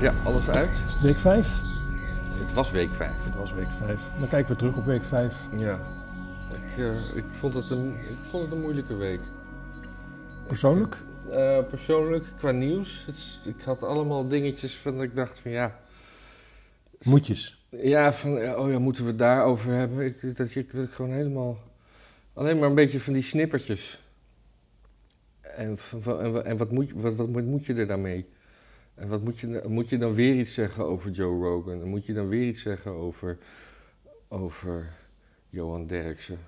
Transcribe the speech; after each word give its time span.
Ja, 0.00 0.14
alles 0.24 0.48
uit. 0.48 0.70
Is 0.86 0.92
het 0.92 1.02
week 1.02 1.18
5? 1.18 1.60
Het 2.38 2.52
was 2.52 2.70
week 2.70 2.90
5. 2.92 3.24
Het 3.24 3.34
was 3.34 3.52
week 3.52 3.72
5. 3.86 4.02
Dan 4.18 4.28
kijken 4.28 4.52
we 4.52 4.58
terug 4.58 4.76
op 4.76 4.84
week 4.84 5.02
5. 5.02 5.36
Ja. 5.56 5.78
Ik, 6.52 6.78
eh, 6.78 7.16
ik, 7.16 7.24
vond 7.30 7.54
het 7.54 7.70
een, 7.70 7.88
ik 7.94 8.16
vond 8.22 8.42
het 8.42 8.52
een 8.52 8.60
moeilijke 8.60 8.96
week. 8.96 9.20
Persoonlijk? 10.46 10.96
Eh, 11.30 11.58
persoonlijk, 11.68 12.24
qua 12.38 12.50
nieuws. 12.50 13.02
Het 13.06 13.40
ik 13.44 13.62
had 13.64 13.82
allemaal 13.82 14.28
dingetjes 14.28 14.76
van 14.76 14.92
dat 14.94 15.02
ik 15.02 15.14
dacht 15.14 15.38
van 15.38 15.50
ja. 15.50 15.78
Moetjes. 17.04 17.66
Ja, 17.70 18.12
van 18.12 18.38
eh, 18.38 18.58
oh 18.58 18.70
ja, 18.70 18.78
moeten 18.78 19.02
we 19.02 19.08
het 19.08 19.18
daarover 19.18 19.72
hebben? 19.72 20.04
Ik, 20.06 20.36
dat, 20.36 20.52
je, 20.52 20.66
dat 20.72 20.84
ik 20.84 20.90
gewoon 20.90 21.12
helemaal. 21.12 21.58
Alleen 22.34 22.58
maar 22.58 22.68
een 22.68 22.74
beetje 22.74 23.00
van 23.00 23.12
die 23.12 23.22
snippertjes. 23.22 24.02
En, 25.40 25.78
en, 26.04 26.44
en 26.44 26.56
wat, 26.56 26.70
moet, 26.70 26.88
je- 26.88 27.00
wat, 27.00 27.14
wat 27.14 27.28
moet- 27.28 27.46
moet 27.46 27.66
je 27.66 27.74
er 27.74 27.86
dan 27.86 28.00
mee? 28.00 28.28
En 28.98 29.08
wat 29.08 29.22
moet 29.24 29.38
je, 29.38 29.62
moet 29.68 29.88
je 29.88 29.98
dan 29.98 30.14
weer 30.14 30.34
iets 30.38 30.54
zeggen 30.54 30.84
over 30.84 31.10
Joe 31.10 31.42
Rogan? 31.44 31.80
En 31.82 31.88
moet 31.88 32.06
je 32.06 32.12
dan 32.12 32.28
weer 32.28 32.48
iets 32.48 32.62
zeggen 32.62 32.90
over, 32.92 33.38
over 34.28 34.88
Johan 35.48 35.86
Derksen? 35.86 36.38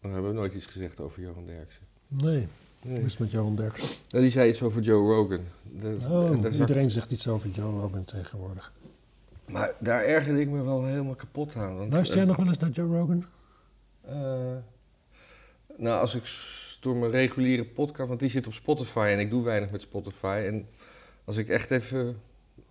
Dan 0.00 0.12
hebben 0.12 0.30
we 0.30 0.36
nooit 0.36 0.54
iets 0.54 0.66
gezegd 0.66 1.00
over 1.00 1.22
Johan 1.22 1.46
Derksen. 1.46 1.82
Nee, 2.08 2.46
Nee. 2.82 3.02
is 3.02 3.18
met 3.18 3.30
Johan 3.30 3.56
Derksen? 3.56 3.88
Nou, 4.10 4.22
die 4.22 4.32
zei 4.32 4.50
iets 4.50 4.62
over 4.62 4.82
Joe 4.82 5.14
Rogan. 5.14 5.40
Dat- 5.62 6.06
Oh, 6.08 6.42
zag- 6.42 6.52
iedereen 6.52 6.90
zegt 6.90 7.10
iets 7.10 7.28
over 7.28 7.50
Joe 7.50 7.80
Rogan 7.80 8.04
tegenwoordig. 8.04 8.72
maar 9.50 9.72
daar 9.78 10.04
ergerde 10.04 10.40
ik 10.40 10.48
me 10.48 10.62
wel 10.64 10.84
helemaal 10.84 11.14
kapot 11.14 11.56
aan. 11.56 11.76
Want, 11.76 11.92
Luister 11.92 12.16
jij 12.16 12.24
nog 12.26 12.36
wel 12.36 12.46
eens 12.46 12.58
naar 12.58 12.70
Joe 12.70 12.98
Rogan? 12.98 13.24
Eh, 14.00 14.56
nou, 15.76 16.00
als 16.00 16.14
ik 16.14 16.22
door 16.80 16.96
mijn 16.96 17.10
reguliere 17.10 17.64
podcast, 17.64 18.08
want 18.08 18.20
die 18.20 18.28
zit 18.30 18.46
op 18.46 18.52
Spotify 18.54 19.08
en 19.12 19.18
ik 19.18 19.30
doe 19.30 19.42
weinig 19.44 19.70
met 19.72 19.80
Spotify. 19.82 20.42
En 20.46 20.66
als 21.24 21.36
ik 21.36 21.48
echt 21.48 21.70
even 21.70 22.16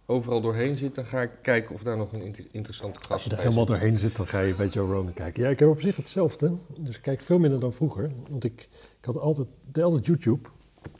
overal 0.05 0.41
doorheen 0.41 0.75
zit, 0.75 0.95
dan 0.95 1.05
ga 1.05 1.21
ik 1.21 1.29
kijken 1.41 1.75
of 1.75 1.83
daar 1.83 1.97
nog 1.97 2.13
een 2.13 2.21
inter- 2.21 2.45
interessante 2.51 2.97
Als 2.99 3.07
gast 3.07 3.23
je 3.25 3.31
er 3.31 3.37
helemaal 3.37 3.65
zit. 3.65 3.67
doorheen 3.67 3.97
zit, 3.97 4.15
dan 4.15 4.27
ga 4.27 4.39
je 4.39 4.53
bij 4.55 4.67
Joe 4.67 4.87
Rogan 4.93 5.13
kijken. 5.13 5.43
Ja, 5.43 5.49
ik 5.49 5.59
heb 5.59 5.69
op 5.69 5.81
zich 5.81 5.95
hetzelfde. 5.95 6.53
Dus 6.79 6.95
ik 6.95 7.01
kijk 7.01 7.21
veel 7.21 7.39
minder 7.39 7.59
dan 7.59 7.73
vroeger. 7.73 8.11
Want 8.29 8.43
ik, 8.43 8.67
ik 8.99 9.05
had 9.05 9.17
altijd, 9.17 9.47
deed 9.71 9.83
altijd 9.83 10.05
YouTube 10.05 10.49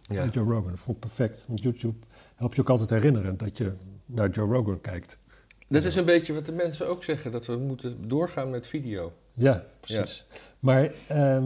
Ja. 0.01 0.23
met 0.25 0.33
Joe 0.33 0.45
Rogan. 0.53 0.69
Dat 0.69 0.79
vond 0.79 0.95
ik 0.97 1.01
perfect. 1.03 1.45
Want 1.47 1.61
YouTube 1.63 1.95
helpt 2.35 2.55
je 2.55 2.61
ook 2.61 2.69
altijd 2.69 2.89
herinneren 2.89 3.37
dat 3.37 3.57
je 3.57 3.71
naar 4.05 4.29
Joe 4.29 4.53
Rogan 4.53 4.81
kijkt. 4.81 5.17
Dat 5.67 5.83
is 5.83 5.95
een 5.95 6.05
beetje 6.05 6.33
wat 6.33 6.45
de 6.45 6.51
mensen 6.51 6.87
ook 6.87 7.03
zeggen, 7.03 7.31
dat 7.31 7.45
we 7.45 7.55
moeten 7.57 8.07
doorgaan 8.07 8.49
met 8.49 8.67
video. 8.67 9.11
Ja, 9.33 9.65
precies. 9.79 10.25
Maar 10.59 10.91
ehm, 11.07 11.45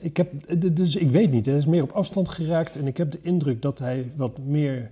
ik 0.00 0.16
heb, 0.16 0.32
dus 0.76 0.96
ik 0.96 1.10
weet 1.10 1.30
niet, 1.30 1.46
hij 1.46 1.56
is 1.56 1.66
meer 1.66 1.82
op 1.82 1.90
afstand 1.92 2.28
geraakt 2.28 2.76
en 2.76 2.86
ik 2.86 2.96
heb 2.96 3.10
de 3.10 3.18
indruk 3.22 3.62
dat 3.62 3.78
hij 3.78 4.12
wat 4.16 4.38
meer, 4.38 4.90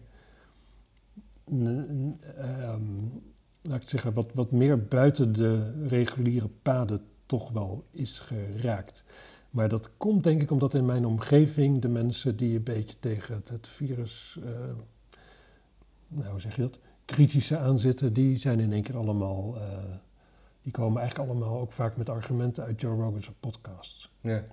laat 3.62 3.82
ik 3.82 3.88
zeggen, 3.88 4.12
wat, 4.12 4.30
wat 4.34 4.50
meer 4.50 4.84
buiten 4.84 5.32
de 5.32 5.84
reguliere 5.86 6.48
paden 6.62 7.00
toch 7.26 7.50
wel 7.50 7.84
is 7.90 8.18
geraakt. 8.18 9.04
Maar 9.50 9.68
dat 9.68 9.96
komt 9.96 10.22
denk 10.24 10.42
ik 10.42 10.50
omdat 10.50 10.74
in 10.74 10.84
mijn 10.84 11.06
omgeving 11.06 11.80
de 11.80 11.88
mensen 11.88 12.36
die 12.36 12.56
een 12.56 12.62
beetje 12.62 12.98
tegen 12.98 13.42
het, 13.44 13.68
virus, 13.68 14.38
eh, 14.44 14.50
nou 16.08 16.30
hoe 16.30 16.40
zeg 16.40 16.56
je 16.56 16.62
dat, 16.62 16.78
kritische 17.04 17.58
aanzitten, 17.58 18.12
die 18.12 18.36
zijn 18.36 18.60
in 18.60 18.72
één 18.72 18.82
keer 18.82 18.96
allemaal... 18.96 19.56
eh, 19.56 19.78
die 20.62 20.74
komen 20.74 21.00
eigenlijk 21.00 21.30
allemaal 21.30 21.60
ook 21.60 21.72
vaak 21.72 21.96
met 21.96 22.08
argumenten 22.08 22.64
uit 22.64 22.80
Joe 22.80 23.02
Rogan's 23.02 23.30
podcasts. 23.40 24.12
Ja. 24.20 24.44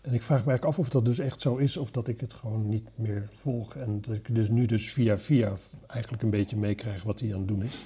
En 0.00 0.14
ik 0.14 0.22
vraag 0.22 0.40
me 0.44 0.46
eigenlijk 0.50 0.64
af 0.64 0.78
of 0.78 0.88
dat 0.88 1.04
dus 1.04 1.18
echt 1.18 1.40
zo 1.40 1.56
is, 1.56 1.76
of 1.76 1.90
dat 1.90 2.08
ik 2.08 2.20
het 2.20 2.32
gewoon 2.34 2.68
niet 2.68 2.88
meer 2.94 3.28
volg. 3.34 3.76
En 3.76 4.00
dat 4.00 4.14
ik 4.14 4.34
dus 4.34 4.48
nu 4.48 4.66
dus 4.66 4.92
via 4.92 5.18
via 5.18 5.52
eigenlijk 5.86 6.22
een 6.22 6.30
beetje 6.30 6.56
meekrijg 6.56 7.02
wat 7.02 7.20
hij 7.20 7.32
aan 7.32 7.38
het 7.38 7.48
doen 7.48 7.62
is. 7.62 7.84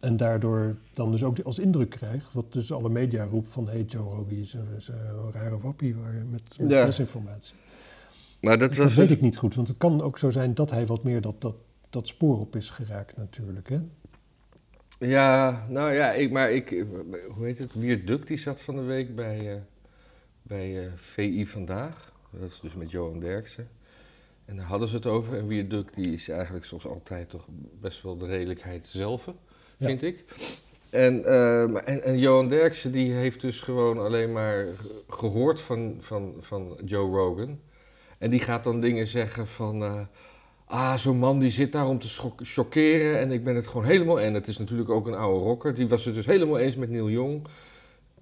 En 0.00 0.16
daardoor 0.16 0.76
dan 0.92 1.10
dus 1.10 1.22
ook 1.22 1.40
als 1.40 1.58
indruk 1.58 1.90
krijg, 1.90 2.32
wat 2.32 2.52
dus 2.52 2.72
alle 2.72 2.88
media 2.88 3.24
roept 3.24 3.50
van... 3.50 3.68
hey, 3.68 3.82
Joe 3.82 4.02
Rogan 4.02 4.30
is 4.30 4.52
een, 4.54 4.66
is 4.76 4.88
een 4.88 5.32
rare 5.32 5.58
wappie 5.58 5.94
waar, 5.94 6.12
met, 6.30 6.58
met 6.58 6.70
Ja. 6.70 6.84
desinformatie. 6.84 7.54
Maar 8.40 8.58
dat 8.58 8.68
Dus 8.68 8.78
was 8.78 8.94
weet 8.94 9.08
dus- 9.08 9.16
ik 9.16 9.22
niet 9.22 9.36
goed, 9.36 9.54
want 9.54 9.68
het 9.68 9.76
kan 9.76 10.02
ook 10.02 10.18
zo 10.18 10.30
zijn 10.30 10.54
dat 10.54 10.70
hij 10.70 10.86
wat 10.86 11.02
meer 11.04 11.20
dat, 11.20 11.40
dat, 11.40 11.56
dat 11.90 12.08
spoor 12.08 12.40
op 12.40 12.56
is 12.56 12.70
geraakt 12.70 13.16
natuurlijk. 13.16 13.68
Hè? 13.68 13.78
Ja, 14.98 15.66
nou 15.68 15.92
ja, 15.92 16.12
ik, 16.12 16.30
maar 16.30 16.50
ik, 16.52 16.86
hoe 17.34 17.44
heet 17.44 17.58
het? 17.58 17.74
Wiert 17.74 18.06
Duk 18.06 18.26
die 18.26 18.36
zat 18.36 18.60
van 18.60 18.76
de 18.76 18.82
week 18.82 19.14
bij, 19.14 19.54
eh, 19.54 19.60
bij 20.46 20.78
eh, 20.86 20.92
VI 20.94 21.46
Vandaag. 21.46 22.12
Dat 22.30 22.50
is 22.50 22.60
dus 22.60 22.74
met 22.74 22.90
Johan 22.90 23.20
Derksen. 23.20 23.68
En 24.44 24.56
daar 24.56 24.66
hadden 24.66 24.88
ze 24.88 24.96
het 24.96 25.06
over. 25.06 25.38
En 25.38 25.68
Duk 25.68 25.94
die 25.94 26.12
is 26.12 26.28
eigenlijk 26.28 26.64
zoals 26.64 26.86
altijd 26.86 27.28
toch 27.30 27.46
best 27.80 28.02
wel 28.02 28.16
de 28.16 28.26
redelijkheid 28.26 28.86
zelf, 28.86 29.26
Ja. 29.76 29.86
vind 29.86 30.02
ik. 30.02 30.24
En, 30.90 31.24
eh, 31.24 31.62
en, 31.62 32.02
en 32.02 32.18
Johan 32.18 32.48
Derksen 32.48 32.92
die 32.92 33.12
heeft 33.12 33.40
dus 33.40 33.60
gewoon 33.60 33.98
alleen 33.98 34.32
maar 34.32 34.66
gehoord 35.08 35.60
van, 35.60 35.96
van, 36.00 36.34
van 36.38 36.78
Joe 36.84 37.10
Rogan. 37.16 37.60
En 38.18 38.30
die 38.30 38.40
gaat 38.40 38.64
dan 38.64 38.80
dingen 38.80 39.06
zeggen 39.06 39.46
van... 39.46 39.82
eh, 39.82 40.00
Ah, 40.66 40.94
zo'n 40.94 41.16
man 41.18 41.38
die 41.38 41.50
zit 41.50 41.72
daar 41.72 41.88
om 41.88 41.98
te 41.98 42.08
chockeren 42.36 43.18
en 43.18 43.32
ik 43.32 43.44
ben 43.44 43.54
het 43.56 43.66
gewoon 43.66 43.84
helemaal... 43.84 44.20
En 44.20 44.34
het 44.34 44.46
is 44.46 44.58
natuurlijk 44.58 44.90
ook 44.90 45.06
een 45.06 45.14
oude 45.14 45.44
rocker. 45.44 45.74
Die 45.74 45.88
was 45.88 46.04
het 46.04 46.14
dus 46.14 46.26
helemaal 46.26 46.58
eens 46.58 46.76
met 46.76 46.90
Neil 46.90 47.10
Young. 47.10 47.46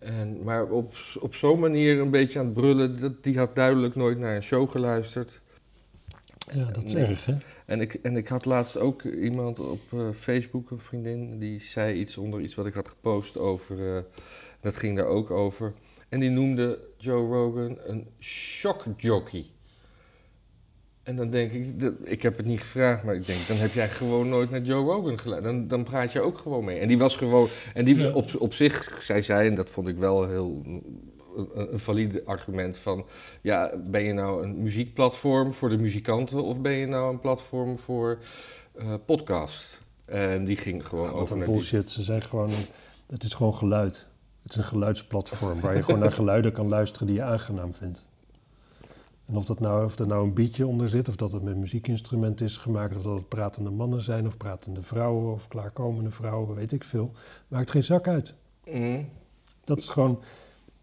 En, 0.05 0.43
maar 0.45 0.71
op, 0.71 0.95
op 1.21 1.35
zo'n 1.35 1.59
manier 1.61 2.01
een 2.01 2.11
beetje 2.11 2.39
aan 2.39 2.45
het 2.45 2.55
brullen... 2.55 3.01
Dat, 3.01 3.23
die 3.23 3.39
had 3.39 3.55
duidelijk 3.55 3.95
nooit 3.95 4.19
naar 4.19 4.37
een 4.37 4.43
show 4.43 4.71
geluisterd. 4.71 5.41
Ja, 6.53 6.65
dat 6.65 6.85
is 6.85 6.93
Nee. 6.93 7.05
erg, 7.05 7.25
hè? 7.25 7.35
En 7.67 7.81
ik, 7.81 7.95
en 7.95 8.17
ik 8.17 8.29
had 8.29 8.45
laatst 8.45 8.77
ook 8.77 9.03
iemand 9.03 9.59
op 9.59 9.81
eh, 9.93 10.11
Facebook, 10.13 10.71
een 10.71 10.79
vriendin... 10.79 11.39
die 11.39 11.61
zei 11.61 11.95
iets 11.99 12.17
onder 12.19 12.41
iets 12.41 12.55
wat 12.55 12.67
ik 12.67 12.75
had 12.75 12.89
gepost 12.89 13.39
over... 13.39 13.97
eh, 13.97 14.03
dat 14.61 14.77
ging 14.77 14.97
daar 14.97 15.07
ook 15.07 15.31
over. 15.31 15.73
En 16.09 16.21
die 16.21 16.31
noemde 16.31 16.79
Joe 16.99 17.27
Rogan 17.29 17.79
een 17.87 18.07
shockjockey. 18.21 19.45
En 21.03 21.17
dan 21.17 21.31
denk 21.31 21.53
ik, 21.53 21.81
dat- 21.81 21.95
ik 22.05 22.23
heb 22.23 22.37
het 22.37 22.47
niet 22.47 22.61
gevraagd, 22.61 23.03
maar 23.05 23.15
ik 23.15 23.27
denk, 23.27 23.47
dan 23.47 23.57
heb 23.57 23.73
jij 23.73 23.89
gewoon 23.89 24.29
nooit 24.29 24.51
naar 24.51 24.61
Joe 24.61 24.85
Rogan 24.85 25.19
geluisterd. 25.19 25.55
Dan, 25.55 25.69
dan 25.69 25.85
praat 25.85 26.13
je 26.13 26.21
ook 26.21 26.39
gewoon 26.39 26.65
mee. 26.65 26.79
En 26.79 26.89
die 26.89 26.99
was 26.99 27.17
gewoon, 27.17 27.49
en 27.75 27.85
die 27.85 27.97
Ja. 27.97 28.11
op, 28.13 28.31
op 28.39 28.55
zich, 28.55 28.99
zei 29.03 29.23
zij, 29.23 29.47
en 29.47 29.55
dat 29.55 29.71
vond 29.71 29.89
ik 29.89 29.97
wel 29.97 30.29
heel 30.29 30.63
een, 30.65 30.83
een 31.73 31.79
valide 31.79 32.23
argument 32.25 32.77
van, 32.77 33.07
ja, 33.41 33.73
ben 33.91 34.03
je 34.03 34.13
nou 34.13 34.43
een 34.43 34.63
muziekplatform 34.63 35.53
voor 35.53 35.69
de 35.69 35.79
muzikanten 35.79 36.43
of 36.43 36.61
ben 36.61 36.73
je 36.73 36.87
nou 36.87 37.13
een 37.13 37.21
platform 37.21 37.79
voor 37.79 38.19
eh, 38.75 38.95
podcast? 39.07 39.81
En 40.05 40.45
die 40.45 40.57
ging 40.57 40.87
gewoon 40.87 41.11
Wat 41.11 41.21
over 41.21 41.33
een 41.33 41.37
naar 41.39 41.47
die- 41.47 41.57
bullshit. 41.57 41.91
Ze 41.91 42.03
zijn 42.03 42.23
gewoon, 42.23 42.49
een- 42.49 42.67
het 43.13 43.23
is 43.23 43.35
gewoon 43.35 43.55
geluid. 43.55 44.09
Het 44.43 44.51
is 44.51 44.57
een 44.57 44.65
geluidsplatform 44.65 45.61
waar 45.61 45.77
je 45.77 45.83
gewoon 45.83 46.01
naar 46.01 46.13
geluiden 46.23 46.53
kan 46.53 46.69
luisteren 46.69 47.07
die 47.07 47.17
je 47.17 47.23
aangenaam 47.23 47.75
vindt. 47.75 48.11
En 49.33 49.39
of, 49.39 49.45
dat 49.45 49.61
nou, 49.61 49.85
of 49.85 49.99
er 49.99 50.07
nou 50.07 50.25
een 50.27 50.35
beatje 50.35 50.67
onder 50.67 50.89
zit, 50.89 51.09
of 51.09 51.17
dat 51.17 51.33
het 51.33 51.43
met 51.43 51.57
muziekinstrumenten 51.57 52.47
is 52.47 52.57
gemaakt, 52.57 52.97
of 52.97 53.03
dat 53.03 53.17
het 53.19 53.29
pratende 53.29 53.71
mannen 53.71 54.03
zijn, 54.03 54.27
of 54.27 54.37
pratende 54.37 54.83
vrouwen, 54.83 55.33
of 55.33 55.49
klaarkomende 55.49 56.11
vrouwen, 56.11 56.55
weet 56.57 56.73
ik 56.73 56.85
veel. 56.85 57.13
Maakt 57.49 57.71
geen 57.71 57.83
zak 57.85 58.09
uit. 58.09 58.35
Mm. 58.71 59.09
Dat 59.65 59.79
is 59.79 59.89
gewoon. 59.89 60.21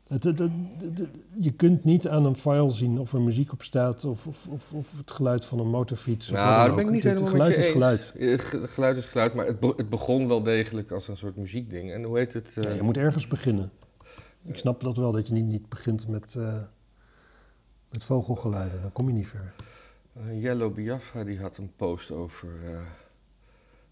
Het, 0.07 0.23
het- 0.23 0.39
het- 0.39 0.51
het- 0.81 1.07
je 1.35 1.51
kunt 1.51 1.83
niet 1.83 2.07
aan 2.07 2.25
een 2.25 2.35
file 2.35 2.69
zien 2.69 2.99
of 2.99 3.13
er 3.13 3.21
muziek 3.21 3.51
op 3.51 3.63
staat, 3.63 4.05
of, 4.05 4.27
of, 4.27 4.47
of, 4.47 4.73
of 4.73 4.97
het 4.97 5.11
geluid 5.11 5.45
van 5.45 5.59
een 5.59 5.69
motorfiets. 5.69 6.29
Nou, 6.29 6.67
dat 6.67 6.75
ben 6.75 6.85
ik 6.85 6.91
niet 6.91 7.03
Het- 7.03 7.11
helemaal 7.11 7.31
geluid 7.31 7.49
met 7.55 7.59
je 7.59 7.66
is 7.66 7.71
geluid. 7.73 8.13
Eh, 8.17 8.37
Geluid 8.69 8.97
is 8.97 9.05
geluid, 9.05 9.33
maar 9.33 9.45
het, 9.45 9.59
be- 9.59 9.73
het 9.75 9.89
begon 9.89 10.27
wel 10.27 10.43
degelijk 10.43 10.91
als 10.91 11.07
een 11.07 11.17
soort 11.17 11.35
muziekding. 11.35 11.91
En 11.91 12.03
hoe 12.03 12.17
heet 12.17 12.33
het? 12.33 12.57
eh, 12.57 12.63
Ja, 12.63 12.69
je 12.69 12.81
moet 12.83 12.97
ergens 12.97 13.27
beginnen. 13.27 13.71
Ik 14.43 14.57
snap 14.57 14.83
dat 14.83 14.97
wel, 14.97 15.11
dat 15.11 15.27
je 15.27 15.33
niet, 15.33 15.45
niet 15.45 15.69
begint 15.69 16.07
met, 16.07 16.35
eh, 16.37 16.53
met 17.91 18.03
vogelgeluiden. 18.03 18.81
Dan 18.81 18.91
kom 18.91 19.07
je 19.07 19.13
niet 19.13 19.27
ver. 19.27 19.53
eh, 20.13 20.41
Yellow 20.41 20.73
Biafra 20.73 21.23
die 21.23 21.40
had 21.40 21.58
een 21.58 21.72
post 21.75 22.11
over. 22.11 22.49
eh, 22.66 22.79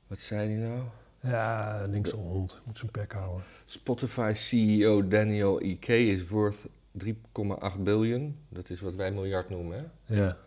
wat 0.07 0.19
zei 0.19 0.50
hij 0.50 0.68
nou? 0.69 0.81
Ja, 1.22 1.86
linkse 1.89 2.16
hond. 2.16 2.62
Moet 2.66 2.77
zijn 2.77 2.92
pek 2.92 3.12
houden. 3.12 3.44
Spotify 3.66 4.31
CEO 4.36 5.07
Daniel 5.07 5.62
E.K. 5.62 5.88
is 5.88 6.27
worth 6.27 6.66
3,8 7.06 7.80
biljoen. 7.80 8.38
Dat 8.50 8.69
is 8.69 8.81
wat 8.81 8.95
wij 8.95 9.12
miljard 9.12 9.50
noemen. 9.50 9.92
Hè? 10.06 10.16
Ja. 10.16 10.38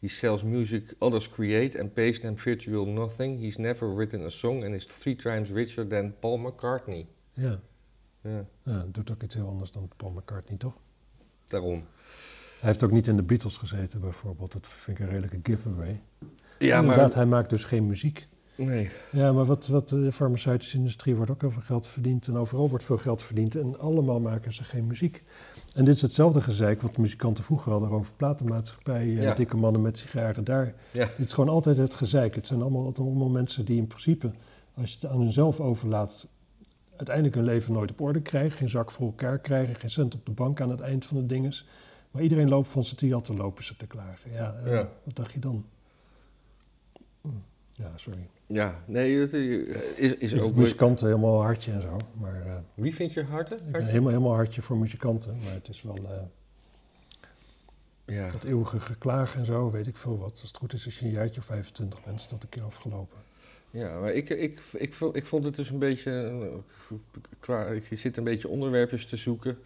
He 0.00 0.08
sells 0.08 0.42
music 0.42 0.94
others 0.98 1.28
create 1.28 1.80
and 1.80 1.92
pays 1.92 2.20
them 2.20 2.38
virtual 2.38 2.86
nothing. 2.86 3.40
He's 3.40 3.56
never 3.56 3.94
written 3.94 4.24
a 4.24 4.28
song 4.28 4.64
and 4.64 4.74
is 4.74 4.86
three 4.86 5.16
times 5.16 5.50
richer 5.50 5.86
than 5.86 6.14
Paul 6.18 6.38
McCartney. 6.38 7.06
Ja. 7.32 7.60
Ja, 8.20 8.44
ja, 8.62 8.86
doet 8.88 9.10
ook 9.12 9.22
iets 9.22 9.34
heel 9.34 9.48
anders 9.48 9.70
dan 9.70 9.90
Paul 9.96 10.10
McCartney, 10.10 10.58
toch? 10.58 10.74
daarom. 11.46 11.84
Hij 12.58 12.68
heeft 12.68 12.84
ook 12.84 12.90
niet 12.90 13.06
in 13.06 13.16
de 13.16 13.22
Beatles 13.22 13.56
gezeten, 13.56 14.00
bijvoorbeeld. 14.00 14.52
Dat 14.52 14.66
vind 14.66 14.98
ik 14.98 15.04
een 15.04 15.10
redelijke 15.10 15.38
giveaway. 15.42 16.00
Ja, 16.58 16.78
Inderdaad, 16.80 17.06
maar... 17.08 17.16
hij 17.16 17.26
maakt 17.26 17.50
dus 17.50 17.64
geen 17.64 17.86
muziek. 17.86 18.28
Nee. 18.56 18.90
Ja, 19.12 19.32
maar 19.32 19.44
wat, 19.44 19.66
wat 19.66 19.88
de 19.88 20.12
farmaceutische 20.12 20.76
industrie 20.76 21.14
wordt 21.16 21.30
ook 21.30 21.40
heel 21.40 21.50
veel 21.50 21.62
geld 21.62 21.86
verdiend. 21.86 22.28
En 22.28 22.36
overal 22.36 22.68
wordt 22.68 22.84
veel 22.84 22.98
geld 22.98 23.22
verdiend. 23.22 23.56
En 23.56 23.78
allemaal 23.78 24.20
maken 24.20 24.52
ze 24.52 24.64
geen 24.64 24.86
muziek. 24.86 25.22
En 25.74 25.84
dit 25.84 25.94
is 25.94 26.02
hetzelfde 26.02 26.40
gezeik 26.40 26.82
wat 26.82 26.96
muzikanten 26.96 27.44
vroeger 27.44 27.72
hadden 27.72 27.90
over 27.90 28.14
platenmaatschappij, 28.16 29.00
eh, 29.02 29.22
Ja. 29.22 29.34
dikke 29.34 29.56
mannen 29.56 29.82
met 29.82 29.98
sigaren 29.98 30.44
daar. 30.44 30.74
Ja. 30.92 31.00
Het 31.16 31.26
is 31.26 31.32
gewoon 31.32 31.50
altijd 31.50 31.76
het 31.76 31.94
gezeik. 31.94 32.34
Het 32.34 32.46
zijn 32.46 32.60
allemaal, 32.62 32.92
allemaal 32.96 33.28
mensen 33.28 33.64
die 33.64 33.76
in 33.76 33.86
principe, 33.86 34.30
als 34.74 34.92
je 34.92 34.98
het 35.00 35.10
aan 35.10 35.20
hunzelf 35.20 35.60
overlaat, 35.60 36.26
uiteindelijk 36.96 37.34
hun 37.36 37.44
leven 37.44 37.72
nooit 37.72 37.90
op 37.90 38.00
orde 38.00 38.20
krijgen, 38.20 38.58
geen 38.58 38.68
zak 38.68 38.90
voor 38.90 39.06
elkaar 39.06 39.38
krijgen, 39.38 39.74
geen 39.76 39.90
cent 39.90 40.14
op 40.14 40.26
de 40.26 40.32
bank 40.32 40.60
aan 40.60 40.70
het 40.70 40.80
eind 40.80 41.06
van 41.06 41.16
het 41.16 41.28
dinges. 41.28 41.66
Maar 42.18 42.26
iedereen 42.26 42.48
loopt 42.48 42.68
van 42.68 42.84
zijn 42.84 42.96
tiat 42.96 43.24
te 43.24 43.34
lopen 43.34 43.64
ze 43.64 43.76
te 43.76 43.86
klagen. 43.86 44.32
Ja, 44.32 44.56
eh, 44.64 44.72
Ja. 44.72 44.88
wat 45.02 45.16
dacht 45.16 45.32
je 45.32 45.38
dan? 45.38 45.64
Hm, 47.20 47.28
Ja, 47.70 47.92
sorry. 47.96 48.28
Ja, 48.46 48.82
nee, 48.86 49.16
het 49.20 49.32
is, 49.32 49.66
is, 49.96 50.14
is 50.14 50.32
Ik 50.32 50.42
ook... 50.42 50.54
muzikanten 50.54 51.06
helemaal 51.06 51.42
hartje 51.42 51.72
en 51.72 51.80
zo. 51.80 51.96
Maar 52.20 52.46
eh, 52.46 52.56
Wie 52.74 52.94
vind 52.94 53.12
je 53.12 53.20
ben 53.22 53.30
Hartje? 53.30 53.58
helemaal, 53.72 54.08
helemaal 54.08 54.34
hartje 54.34 54.62
voor 54.62 54.76
muzikanten. 54.76 55.38
Maar 55.44 55.52
het 55.52 55.68
is 55.68 55.82
wel 55.82 55.96
eh, 55.96 56.22
Ja. 58.16 58.30
dat 58.30 58.44
eeuwige 58.44 58.80
geklaag 58.80 59.34
en 59.36 59.44
zo, 59.44 59.70
weet 59.70 59.86
ik 59.86 59.96
veel 59.96 60.18
wat. 60.18 60.30
Als 60.30 60.42
het 60.42 60.56
goed 60.56 60.72
is, 60.72 60.84
als 60.84 60.98
je 60.98 61.04
een 61.04 61.10
jaartje 61.12 61.40
of 61.40 61.46
25 61.46 62.04
bent, 62.04 62.20
is 62.20 62.28
dat 62.28 62.42
een 62.42 62.48
keer 62.48 62.62
afgelopen. 62.62 63.18
Ja, 63.70 63.98
maar 64.00 64.12
ik, 64.12 64.28
ik, 64.28 64.60
ik, 64.72 64.94
vond- 64.94 65.16
ik 65.16 65.26
vond 65.26 65.44
het 65.44 65.54
dus 65.54 65.70
een 65.70 65.78
beetje. 65.78 66.10
eh, 66.12 66.96
Qua, 67.40 67.66
ik 67.66 67.98
zit 67.98 68.16
een 68.16 68.24
beetje 68.24 68.48
onderwerpjes 68.48 69.06
te 69.06 69.16
zoeken. 69.16 69.58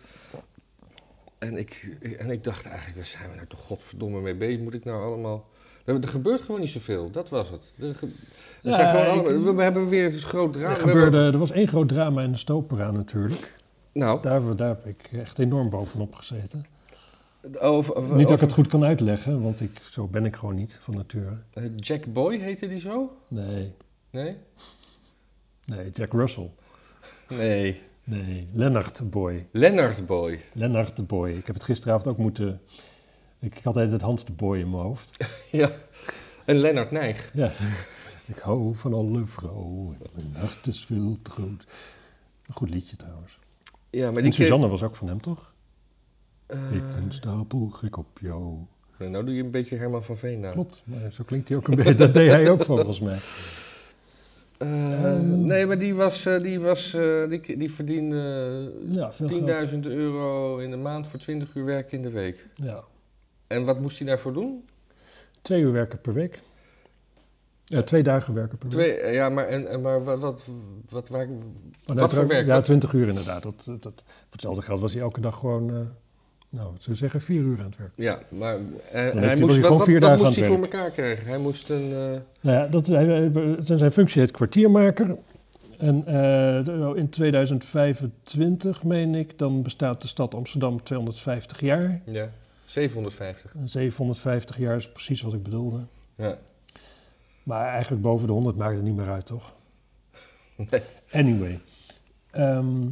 En 1.42 1.56
ik, 1.56 1.96
en 2.18 2.30
ik 2.30 2.44
dacht 2.44 2.66
eigenlijk, 2.66 2.96
waar 2.96 3.04
zijn 3.04 3.28
we 3.30 3.34
nou 3.34 3.46
toch 3.46 3.60
godverdomme 3.60 4.20
mee 4.20 4.34
bezig? 4.34 4.60
Moet 4.60 4.74
ik 4.74 4.84
nou 4.84 5.04
allemaal. 5.04 5.48
Er, 5.84 5.94
er 6.02 6.08
gebeurt 6.08 6.40
gewoon 6.42 6.60
niet 6.60 6.70
zoveel, 6.70 7.10
dat 7.10 7.28
was 7.28 7.50
het. 7.50 7.72
Er, 7.80 7.94
ge- 7.94 8.08
Ja, 8.62 8.74
zijn 8.74 8.88
gewoon 8.88 9.04
ik- 9.04 9.10
allemaal- 9.26 9.44
we, 9.44 9.52
we 9.52 9.62
hebben 9.62 9.88
weer 9.88 10.12
een 10.12 10.18
groot 10.20 10.52
drama. 10.52 10.68
Er, 10.68 10.74
We 10.74 10.80
gebeurde, 10.80 11.18
er 11.18 11.38
was 11.38 11.50
één 11.50 11.68
groot 11.68 11.88
drama 11.88 12.22
in 12.22 12.32
de 12.32 12.38
Stopera 12.38 12.90
natuurlijk. 12.90 13.54
nou, 13.92 14.22
Daar, 14.22 14.56
daar 14.56 14.68
heb 14.68 14.86
ik 14.86 15.08
echt 15.12 15.38
enorm 15.38 15.70
bovenop 15.70 16.14
gezeten. 16.14 16.64
over, 17.60 17.94
over- 17.94 18.16
niet 18.16 18.26
dat 18.28 18.36
ik 18.36 18.42
het 18.44 18.52
goed 18.52 18.66
kan 18.68 18.84
uitleggen, 18.84 19.42
want 19.42 19.60
ik, 19.60 19.78
zo 19.82 20.06
ben 20.06 20.24
ik 20.24 20.36
gewoon 20.36 20.54
niet 20.54 20.78
van 20.80 20.94
nature. 20.96 21.36
eh, 21.52 21.64
Jack 21.76 22.04
Boy 22.12 22.38
heette 22.38 22.68
die 22.68 22.80
zo? 22.80 23.16
Nee, 23.28 23.72
Nee? 24.10 24.36
nee, 25.64 25.90
Jack 25.90 26.12
Russell. 26.12 26.50
Nee. 27.28 27.80
Nee, 28.04 28.49
Lennart 28.52 29.10
Boy. 29.10 29.46
Lennart 29.52 30.06
Boy. 30.06 30.40
Lennart 30.52 30.96
de 30.96 31.02
Boy. 31.02 31.31
Ik 31.31 31.46
heb 31.46 31.54
het 31.54 31.64
gisteravond 31.64 32.06
ook 32.06 32.16
moeten... 32.19 32.60
Ik, 33.40 33.58
had 33.62 33.76
altijd 33.76 34.00
Hans 34.00 34.25
de 34.25 34.32
Boy 34.32 34.58
in 34.58 34.70
mijn 34.70 34.82
hoofd. 34.82 35.10
Ja. 35.50 35.70
En 36.44 36.56
Lennart 36.56 36.90
Nijg. 36.90 37.31
Ja. 37.34 37.50
ik 38.26 38.38
hou 38.38 38.75
van 38.75 38.94
alle 38.94 39.26
vrouwen. 39.26 39.96
Mijn 40.14 40.32
hart 40.37 40.66
is 40.66 40.84
veel 40.84 41.19
te 41.22 41.31
groot. 41.31 41.66
Een 42.46 42.54
goed 42.54 42.70
liedje 42.70 42.96
trouwens. 42.96 43.38
Ja, 43.90 44.08
maar 44.08 44.16
En 44.16 44.22
die 44.22 44.32
Suzanne 44.32 44.69
was 44.69 44.82
ook 44.82 44.96
van 44.96 45.08
hem, 45.08 45.20
toch? 45.20 45.55
Eh, 46.46 46.72
Ik 46.72 46.82
ben 46.94 47.12
stapelgek 47.12 47.96
op 47.96 48.19
jou. 48.20 48.56
nou 48.98 49.25
doe 49.25 49.34
je 49.34 49.43
een 49.43 49.50
beetje 49.50 49.76
Herman 49.76 50.02
van 50.05 50.16
Veen 50.16 50.40
na. 50.40 50.50
Klopt, 50.52 50.82
maar 50.84 51.12
zo 51.12 51.25
klinkt 51.25 51.48
hij 51.48 51.56
ook 51.58 51.69
een 51.69 51.75
beetje. 51.76 51.94
Dat 51.94 52.14
deed 52.14 52.31
hij 52.31 52.50
ook 52.50 52.64
volgens 52.64 53.00
mij. 53.00 53.19
Eh, 54.62 55.04
Ehm. 55.04 55.40
nee, 55.46 55.66
maar 55.66 55.78
die 55.78 55.94
was, 55.94 56.26
eh, 56.26 56.40
die, 56.42 56.60
was 56.60 56.94
eh, 56.94 57.28
die, 57.28 57.56
die 57.58 57.72
verdiende 57.72 58.72
Ja, 58.88 59.12
veel 59.12 59.28
10.000 59.28 59.78
euro 59.80 60.58
in 60.58 60.70
de 60.70 60.76
maand 60.76 61.08
voor 61.08 61.18
20 61.18 61.54
uur 61.54 61.64
werk 61.64 61.92
in 61.92 62.02
de 62.02 62.10
week. 62.10 62.46
Ja. 62.54 62.84
En 63.46 63.64
wat 63.64 63.80
moest 63.80 63.98
hij 63.98 64.06
daarvoor 64.06 64.32
doen? 64.32 64.64
Twee 65.42 65.60
uur 65.62 65.72
werken 65.72 66.00
per 66.00 66.12
week. 66.14 66.40
Ja, 67.64 67.82
twee 67.82 68.02
dagen 68.02 68.34
werken 68.34 68.58
per 68.58 68.68
week. 68.68 68.78
Twee, 68.78 68.92
eh, 68.96 69.14
ja, 69.14 69.28
maar, 69.28 69.46
en, 69.46 69.80
maar 69.80 70.04
wat, 70.04 70.20
wat, 70.20 70.42
wat, 70.88 71.08
waar, 71.08 71.26
Oh, 71.26 71.28
nee, 71.86 71.96
wat 71.96 72.14
voor 72.14 72.26
werk? 72.26 72.46
Ja, 72.46 72.54
Wat- 72.54 72.64
20 72.64 72.92
uur 72.92 73.08
inderdaad. 73.08 73.42
Dat, 73.42 73.64
dat, 73.80 74.02
voor 74.04 74.30
hetzelfde 74.30 74.62
geld 74.62 74.80
was 74.80 74.92
hij 74.92 75.02
elke 75.02 75.20
dag 75.20 75.38
gewoon, 75.38 75.70
eh, 75.70 75.76
nou, 76.52 76.70
wat 76.72 76.82
zou 76.82 76.90
je 76.93 76.94
zeggen, 77.02 77.20
vier 77.20 77.40
uur 77.43 77.58
aan 77.58 77.64
het 77.64 77.76
werk. 77.76 77.93
Ja, 77.96 78.19
maar 78.28 78.54
eh, 78.56 78.60
hij- 78.90 79.02
hij 79.02 79.12
hij 79.12 79.37
moest, 79.40 79.58
wat, 79.60 79.70
wat, 79.70 80.19
moest 80.19 80.34
hij 80.34 80.44
het 80.44 80.44
voor 80.46 80.62
elkaar 80.62 80.90
krijgen? 80.90 81.26
Hij 81.26 81.38
moest 81.38 81.70
een... 81.70 81.82
eh, 81.93 82.20
Nou 82.40 82.56
ja, 82.56 82.66
dat, 82.66 82.87
hij, 82.87 83.31
zijn 83.60 83.93
functie 83.93 84.20
heet 84.20 84.31
kwartiermaker. 84.31 85.16
En 85.78 85.99
eh, 86.06 86.14
de- 86.64 86.93
in 86.96 87.08
2025, 87.08 88.84
meen 88.84 89.14
ik, 89.14 89.38
dan 89.38 89.62
bestaat 89.62 90.02
de 90.02 90.08
stad 90.08 90.34
Amsterdam 90.34 90.82
250 90.82 91.60
jaar. 91.60 92.00
ja, 92.06 92.31
750. 92.64 93.55
En 93.55 93.69
750 93.69 94.58
jaar 94.58 94.76
is 94.76 94.93
precies 94.93 95.22
wat 95.22 95.32
ik 95.32 95.43
bedoelde. 95.43 95.81
Ja. 96.16 96.38
Maar 97.43 97.69
eigenlijk 97.69 98.02
boven 98.02 98.26
de 98.26 98.32
100 98.32 98.56
maakt 98.56 98.75
het 98.75 98.84
niet 98.84 98.96
meer 98.96 99.10
uit, 99.10 99.26
toch? 99.26 99.52
Nee. 100.70 100.82
Anyway. 101.12 101.60
Ehm, 102.31 102.87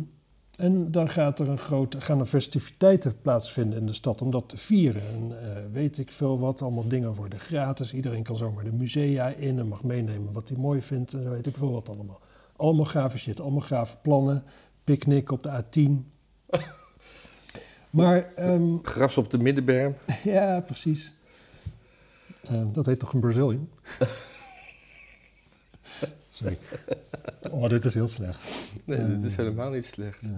en 0.61 0.91
dan 0.91 1.09
gaat 1.09 1.41
er 1.41 1.49
een 1.49 1.59
grote, 1.59 2.01
gaan 2.01 2.21
er 2.21 2.27
festiviteiten 2.27 3.21
plaatsvinden 3.21 3.79
in 3.79 3.87
de 3.87 3.93
stad 3.93 4.23
om 4.23 4.31
dat 4.31 4.49
te 4.49 4.57
vieren. 4.57 5.03
En 5.03 5.43
eh, 5.43 5.63
weet 5.73 5.99
ik 5.99 6.13
veel 6.13 6.39
wat, 6.39 6.63
allemaal 6.63 6.89
dingen 6.89 7.15
worden 7.15 7.41
gratis. 7.41 7.93
Iedereen 7.93 8.23
kan 8.23 8.37
zomaar 8.37 8.65
de 8.65 8.73
musea 8.73 9.29
in 9.29 9.59
en 9.59 9.69
mag 9.69 9.83
meenemen 9.83 10.33
wat 10.33 10.49
hij 10.49 10.59
mooi 10.59 10.83
vindt. 10.83 11.13
En 11.13 11.23
zo 11.23 11.31
weet 11.31 11.47
ik 11.47 11.57
veel 11.57 11.73
wat 11.73 11.89
allemaal. 11.89 12.21
Allemaal 12.57 12.85
gave 12.85 13.19
shit, 13.19 13.41
allemaal 13.41 13.61
gave 13.61 13.97
plannen. 14.03 14.45
Picknick 14.85 15.31
op 15.31 15.43
de 15.43 15.63
A10. 15.63 15.93
maar 17.91 18.35
ehm, 18.35 18.77
Gras 18.83 19.19
op 19.19 19.31
de 19.31 19.39
middenberm. 19.39 19.95
ja, 20.25 20.61
precies. 20.61 21.15
Eh, 22.47 22.63
dat 22.73 22.87
heet 22.87 22.99
toch 22.99 23.13
een 23.13 23.21
Brazilian? 23.21 23.69
Sorry. 26.41 26.57
Oh, 27.51 27.69
dit 27.69 27.85
is 27.85 27.95
heel 27.95 28.09
slecht. 28.09 28.73
Nee, 28.85 28.99
Eh, 28.99 29.09
dat 29.09 29.23
is 29.23 29.37
helemaal 29.37 29.71
niet 29.71 29.85
slecht. 29.85 30.23
Eh, 30.23 30.29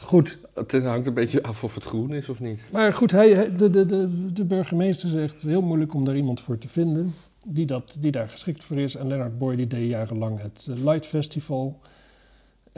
goed, 0.00 0.38
Het 0.54 0.72
hangt 0.82 1.06
een 1.06 1.14
beetje 1.14 1.42
af 1.42 1.64
of 1.64 1.74
het 1.74 1.84
groen 1.84 2.12
is 2.14 2.28
of 2.28 2.40
niet. 2.40 2.60
maar 2.72 2.92
goed, 2.92 3.10
hij, 3.10 3.56
de, 3.56 3.70
de, 3.70 4.32
de 4.32 4.44
burgemeester 4.44 5.08
zegt 5.08 5.42
heel 5.42 5.62
moeilijk 5.62 5.94
om 5.94 6.04
daar 6.04 6.16
iemand 6.16 6.40
voor 6.40 6.58
te 6.58 6.68
vinden 6.68 7.14
die, 7.48 7.66
dat, 7.66 7.96
die 8.00 8.10
daar 8.10 8.28
geschikt 8.28 8.64
voor 8.64 8.76
is. 8.78 8.94
En 8.94 9.06
Leonard 9.06 9.38
Boy 9.38 9.56
die 9.56 9.66
deed 9.66 9.88
jarenlang 9.88 10.40
het 10.42 10.68
eh, 10.70 10.84
Light 10.84 11.06
Festival. 11.06 11.80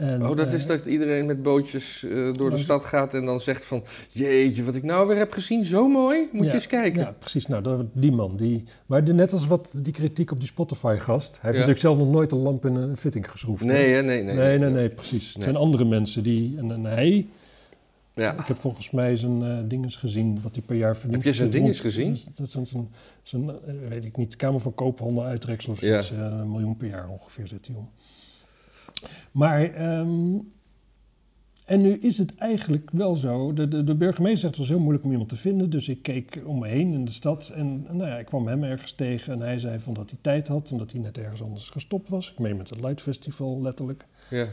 En, 0.01 0.27
Oh, 0.29 0.35
dat 0.35 0.47
eh, 0.47 0.53
is 0.53 0.65
dat 0.65 0.85
iedereen 0.85 1.25
met 1.25 1.41
bootjes 1.43 2.03
eh, 2.03 2.33
door 2.33 2.49
de 2.49 2.57
stad 2.57 2.85
gaat 2.85 3.13
en 3.13 3.25
dan 3.25 3.41
zegt 3.41 3.63
van... 3.65 3.83
Jeetje, 4.09 4.63
wat 4.63 4.75
ik 4.75 4.83
nou 4.83 5.07
weer 5.07 5.17
heb 5.17 5.31
gezien, 5.31 5.65
zo 5.65 5.87
mooi. 5.87 6.27
Moet 6.31 6.41
Ja, 6.43 6.47
je 6.49 6.53
eens 6.55 6.67
kijken. 6.67 7.01
Ja, 7.01 7.15
precies. 7.19 7.47
Nou, 7.47 7.85
die 7.93 8.11
man. 8.11 8.35
Die, 8.35 8.63
maar 8.85 9.03
de, 9.03 9.13
net 9.13 9.31
als 9.33 9.47
wat 9.47 9.73
die 9.83 9.93
kritiek 9.93 10.31
op 10.31 10.39
die 10.39 10.47
Spotify-gast. 10.47 11.29
Hij 11.29 11.39
heeft 11.41 11.41
Ja. 11.43 11.49
natuurlijk 11.49 11.79
zelf 11.79 11.97
nog 11.97 12.09
nooit 12.11 12.31
een 12.31 12.37
lamp 12.37 12.65
in 12.65 12.75
een 12.75 12.97
fitting 12.97 13.31
geschroefd. 13.31 13.63
Nee, 13.63 13.93
hè? 13.93 14.01
nee, 14.01 14.23
nee. 14.23 14.35
Nee, 14.35 14.57
nee, 14.59 14.69
nee, 14.69 14.89
precies. 14.89 15.33
Het 15.33 15.43
zijn 15.43 15.55
andere 15.55 15.85
mensen 15.85 16.23
die. 16.23 16.57
En, 16.57 16.71
en 16.71 16.83
hij, 16.83 17.27
Ja. 18.13 18.39
ik 18.39 18.45
heb 18.47 18.57
volgens 18.57 18.91
mij 18.91 19.15
zijn 19.15 19.43
eh 19.43 19.57
dinges 19.65 19.95
gezien, 19.95 20.39
wat 20.41 20.55
hij 20.55 20.63
per 20.65 20.75
jaar 20.75 20.95
verdient. 20.95 21.23
Heb 21.23 21.33
je 21.33 21.37
zijn 21.37 21.49
dinges 21.49 21.79
gezien? 21.79 22.17
Dat 22.35 22.45
is 22.47 22.51
zijn, 22.51 22.89
zijn, 23.23 23.51
weet 23.89 24.05
ik 24.05 24.17
niet, 24.17 24.35
Kamer 24.35 24.59
van 24.59 24.73
Koophandel 24.73 25.23
uitreksel 25.23 25.71
of 25.73 25.81
Ja. 25.81 25.97
eh, 25.97 26.17
een 26.17 26.51
miljoen 26.51 26.77
per 26.77 26.87
jaar 26.87 27.07
ongeveer 27.09 27.47
zit 27.47 27.67
hij 27.67 27.75
om. 27.75 27.89
Maar, 29.31 29.61
ehm, 29.73 30.37
en 31.65 31.81
nu 31.81 31.93
is 31.93 32.17
het 32.17 32.35
eigenlijk 32.35 32.89
wel 32.91 33.15
zo, 33.15 33.53
de, 33.53 33.67
de, 33.67 33.83
de 33.83 33.95
burgemeester 33.95 34.39
zegt 34.39 34.51
het 34.51 34.61
was 34.61 34.67
heel 34.67 34.79
moeilijk 34.79 35.03
om 35.05 35.11
iemand 35.11 35.29
te 35.29 35.35
vinden, 35.35 35.69
dus 35.69 35.89
ik 35.89 36.01
keek 36.01 36.41
om 36.45 36.59
me 36.59 36.67
heen 36.67 36.93
in 36.93 37.05
de 37.05 37.11
stad 37.11 37.49
en 37.49 37.81
nou 37.81 38.05
ja, 38.05 38.17
ik 38.17 38.25
kwam 38.25 38.47
hem 38.47 38.63
ergens 38.63 38.91
tegen 38.91 39.33
en 39.33 39.39
hij 39.39 39.59
zei 39.59 39.79
van 39.79 39.93
dat 39.93 40.09
hij 40.09 40.19
tijd 40.21 40.47
had, 40.47 40.71
omdat 40.71 40.91
hij 40.91 41.01
net 41.01 41.17
ergens 41.17 41.41
anders 41.43 41.69
gestopt 41.69 42.09
was. 42.09 42.31
Ik 42.31 42.39
meen 42.39 42.57
met 42.57 42.69
het 42.69 42.79
Light 42.81 43.01
Festival 43.01 43.61
letterlijk. 43.61 44.05
Ja. 44.29 44.47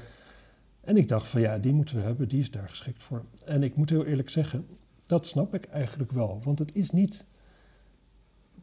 En 0.81 0.97
ik 0.97 1.09
dacht 1.09 1.29
van 1.29 1.41
ja, 1.41 1.59
die 1.59 1.73
moeten 1.73 1.97
we 1.97 2.03
hebben, 2.03 2.29
die 2.29 2.41
is 2.41 2.51
daar 2.51 2.69
geschikt 2.69 3.03
voor. 3.03 3.25
En 3.45 3.63
ik 3.63 3.77
moet 3.77 3.91
heel 3.91 4.05
eerlijk 4.05 4.31
zeggen, 4.31 4.67
dat 5.07 5.27
snap 5.27 5.55
ik 5.55 5.65
eigenlijk 5.65 6.13
wel. 6.13 6.41
Want 6.45 6.59
het 6.59 6.75
is 6.75 6.91
niet 6.91 7.25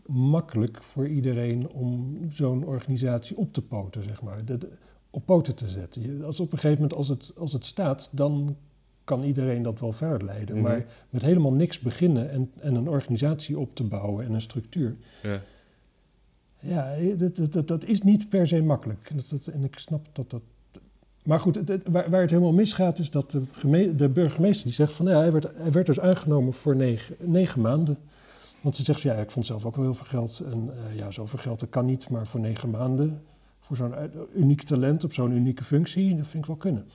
makkelijk 0.06 0.84
voor 0.84 1.08
iedereen 1.08 1.70
om 1.70 2.18
zo'n 2.30 2.64
organisatie 2.64 3.38
op 3.38 3.54
te 3.54 3.62
poten, 3.62 4.04
zeg 4.04 4.22
maar. 4.22 4.46
De, 4.46 4.58
de- 4.58 4.72
op 5.16 5.26
poten 5.26 5.56
te 5.56 5.68
zetten. 5.68 6.24
Als 6.24 6.40
op 6.40 6.52
een 6.52 6.58
gegeven 6.58 6.82
moment, 6.82 6.98
als 6.98 7.08
het, 7.08 7.34
als 7.38 7.54
het 7.54 7.66
staat, 7.66 8.10
dan 8.12 8.56
kan 9.04 9.24
iedereen 9.24 9.62
dat 9.62 9.80
wel 9.80 9.92
verder 9.94 10.26
leiden. 10.26 10.56
Mhm. 10.56 10.64
Maar 10.64 10.86
met 11.10 11.22
helemaal 11.22 11.54
niks 11.54 11.80
beginnen 11.80 12.30
en, 12.30 12.52
en 12.60 12.76
een 12.76 12.90
organisatie 12.90 13.60
op 13.60 13.76
te 13.76 13.84
bouwen 13.84 14.26
en 14.26 14.34
een 14.34 14.42
structuur. 14.42 14.96
Ja. 15.24 15.42
Ja, 16.60 16.96
dat, 17.18 17.36
dat, 17.36 17.54
dat, 17.54 17.68
dat 17.68 17.86
is 17.86 18.02
niet 18.02 18.30
per 18.30 18.48
se 18.48 18.62
makkelijk. 18.62 19.12
Dat, 19.16 19.30
dat, 19.30 19.48
en 19.54 19.64
ik 19.64 19.78
snap 19.80 20.08
dat 20.12 20.30
dat. 20.30 20.42
Maar 21.26 21.40
goed, 21.40 21.56
het, 21.56 21.68
het- 21.68 21.88
waar, 21.88 22.10
waar 22.10 22.22
het 22.22 22.30
helemaal 22.30 22.54
misgaat 22.54 23.00
is 23.00 23.10
dat 23.10 23.32
de, 23.32 23.42
geme- 23.52 23.96
de 23.96 24.10
burgemeester 24.10 24.66
die 24.66 24.74
zegt 24.74 24.94
van 24.94 25.06
ja, 25.06 25.18
hij 25.20 25.32
werd, 25.32 25.48
hij 25.58 25.72
werd 25.72 25.86
dus 25.86 26.00
aangenomen 26.00 26.54
voor 26.54 26.76
negen, 26.76 27.16
negen 27.20 27.62
maanden. 27.62 27.98
Want 28.62 28.76
ze 28.76 28.84
zegt 28.84 29.02
van 29.02 29.12
ja, 29.12 29.18
ik 29.18 29.32
vond 29.32 29.46
zelf 29.46 29.66
ook 29.66 29.76
wel 29.76 29.86
heel 29.86 29.94
veel 29.94 30.06
geld. 30.06 30.40
En 30.52 30.70
eh, 30.90 30.96
ja, 30.98 31.12
zoveel 31.12 31.40
geld 31.40 31.60
dat 31.60 31.70
kan 31.70 31.86
niet, 31.86 32.10
maar 32.10 32.28
voor 32.28 32.40
negen 32.40 32.70
maanden, 32.70 33.22
voor 33.66 33.76
zo'n 33.76 33.96
uit- 33.96 34.14
uniek 34.36 34.64
talent 34.64 35.04
op 35.04 35.14
zo'n 35.14 35.32
unieke 35.32 35.64
functie, 35.64 36.16
dat 36.16 36.28
vind 36.28 36.44
ik 36.44 36.48
wel 36.50 36.58
kunnen. 36.58 36.86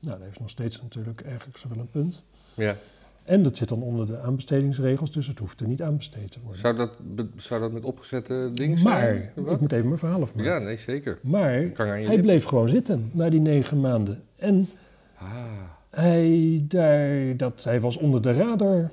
Nou, 0.00 0.16
dat 0.18 0.26
heeft 0.26 0.40
nog 0.40 0.50
steeds 0.50 0.82
natuurlijk 0.82 1.20
ergens 1.20 1.64
wel 1.68 1.78
een 1.78 1.90
punt. 1.90 2.24
ja. 2.54 2.76
En 3.24 3.42
dat 3.42 3.56
zit 3.56 3.68
dan 3.68 3.82
onder 3.82 4.06
de 4.06 4.18
aanbestedingsregels, 4.20 5.10
dus 5.12 5.26
het 5.26 5.38
hoeft 5.38 5.60
er 5.60 5.66
niet 5.66 5.82
aanbesteed 5.82 6.30
te 6.30 6.38
worden. 6.42 6.60
Zou, 6.60 6.76
dat, 6.76 6.96
zou 7.36 7.60
dat 7.60 7.72
met 7.72 7.84
opgezette 7.84 8.50
dingen 8.52 8.82
maar, 8.82 9.00
zijn? 9.02 9.30
ik 9.36 9.44
Wat? 9.44 9.60
moet 9.60 9.72
even 9.72 9.86
mijn 9.86 9.98
verhaal 9.98 10.22
afmaken. 10.22 10.50
Ja, 10.52 10.58
nee, 10.58 10.76
zeker. 10.76 11.18
Maar 11.22 11.52
hij 11.76 12.20
bleef 12.20 12.44
gewoon 12.44 12.68
zitten 12.68 13.10
na 13.12 13.28
die 13.30 13.40
negen 13.40 13.80
maanden. 13.80 14.22
En 14.36 14.68
Ah. 15.18 15.28
hij, 15.90 16.64
daar, 16.68 17.36
dat, 17.36 17.64
hij 17.64 17.80
was 17.80 17.96
onder 17.96 18.22
de 18.22 18.32
radar. 18.32 18.90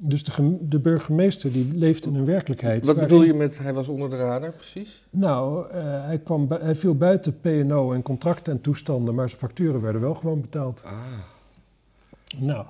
Dus 0.00 0.24
de, 0.24 0.56
de 0.60 0.78
burgemeester 0.78 1.52
die 1.52 1.74
leeft 1.74 2.06
in 2.06 2.14
een 2.14 2.24
werkelijkheid. 2.24 2.86
Wat 2.86 2.94
waarin- 2.96 3.14
bedoel 3.16 3.26
je 3.26 3.34
met 3.38 3.58
hij 3.58 3.72
was 3.74 3.88
onder 3.88 4.10
de 4.10 4.16
radar, 4.16 4.52
precies? 4.52 5.02
Nou, 5.10 5.70
eh, 5.70 6.04
hij, 6.04 6.18
kwam 6.18 6.46
hij 6.50 6.74
viel 6.74 6.94
buiten 6.94 7.40
P&O 7.40 7.92
en 7.92 8.02
contracten 8.02 8.52
en 8.52 8.60
toestanden, 8.60 9.14
maar 9.14 9.28
zijn 9.28 9.40
facturen 9.40 9.80
werden 9.80 10.00
wel 10.00 10.14
gewoon 10.14 10.40
betaald. 10.40 10.82
Ah. 10.84 10.98
Nou, 12.38 12.66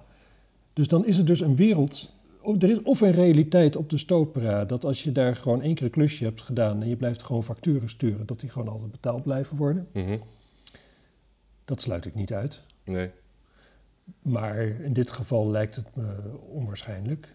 dus 0.72 0.88
dan 0.88 1.06
is 1.06 1.18
er 1.18 1.24
dus 1.24 1.40
een 1.40 1.56
wereld. 1.56 2.10
of 2.40 2.62
Er 2.62 2.70
is 2.70 2.82
of 2.82 3.00
een 3.00 3.12
realiteit 3.12 3.76
op 3.76 3.90
de 3.90 3.98
Stopera 3.98 4.64
dat 4.64 4.84
als 4.84 5.02
je 5.02 5.12
daar 5.12 5.36
gewoon 5.36 5.62
één 5.62 5.74
keer 5.74 5.84
een 5.84 5.90
klusje 5.92 6.24
hebt 6.24 6.42
gedaan 6.42 6.82
en 6.82 6.88
je 6.88 6.96
blijft 6.96 7.22
gewoon 7.22 7.44
facturen 7.44 7.88
sturen, 7.88 8.26
dat 8.26 8.40
die 8.40 8.50
gewoon 8.50 8.68
altijd 8.68 8.90
betaald 8.90 9.22
blijven 9.22 9.56
worden. 9.56 9.88
Mhm. 9.92 10.18
Dat 11.64 11.80
sluit 11.80 12.04
ik 12.04 12.14
niet 12.14 12.32
uit. 12.32 12.62
Nee. 12.84 13.10
Maar 14.22 14.66
in 14.66 14.92
dit 14.92 15.10
geval 15.10 15.50
lijkt 15.50 15.76
het 15.76 15.96
me 15.96 16.16
onwaarschijnlijk. 16.48 17.34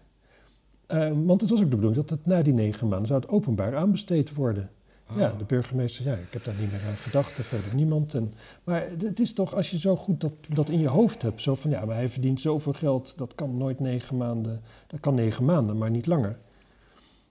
Eh, 0.86 1.12
want 1.24 1.40
het 1.40 1.50
was 1.50 1.58
ook 1.62 1.70
de 1.70 1.76
bedoeling 1.76 2.06
dat 2.06 2.18
het 2.18 2.26
na 2.26 2.42
die 2.42 2.52
negen 2.52 2.88
maanden 2.88 3.06
zou 3.06 3.20
het 3.20 3.30
openbaar 3.30 3.76
aanbesteed 3.76 4.34
worden. 4.34 4.70
Ja, 5.16 5.28
Ah. 5.28 5.38
de 5.38 5.44
burgemeester, 5.44 6.04
ja, 6.04 6.14
ik 6.14 6.32
heb 6.32 6.44
daar 6.44 6.54
niet 6.60 6.70
meer 6.70 6.80
aan 6.88 6.96
gedacht, 6.96 7.38
en 7.38 7.44
verder 7.44 7.74
niemand. 7.74 8.14
En, 8.14 8.34
maar 8.64 8.88
het 8.98 9.20
is 9.20 9.32
toch, 9.32 9.54
als 9.54 9.70
je 9.70 9.78
zo 9.78 9.96
goed 9.96 10.20
dat, 10.20 10.32
dat 10.48 10.68
in 10.68 10.78
je 10.78 10.88
hoofd 10.88 11.22
hebt, 11.22 11.40
zo 11.40 11.54
van 11.54 11.70
ja, 11.70 11.84
maar 11.84 11.94
hij 11.96 12.08
verdient 12.08 12.40
zoveel 12.40 12.72
geld, 12.72 13.18
dat 13.18 13.34
kan 13.34 13.56
nooit 13.56 13.80
negen 13.80 14.16
maanden, 14.16 14.62
dat 14.86 15.00
kan 15.00 15.14
negen 15.14 15.44
maanden, 15.44 15.78
maar 15.78 15.90
niet 15.90 16.06
langer. 16.06 16.38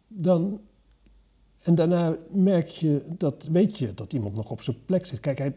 Dan, 0.07 0.61
en 1.61 1.75
daarna 1.75 2.15
merk 2.31 2.67
je, 2.67 3.01
dat 3.17 3.47
weet 3.51 3.77
je, 3.77 3.93
dat 3.93 4.13
iemand 4.13 4.35
nog 4.35 4.51
op 4.51 4.61
zijn 4.61 4.77
plek 4.85 5.05
zit. 5.05 5.19
Kijk, 5.19 5.37
hij, 5.37 5.55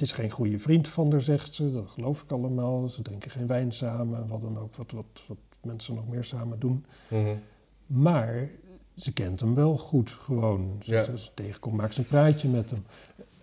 het 0.00 0.08
is 0.08 0.14
geen 0.14 0.30
goede 0.30 0.58
vriend 0.58 0.88
van 0.88 1.10
haar, 1.10 1.20
zegt 1.20 1.54
ze, 1.54 1.72
dat 1.72 1.88
geloof 1.88 2.22
ik 2.22 2.30
allemaal. 2.30 2.88
Ze 2.88 3.02
drinken 3.02 3.30
geen 3.30 3.46
wijn 3.46 3.72
samen, 3.72 4.26
wat 4.28 4.40
dan 4.40 4.58
ook, 4.58 4.74
wat, 4.76 4.92
wat, 4.92 5.22
wat 5.26 5.36
mensen 5.62 5.94
nog 5.94 6.08
meer 6.08 6.24
samen 6.24 6.58
doen. 6.58 6.84
Mhm. 7.08 7.34
Maar 7.86 8.48
ze 8.96 9.12
kent 9.12 9.40
hem 9.40 9.54
wel 9.54 9.76
goed, 9.78 10.10
gewoon. 10.10 10.76
Ze, 10.82 10.92
Ja. 10.92 11.02
ze, 11.02 11.18
ze 11.18 11.30
tegenkomt, 11.34 11.76
maakt 11.76 11.94
ze 11.94 12.00
een 12.00 12.06
praatje 12.06 12.48
met 12.48 12.70
hem. 12.70 12.84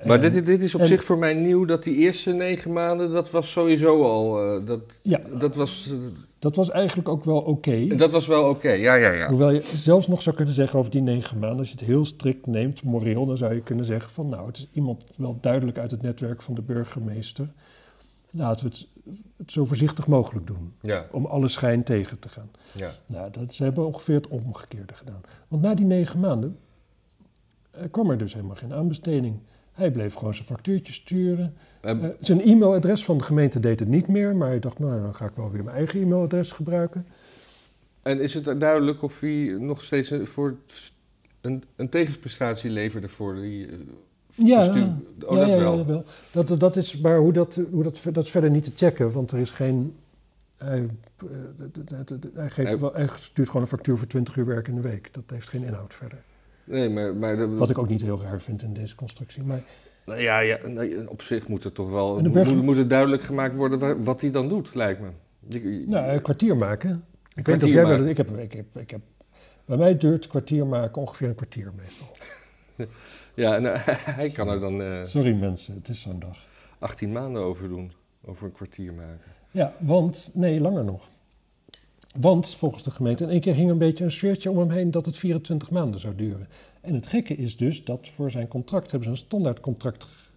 Maar 0.06 0.24
En- 0.24 0.32
dit, 0.32 0.46
dit 0.46 0.62
is 0.62 0.76
op 0.76 0.82
en- 0.82 0.88
zich 0.88 1.04
voor 1.04 1.18
mij 1.18 1.34
nieuw, 1.34 1.66
dat 1.66 1.84
die 1.84 1.96
eerste 1.96 2.32
negen 2.32 2.74
maanden, 2.74 3.12
dat 3.12 3.32
was 3.32 3.52
sowieso 3.52 4.04
al, 4.04 4.42
eh, 4.60 4.66
dat, 4.66 5.00
Ja, 5.02 5.20
dat, 5.40 5.56
was, 5.56 5.94
dat 6.39 6.56
was 6.56 6.70
eigenlijk 6.70 7.10
ook 7.10 7.24
wel 7.24 7.39
oké. 7.41 7.96
dat 7.96 8.12
was 8.12 8.27
wel 8.27 8.50
oké, 8.50 8.72
ja, 8.72 8.96
ja, 8.96 9.12
ja. 9.12 9.29
Hoewel 9.29 9.50
je 9.50 9.62
zelfs 9.62 10.08
nog 10.08 10.22
zou 10.22 10.36
kunnen 10.36 10.53
zeggen 10.53 10.79
over 10.79 10.91
die 10.91 11.01
negen 11.01 11.39
maanden, 11.39 11.60
als 11.60 11.67
je 11.67 11.74
het 11.77 11.86
heel 11.86 12.06
strikt 12.06 12.46
neemt, 12.46 12.84
moreel, 12.84 13.25
dan 13.25 13.38
zou 13.38 13.53
je 13.53 13.62
kunnen 13.62 13.86
zeggen 13.86 14.12
van 14.12 14.29
nou, 14.29 14.48
het 14.48 14.58
is 14.58 14.67
iemand 14.72 15.03
wel 15.15 15.38
duidelijk 15.41 15.77
uit 15.77 15.91
het 15.91 16.01
netwerk 16.01 16.41
van 16.41 16.56
de 16.56 16.62
burgemeester. 16.62 17.50
Laten 18.32 18.65
we 18.65 18.72
het, 18.72 18.88
het 19.38 19.51
zo 19.51 19.65
voorzichtig 19.65 20.08
mogelijk 20.08 20.48
doen, 20.48 20.74
Ja, 20.82 21.06
om 21.12 21.25
alle 21.25 21.48
schijn 21.48 21.84
tegen 21.84 22.20
te 22.20 22.29
gaan. 22.29 22.51
ja. 22.72 22.91
Nou, 23.06 23.32
dat, 23.32 23.53
ze 23.53 23.63
hebben 23.63 23.86
ongeveer 23.86 24.15
het 24.15 24.27
omgekeerde 24.27 24.94
gedaan. 24.94 25.22
Want 25.48 25.62
na 25.62 25.74
die 25.74 25.86
negen 25.86 26.20
maanden 26.20 26.58
eh, 27.72 27.84
kwam 27.91 28.10
er 28.10 28.17
dus 28.17 28.34
helemaal 28.34 28.56
geen 28.56 28.74
aanbesteding. 28.74 29.39
Hij 29.77 29.91
bleef 29.91 30.13
gewoon 30.13 30.34
zijn 30.34 30.48
factuurtje 30.48 30.93
sturen. 30.93 31.53
Eh, 31.81 31.91
Eh, 31.91 32.10
zijn 32.19 32.41
e-mailadres 32.41 33.05
van 33.05 33.17
de 33.17 33.24
gemeente 33.24 33.60
deed 33.60 33.79
het 33.79 33.89
niet 33.89 34.07
meer, 34.07 34.36
maar 34.36 34.48
hij 34.48 34.60
dacht, 34.60 34.79
nou, 34.79 35.01
dan 35.01 35.15
ga 35.15 35.25
ik 35.25 35.36
wel 35.36 35.51
weer 35.51 35.63
mijn 35.63 35.75
eigen 35.75 36.01
e-mailadres 36.01 36.51
gebruiken. 36.51 37.07
en 38.01 38.22
is 38.22 38.34
het 38.34 38.60
duidelijk 38.60 39.01
of 39.01 39.19
hij 39.19 39.55
nog 39.60 39.84
steeds 39.84 40.10
een, 40.10 40.27
voor 40.27 40.55
een, 41.41 41.63
een 41.75 41.89
tegensprestatie 41.89 42.69
leverde 42.69 43.07
voor 43.07 43.36
die... 43.36 43.65
eh, 43.67 43.74
Ja, 44.36 44.63
verstuur- 44.63 44.84
Oh, 45.25 45.36
ja, 45.38 45.39
dat 45.39 45.48
ja, 45.50 45.57
wel. 45.60 45.77
ja, 45.77 45.86
wel. 45.86 46.03
Dat, 46.31 46.60
dat 46.60 46.75
is, 46.75 46.98
maar 46.98 47.17
hoe 47.17 47.34
dat, 47.34 47.60
hoe 47.72 47.84
dat, 47.84 48.01
dat 48.12 48.24
is 48.24 48.29
verder 48.31 48.50
niet 48.50 48.63
te 48.63 48.72
checken, 48.75 49.12
want 49.12 49.31
er 49.31 49.39
is 49.39 49.51
geen... 49.51 49.96
Hij, 50.57 50.88
eh, 51.17 51.27
hij, 52.34 52.50
geeft 52.50 52.81
hij 52.93 53.07
stuurt 53.15 53.48
gewoon 53.48 53.62
een 53.62 53.67
factuur 53.67 53.98
voor 53.98 54.07
20 54.07 54.36
uur 54.36 54.46
werk 54.46 54.67
in 54.67 54.75
de 54.75 54.81
week. 54.81 55.10
Dat 55.13 55.24
heeft 55.27 55.50
geen 55.50 55.63
inhoud 55.63 55.93
verder. 55.93 56.17
Nee, 56.68 56.90
maar... 56.90 57.16
maar 57.16 57.36
de, 57.38 57.48
Wat 57.48 57.70
ik 57.70 57.78
ook 57.78 57.90
niet 57.90 58.02
heel 58.02 58.22
raar 58.22 58.42
vind 58.42 58.62
in 58.62 58.74
deze 58.74 58.96
constructie. 58.96 59.44
Maar 59.44 59.62
Nou 60.06 60.20
ja, 60.20 60.40
ja 60.40 60.58
nee, 60.68 61.10
op 61.10 61.22
zich 61.22 61.48
moet 61.48 61.64
het 61.64 61.74
toch 61.76 61.90
wel... 61.90 62.20
Moet, 62.20 62.62
moet 62.64 62.78
het 62.78 62.90
duidelijk 62.90 63.22
gemaakt 63.22 63.56
worden 63.56 63.80
wa- 63.80 63.98
wat 63.98 64.22
hij 64.22 64.32
dan 64.32 64.48
doet, 64.50 64.76
lijkt 64.76 65.02
me. 65.02 65.08
Je- 65.48 65.84
nou, 65.88 66.08
een 66.12 66.22
kwartier 66.22 66.58
maken. 66.58 66.90
Ik 67.34 67.46
weet 67.48 67.58
Kwartier 67.58 67.68
of 67.68 67.74
jij 67.74 67.82
wel... 67.86 67.92
maken. 67.92 68.10
Ik 68.10 68.18
heb, 68.18 68.38
ik, 68.38 68.54
heb, 68.54 68.66
ik 68.78 68.92
heb, 68.92 69.02
bij 69.66 69.78
mij 69.78 69.98
duurt 69.98 70.28
kwartier 70.28 70.68
maken 70.68 71.02
ongeveer 71.02 71.28
een 71.28 71.36
kwartier 71.36 71.72
meestal. 71.76 72.08
Ja, 73.34 73.58
eh, 73.58 73.80
hij 74.16 74.30
kan 74.30 74.48
er 74.50 74.60
dan 74.60 74.82
eh, 74.82 75.04
Sorry 75.04 75.34
mensen, 75.36 75.74
het 75.74 75.90
is 75.90 76.02
zo'n 76.02 76.20
dag. 76.20 76.38
18 76.80 77.12
maanden 77.12 77.42
over 77.42 77.68
doen. 77.68 77.92
Over 78.26 78.46
een 78.46 78.52
kwartier 78.52 78.94
maken. 78.94 79.32
Ja, 79.52 79.74
want... 79.80 80.30
Nee, 80.34 80.60
langer 80.62 80.84
nog. 80.84 81.10
Want 82.20 82.56
volgens 82.56 82.84
de 82.84 82.92
gemeente, 82.92 83.24
in 83.24 83.30
één 83.30 83.42
keer 83.42 83.54
hing 83.54 83.70
een 83.70 83.78
beetje 83.78 84.04
een 84.04 84.12
sfeertje 84.12 84.50
om 84.50 84.58
hem 84.58 84.70
heen 84.70 84.92
dat 84.92 85.06
het 85.06 85.18
24 85.18 85.70
maanden 85.70 86.00
zou 86.00 86.16
duren. 86.16 86.48
En 86.82 86.94
het 86.94 87.08
gekke 87.08 87.36
is 87.36 87.58
dus 87.58 87.84
dat 87.84 88.08
voor 88.10 88.32
zijn 88.32 88.48
contract 88.48 88.92
hebben 88.92 89.04
ze 89.10 89.10
een 89.16 89.26
standaardcontract 89.28 90.04
g- 90.04 90.30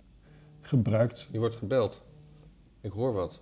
gebruikt. 0.61 1.29
Je 1.31 1.39
wordt 1.39 1.55
gebeld. 1.57 2.03
Ik 2.81 2.93
hoor 2.93 3.13
wat. 3.13 3.41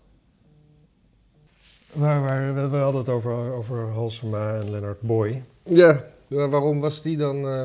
Waar, 1.92 2.20
waar, 2.20 2.54
we, 2.54 2.68
we 2.68 2.76
hadden 2.76 3.00
het 3.00 3.08
over, 3.11 3.52
over 3.52 3.88
Halsema 3.92 4.54
en 4.61 4.70
Leonard 4.70 5.00
Boy. 5.00 5.42
Ja, 5.62 6.49
waarom 6.49 6.80
was 6.80 7.02
die 7.02 7.16
dan... 7.16 7.37
eh, 7.49 7.62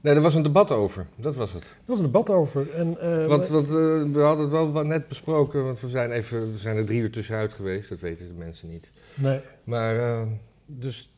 Nee, 0.00 0.14
er 0.14 0.20
was 0.20 0.34
een 0.34 0.42
debat 0.42 0.70
over. 0.70 1.06
Dat 1.16 1.34
was 1.34 1.52
het. 1.52 1.62
Er 1.62 1.68
was 1.84 1.98
een 1.98 2.04
debat 2.04 2.30
over. 2.30 2.70
En, 2.74 3.00
eh, 3.00 3.26
Want, 3.26 3.48
want 3.48 3.66
eh, 3.66 3.72
we 4.12 4.20
hadden 4.20 4.40
het 4.44 4.50
wel 4.50 4.72
wat 4.72 4.86
net 4.86 5.08
besproken, 5.08 5.64
want 5.64 5.80
we 5.80 5.88
zijn, 5.88 6.10
even, 6.10 6.52
we 6.52 6.58
zijn 6.58 6.76
er 6.76 6.84
drie 6.86 7.00
uur 7.00 7.10
tussenuit 7.10 7.52
geweest. 7.52 7.88
Dat 7.88 8.00
weten 8.00 8.26
de 8.28 8.34
mensen 8.34 8.68
niet. 8.68 8.90
nee, 9.14 9.40
Maar, 9.64 9.96
eh, 9.98 10.22
dus 10.66 11.10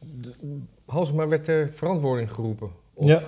Halsema 0.87 1.29
werd 1.29 1.45
ter 1.45 1.71
verantwoording 1.73 2.31
geroepen. 2.33 2.71
Of- 2.95 3.07
Ja, 3.09 3.23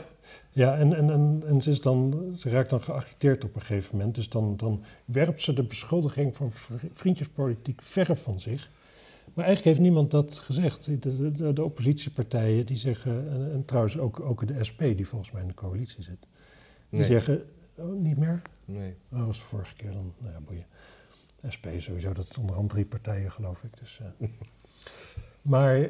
ja 0.50 0.76
en, 0.76 0.94
en, 0.96 1.10
en, 1.10 1.42
en 1.46 1.62
ze, 1.62 1.70
is 1.70 1.80
dan, 1.80 2.30
ze 2.36 2.50
raakt 2.50 2.70
dan 2.70 2.82
geagiteerd 2.82 3.44
op 3.44 3.54
een 3.54 3.60
gegeven 3.62 3.96
moment. 3.96 4.14
Dus 4.14 4.28
dan, 4.28 4.54
dan 4.56 4.82
werpt 5.04 5.42
ze 5.42 5.52
de 5.52 5.62
beschuldiging 5.62 6.36
van 6.36 6.52
vri- 6.52 6.90
vriendjespolitiek 6.92 7.82
verre 7.82 8.16
van 8.16 8.40
zich. 8.40 8.70
Maar 9.34 9.44
eigenlijk 9.44 9.64
heeft 9.76 9.80
niemand 9.88 10.10
dat 10.10 10.38
gezegd. 10.38 11.02
De, 11.02 11.52
de, 11.52 11.64
oppositiepartijen 11.64 12.66
die 12.66 12.76
zeggen, 12.76 13.28
en, 13.30 13.52
en 13.52 13.64
trouwens 13.64 13.98
ook, 13.98 14.20
ook 14.20 14.46
de 14.46 14.64
SP 14.68 14.80
die 14.80 15.06
volgens 15.08 15.32
mij 15.32 15.42
in 15.42 15.48
de 15.48 15.54
coalitie 15.54 16.02
zit, 16.02 16.18
die 16.88 16.98
Nee, 16.98 17.04
zeggen, 17.04 17.42
oh, 17.74 18.00
niet 18.00 18.16
meer? 18.16 18.42
nee. 18.64 18.94
Oh, 19.12 19.18
dat 19.18 19.26
was 19.26 19.38
de 19.38 19.44
vorige 19.44 19.74
keer 19.74 19.92
dan, 19.92 20.12
nou 20.18 20.32
ja, 20.32 20.40
boeien. 20.40 20.66
SP 21.54 21.66
sowieso, 21.78 22.12
dat 22.12 22.30
is 22.30 22.38
onderhand 22.38 22.68
drie 22.70 22.84
partijen 22.84 23.32
geloof 23.32 23.62
ik. 23.62 23.78
Dus, 23.78 24.00
eh. 24.20 24.28
maar 25.42 25.80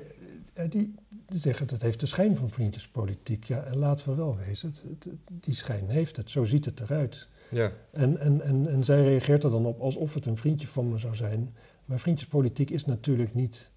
eh, 0.53 0.71
die, 0.71 0.95
die 1.29 1.39
zeggen, 1.39 1.67
het 1.67 1.83
heeft 1.83 2.01
de 2.01 2.07
schijn 2.07 2.37
van 2.37 2.51
vriendjespolitiek. 2.51 3.45
Ja, 3.45 3.63
en 3.63 3.77
laten 3.77 4.09
we 4.09 4.15
wel 4.15 4.37
wezen, 4.47 4.69
het, 4.69 4.83
het- 4.89 5.05
het- 5.05 5.45
die 5.45 5.55
schijn 5.55 5.89
heeft 5.89 6.17
het, 6.17 6.31
zo 6.31 6.45
ziet 6.45 6.65
het 6.65 6.81
eruit. 6.81 7.29
Ja, 7.51 7.73
En, 7.91 8.19
en, 8.21 8.41
en, 8.41 8.69
en 8.69 8.85
zij 8.85 9.03
reageert 9.03 9.45
er 9.45 9.51
dan 9.51 9.67
op 9.67 9.81
alsof 9.81 10.15
het 10.15 10.27
een 10.27 10.37
vriendje 10.37 10.67
van 10.67 10.89
me 10.89 10.99
zou 10.99 11.15
zijn. 11.15 11.55
Maar 11.85 11.99
vriendjespolitiek 11.99 12.71
is 12.71 12.85
natuurlijk 12.85 13.35
niet 13.35 13.71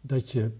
dat 0.00 0.30
je 0.30 0.50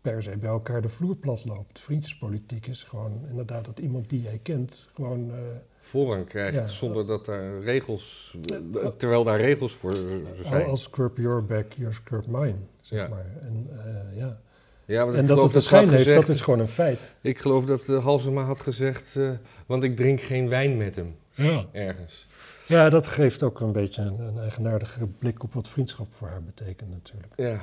per 0.00 0.22
se 0.22 0.36
bij 0.36 0.50
elkaar 0.50 0.82
de 0.82 0.88
vloer 0.88 1.16
plat 1.16 1.44
loopt. 1.44 1.80
Vriendjespolitiek 1.80 2.66
is 2.66 2.82
gewoon 2.82 3.20
inderdaad 3.28 3.64
dat 3.64 3.78
iemand 3.78 4.08
die 4.10 4.22
jij 4.22 4.38
kent 4.42 4.90
gewoon... 4.94 5.30
eh, 5.30 5.36
voorrang 5.78 6.26
krijgt 6.26 6.54
Ja. 6.54 6.66
zonder 6.66 7.06
dat 7.06 7.24
daar 7.24 7.60
regels, 7.60 8.36
eh, 8.50 8.86
terwijl 8.96 9.24
daar 9.24 9.40
regels 9.40 9.74
voor 9.74 9.96
zijn. 10.42 10.66
als 10.66 10.90
curb 10.90 11.16
your 11.16 11.44
back, 11.44 11.72
yours 11.72 12.02
curb 12.02 12.26
mine, 12.26 12.54
zeg 12.80 12.98
Ja. 13.00 13.08
maar. 13.08 13.26
En, 13.40 13.66
eh, 13.84 14.16
ja. 14.18 14.40
Ja, 14.86 15.04
want 15.04 15.16
en 15.16 15.22
ik 15.22 15.28
dat 15.28 15.36
geloof 15.36 15.52
het 15.52 15.62
de 15.62 15.68
schijn 15.68 15.88
heeft, 15.88 15.96
gezegd, 15.96 16.26
dat 16.26 16.34
is 16.34 16.40
gewoon 16.40 16.60
een 16.60 16.68
feit. 16.68 17.14
ik 17.20 17.38
geloof 17.38 17.64
dat 17.64 17.88
uh, 17.88 18.04
Halsema 18.04 18.42
had 18.42 18.60
gezegd, 18.60 19.16
eh, 19.16 19.30
want 19.66 19.82
ik 19.82 19.96
drink 19.96 20.20
geen 20.20 20.48
wijn 20.48 20.76
met 20.76 20.96
hem, 20.96 21.14
Ja. 21.34 21.64
ergens. 21.72 22.26
Ja, 22.68 22.88
dat 22.88 23.06
geeft 23.06 23.42
ook 23.42 23.60
een 23.60 23.72
beetje 23.72 24.02
een, 24.02 24.20
een 24.20 24.38
eigenaardige 24.38 25.06
blik 25.06 25.42
op 25.42 25.52
wat 25.54 25.68
vriendschap 25.68 26.14
voor 26.14 26.28
haar 26.28 26.42
betekent 26.42 26.90
natuurlijk. 26.90 27.32
Ja. 27.36 27.60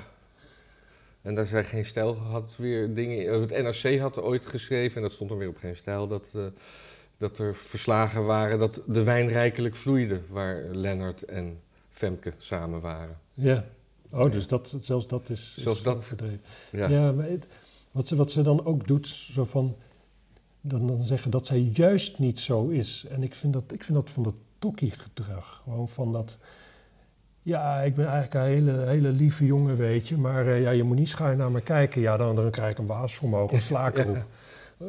En 1.21 1.35
daar 1.35 1.45
zij 1.45 1.63
geen 1.63 1.85
stijl 1.85 2.15
had 2.17 2.55
weer 2.57 2.93
dingen. 2.93 3.41
Het 3.41 3.49
NRC 3.83 3.99
had 3.99 4.17
er 4.17 4.23
ooit 4.23 4.45
geschreven, 4.45 4.95
en 4.95 5.01
dat 5.01 5.11
stond 5.11 5.29
dan 5.29 5.37
weer 5.39 5.47
op 5.49 5.57
geen 5.57 5.75
stijl, 5.75 6.07
dat, 6.07 6.27
eh, 6.35 6.41
dat 7.17 7.37
er 7.37 7.55
verslagen 7.55 8.25
waren 8.25 8.59
dat 8.59 8.81
de 8.87 9.03
wijn 9.03 9.27
rijkelijk 9.27 9.75
vloeide 9.75 10.21
waar 10.29 10.63
Lennart 10.71 11.23
en 11.23 11.59
Femke 11.89 12.33
samen 12.37 12.79
waren. 12.79 13.19
Ja. 13.33 13.65
Oh, 14.09 14.31
dus 14.31 14.47
dat, 14.47 14.75
zelfs 14.79 15.07
dat 15.07 15.29
is, 15.29 15.53
is 15.57 15.63
Zelfs 15.63 15.83
dat. 15.83 16.11
Ja. 16.71 16.89
Ja, 16.89 17.11
maar 17.11 17.25
het- 17.29 17.47
wat, 17.91 18.07
ze, 18.07 18.15
wat 18.15 18.31
ze 18.31 18.41
dan 18.41 18.65
ook 18.65 18.87
doet, 18.87 19.07
zo 19.07 19.43
van, 19.43 19.75
dan, 20.61 20.87
dan 20.87 21.03
zeggen 21.03 21.31
dat 21.31 21.45
zij 21.45 21.59
juist 21.59 22.19
niet 22.19 22.39
zo 22.39 22.67
is. 22.67 23.05
En 23.09 23.23
ik 23.23 23.35
vind 23.35 23.53
dat, 23.53 23.63
ik 23.71 23.83
vind 23.83 23.97
dat 23.97 24.09
van 24.09 24.23
dat 24.23 24.33
tokkie 24.61 24.91
gedrag. 24.91 25.61
Gewoon 25.63 25.89
van 25.89 26.11
dat, 26.11 26.37
ja, 27.41 27.79
ik 27.81 27.95
ben 27.95 28.05
eigenlijk 28.07 28.33
een 28.33 28.51
hele, 28.51 28.85
hele 28.87 29.09
lieve 29.09 29.45
jongen, 29.45 29.77
weet 29.77 30.07
je. 30.07 30.17
Maar 30.17 30.47
eh, 30.47 30.61
ja, 30.61 30.71
je 30.71 30.83
moet 30.83 30.97
niet 30.97 31.07
schuin 31.07 31.37
naar 31.37 31.51
me 31.51 31.61
kijken. 31.61 32.01
Ja, 32.01 32.17
dan, 32.17 32.35
dan 32.35 32.51
krijg 32.51 32.71
ik 32.71 32.77
een 32.77 32.85
waasvermogen, 32.85 33.75
een. 33.75 34.15
Eh, 34.77 34.87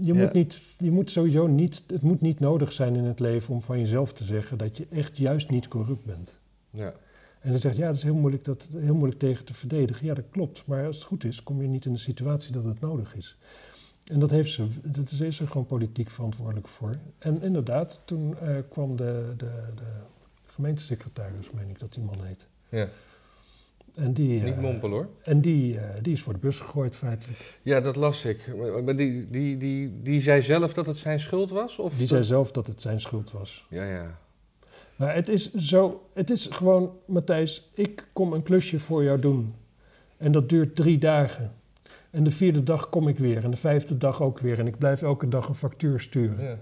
Je, 0.00 0.12
Ja. 0.12 0.14
moet 0.14 0.32
niet, 0.32 0.62
je 0.78 0.90
moet 0.90 1.10
sowieso 1.10 1.46
niet, 1.46 1.82
het 1.86 2.02
moet 2.02 2.20
niet 2.20 2.40
nodig 2.40 2.72
zijn 2.72 2.96
in 2.96 3.04
het 3.04 3.20
leven 3.20 3.54
om 3.54 3.62
van 3.62 3.78
jezelf 3.78 4.12
te 4.12 4.24
zeggen 4.24 4.58
dat 4.58 4.76
je 4.76 4.86
echt 4.90 5.16
juist 5.18 5.50
niet 5.50 5.68
corrupt 5.68 6.04
bent. 6.04 6.40
Ja. 6.70 6.92
En 7.40 7.50
dan 7.50 7.58
zegt 7.58 7.76
ja, 7.76 7.86
dat 7.86 7.96
is 7.96 8.02
heel 8.02 8.14
moeilijk, 8.14 8.44
dat, 8.44 8.68
heel 8.76 8.94
moeilijk 8.94 9.18
tegen 9.18 9.44
te 9.44 9.54
verdedigen. 9.54 10.06
Ja, 10.06 10.14
dat 10.14 10.24
klopt. 10.30 10.62
Maar 10.66 10.86
als 10.86 10.96
het 10.96 11.04
goed 11.04 11.24
is, 11.24 11.42
kom 11.42 11.62
je 11.62 11.68
niet 11.68 11.84
in 11.84 11.92
de 11.92 11.98
situatie 11.98 12.52
dat 12.52 12.64
het 12.64 12.80
nodig 12.80 13.16
is. 13.16 13.36
En 14.04 14.18
dat 14.18 14.30
heeft 14.30 14.52
ze, 14.52 14.66
dat 14.82 15.10
is, 15.10 15.20
is 15.20 15.40
er 15.40 15.46
gewoon 15.46 15.66
politiek 15.66 16.10
verantwoordelijk 16.10 16.68
voor. 16.68 16.90
En 17.18 17.42
inderdaad, 17.42 18.02
toen 18.04 18.38
eh, 18.38 18.56
kwam 18.68 18.96
de, 18.96 19.32
de, 19.36 19.50
de 19.74 19.82
gemeentesecretaris, 20.46 21.50
meen 21.50 21.68
ik 21.68 21.78
dat 21.78 21.92
die 21.92 22.02
man 22.04 22.24
heet. 22.24 22.46
ja. 22.68 22.88
En 23.94 24.12
die, 24.12 24.42
Niet 24.42 24.54
eh, 24.54 24.60
mompelen 24.60 24.96
hoor. 24.96 25.08
En 25.22 25.40
die, 25.40 25.78
eh, 25.78 26.02
die 26.02 26.12
is 26.12 26.22
voor 26.22 26.32
de 26.32 26.38
bus 26.38 26.60
gegooid 26.60 26.94
feitelijk. 26.96 27.58
Ja, 27.62 27.80
dat 27.80 27.96
las 27.96 28.24
ik. 28.24 28.54
Maar 28.56 28.84
maar 28.84 28.96
die, 28.96 29.30
die, 29.30 29.56
die, 29.56 30.02
die 30.02 30.20
zei 30.22 30.42
zelf 30.42 30.74
dat 30.74 30.86
het 30.86 30.96
zijn 30.96 31.20
schuld 31.20 31.50
was? 31.50 31.78
Of 31.78 31.90
Die 31.90 31.98
dat- 31.98 32.08
zei 32.08 32.22
zelf 32.24 32.50
dat 32.52 32.66
het 32.66 32.80
zijn 32.80 33.00
schuld 33.00 33.30
was. 33.30 33.66
Ja, 33.70 33.84
ja. 33.84 34.18
Maar 34.96 35.14
het 35.14 35.28
is 35.28 35.54
zo, 35.54 36.06
het 36.12 36.30
is 36.30 36.46
gewoon, 36.46 36.96
Matthijs, 37.06 37.70
ik 37.74 38.06
kom 38.12 38.32
een 38.32 38.42
klusje 38.42 38.78
voor 38.78 39.04
jou 39.04 39.20
doen. 39.20 39.54
En 40.16 40.32
dat 40.32 40.48
duurt 40.48 40.74
drie 40.76 40.98
dagen. 40.98 41.52
En 42.14 42.24
de 42.24 42.30
vierde 42.30 42.62
dag 42.62 42.88
kom 42.88 43.08
ik 43.08 43.18
weer. 43.18 43.44
En 43.44 43.50
de 43.50 43.56
vijfde 43.56 43.96
dag 43.96 44.22
ook 44.22 44.38
weer. 44.38 44.58
En 44.58 44.66
ik 44.66 44.78
blijf 44.78 45.02
elke 45.02 45.28
dag 45.28 45.48
een 45.48 45.54
factuur 45.54 46.00
sturen. 46.00 46.44
ja. 46.44 46.58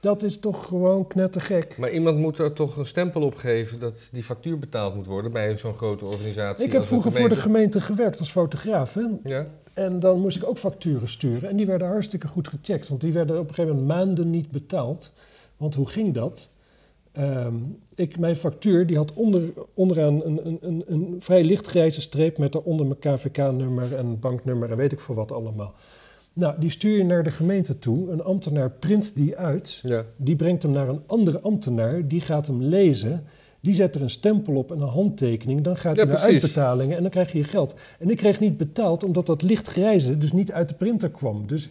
Dat 0.00 0.22
is 0.22 0.38
toch 0.38 0.66
gewoon 0.66 1.06
knettergek. 1.06 1.76
Maar 1.78 1.90
iemand 1.90 2.18
moet 2.18 2.38
er 2.38 2.52
toch 2.52 2.76
een 2.76 2.86
stempel 2.86 3.22
op 3.22 3.34
geven 3.34 3.78
dat 3.78 4.08
die 4.12 4.22
factuur 4.22 4.58
betaald 4.58 4.94
moet 4.94 5.06
worden 5.06 5.32
bij 5.32 5.58
zo'n 5.58 5.74
grote 5.74 6.06
organisatie. 6.06 6.64
Ik 6.64 6.72
heb 6.72 6.82
vroeger 6.82 7.12
voor 7.12 7.28
de 7.28 7.36
gemeente 7.36 7.80
gewerkt 7.80 8.18
als 8.18 8.30
fotograaf. 8.30 8.94
Hè? 8.94 9.06
Ja, 9.24 9.44
En 9.74 10.00
dan 10.00 10.20
moest 10.20 10.36
ik 10.36 10.48
ook 10.48 10.58
facturen 10.58 11.08
sturen. 11.08 11.48
En 11.48 11.56
die 11.56 11.66
werden 11.66 11.88
hartstikke 11.88 12.28
goed 12.28 12.48
gecheckt. 12.48 12.88
Want 12.88 13.00
die 13.00 13.12
werden 13.12 13.38
op 13.38 13.48
een 13.48 13.54
gegeven 13.54 13.76
moment 13.76 13.98
maanden 13.98 14.30
niet 14.30 14.50
betaald. 14.50 15.12
Want 15.56 15.74
hoe 15.74 15.88
ging 15.88 16.14
dat? 16.14 16.50
Ehm, 17.12 17.54
ik, 17.94 18.18
mijn 18.18 18.36
factuur 18.36 18.86
die 18.86 18.96
had 18.96 19.12
onder, 19.14 19.42
onderaan 19.74 20.24
een, 20.24 20.46
een, 20.46 20.58
een, 20.60 20.84
een 20.86 21.16
vrij 21.18 21.44
lichtgrijze 21.44 22.00
streep... 22.00 22.38
met 22.38 22.52
daaronder 22.52 22.86
mijn 22.86 22.98
KVK-nummer 23.18 23.94
en 23.94 24.20
banknummer 24.20 24.70
en 24.70 24.76
weet 24.76 24.92
ik 24.92 25.00
veel 25.00 25.14
wat 25.14 25.32
allemaal. 25.32 25.74
Nou, 26.32 26.54
die 26.60 26.70
stuur 26.70 26.96
je 26.96 27.04
naar 27.04 27.22
de 27.24 27.30
gemeente 27.30 27.78
toe. 27.78 28.10
Een 28.10 28.22
ambtenaar 28.22 28.70
print 28.70 29.16
die 29.16 29.36
uit. 29.36 29.80
ja. 29.82 30.04
Die 30.16 30.36
brengt 30.36 30.62
hem 30.62 30.72
naar 30.72 30.88
een 30.88 31.02
andere 31.06 31.40
ambtenaar. 31.40 32.08
Die 32.08 32.20
gaat 32.20 32.46
hem 32.46 32.62
lezen. 32.62 33.24
Die 33.60 33.74
zet 33.74 33.94
er 33.94 34.02
een 34.02 34.10
stempel 34.10 34.54
op 34.54 34.72
en 34.72 34.80
een 34.80 34.88
handtekening. 34.88 35.60
Dan 35.60 35.76
gaat 35.76 35.96
Ja, 35.96 36.02
hij 36.02 36.12
naar 36.12 36.20
precies. 36.22 36.42
uitbetalingen 36.42 36.96
en 36.96 37.02
dan 37.02 37.10
krijg 37.10 37.32
je 37.32 37.38
je 37.38 37.44
geld. 37.44 37.74
En 37.98 38.10
ik 38.10 38.16
kreeg 38.16 38.40
niet 38.40 38.56
betaald 38.56 39.04
omdat 39.04 39.26
dat 39.26 39.42
lichtgrijze 39.42 40.18
dus 40.18 40.32
niet 40.32 40.52
uit 40.52 40.68
de 40.68 40.74
printer 40.74 41.10
kwam. 41.10 41.46
Dus, 41.46 41.68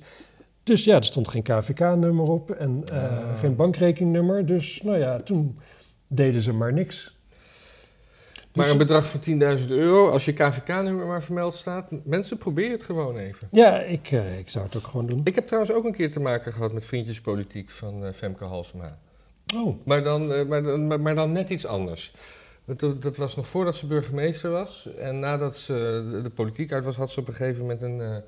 dus 0.63 0.83
ja, 0.83 0.95
er 0.95 1.03
stond 1.03 1.27
geen 1.27 1.43
KVK-nummer 1.43 2.25
op 2.29 2.51
en 2.51 2.83
eh, 2.91 3.03
Ah. 3.03 3.39
geen 3.39 3.55
bankrekeningnummer. 3.55 4.45
Dus 4.45 4.81
nou 4.81 4.97
ja, 4.97 5.19
toen 5.19 5.59
deden 6.07 6.41
ze 6.41 6.53
maar 6.53 6.73
niks. 6.73 7.19
Maar 8.53 8.63
Dus- 8.65 8.73
een 8.73 8.79
bedrag 8.79 9.05
van 9.05 9.19
10.000 9.19 9.71
euro, 9.71 10.07
als 10.09 10.25
je 10.25 10.33
KVK-nummer 10.33 11.05
maar 11.05 11.23
vermeld 11.23 11.55
staat, 11.55 11.87
mensen 12.03 12.37
probeer 12.37 12.71
het 12.71 12.83
gewoon 12.83 13.17
even. 13.17 13.47
Ja, 13.51 13.79
ik, 13.79 14.11
eh, 14.11 14.37
ik 14.37 14.49
zou 14.49 14.65
het 14.65 14.77
ook 14.77 14.87
gewoon 14.87 15.05
doen. 15.07 15.21
Ik 15.23 15.35
heb 15.35 15.47
trouwens 15.47 15.73
ook 15.73 15.85
een 15.85 15.93
keer 15.93 16.11
te 16.11 16.19
maken 16.19 16.53
gehad 16.53 16.73
met 16.73 16.85
vriendjespolitiek 16.85 17.69
van 17.69 18.05
eh, 18.05 18.13
Femke 18.13 18.43
Halsema. 18.43 18.97
Oh, 19.55 19.75
Maar 19.85 20.03
dan, 20.03 20.47
maar, 20.47 20.63
dan, 20.63 21.01
maar, 21.01 21.15
dan 21.15 21.31
net 21.31 21.49
iets 21.49 21.65
anders. 21.65 22.13
Dat, 22.65 23.01
dat 23.01 23.17
was 23.17 23.35
nog 23.35 23.47
voordat 23.47 23.75
ze 23.75 23.87
burgemeester 23.87 24.49
was. 24.51 24.89
En 24.97 25.19
nadat 25.19 25.55
ze 25.55 25.73
de, 26.23 26.29
politiek 26.29 26.71
uit 26.71 26.85
was, 26.85 26.95
had 26.95 27.11
ze 27.11 27.19
op 27.19 27.27
een 27.27 27.33
gegeven 27.33 27.61
moment 27.61 27.81
een 27.81 28.23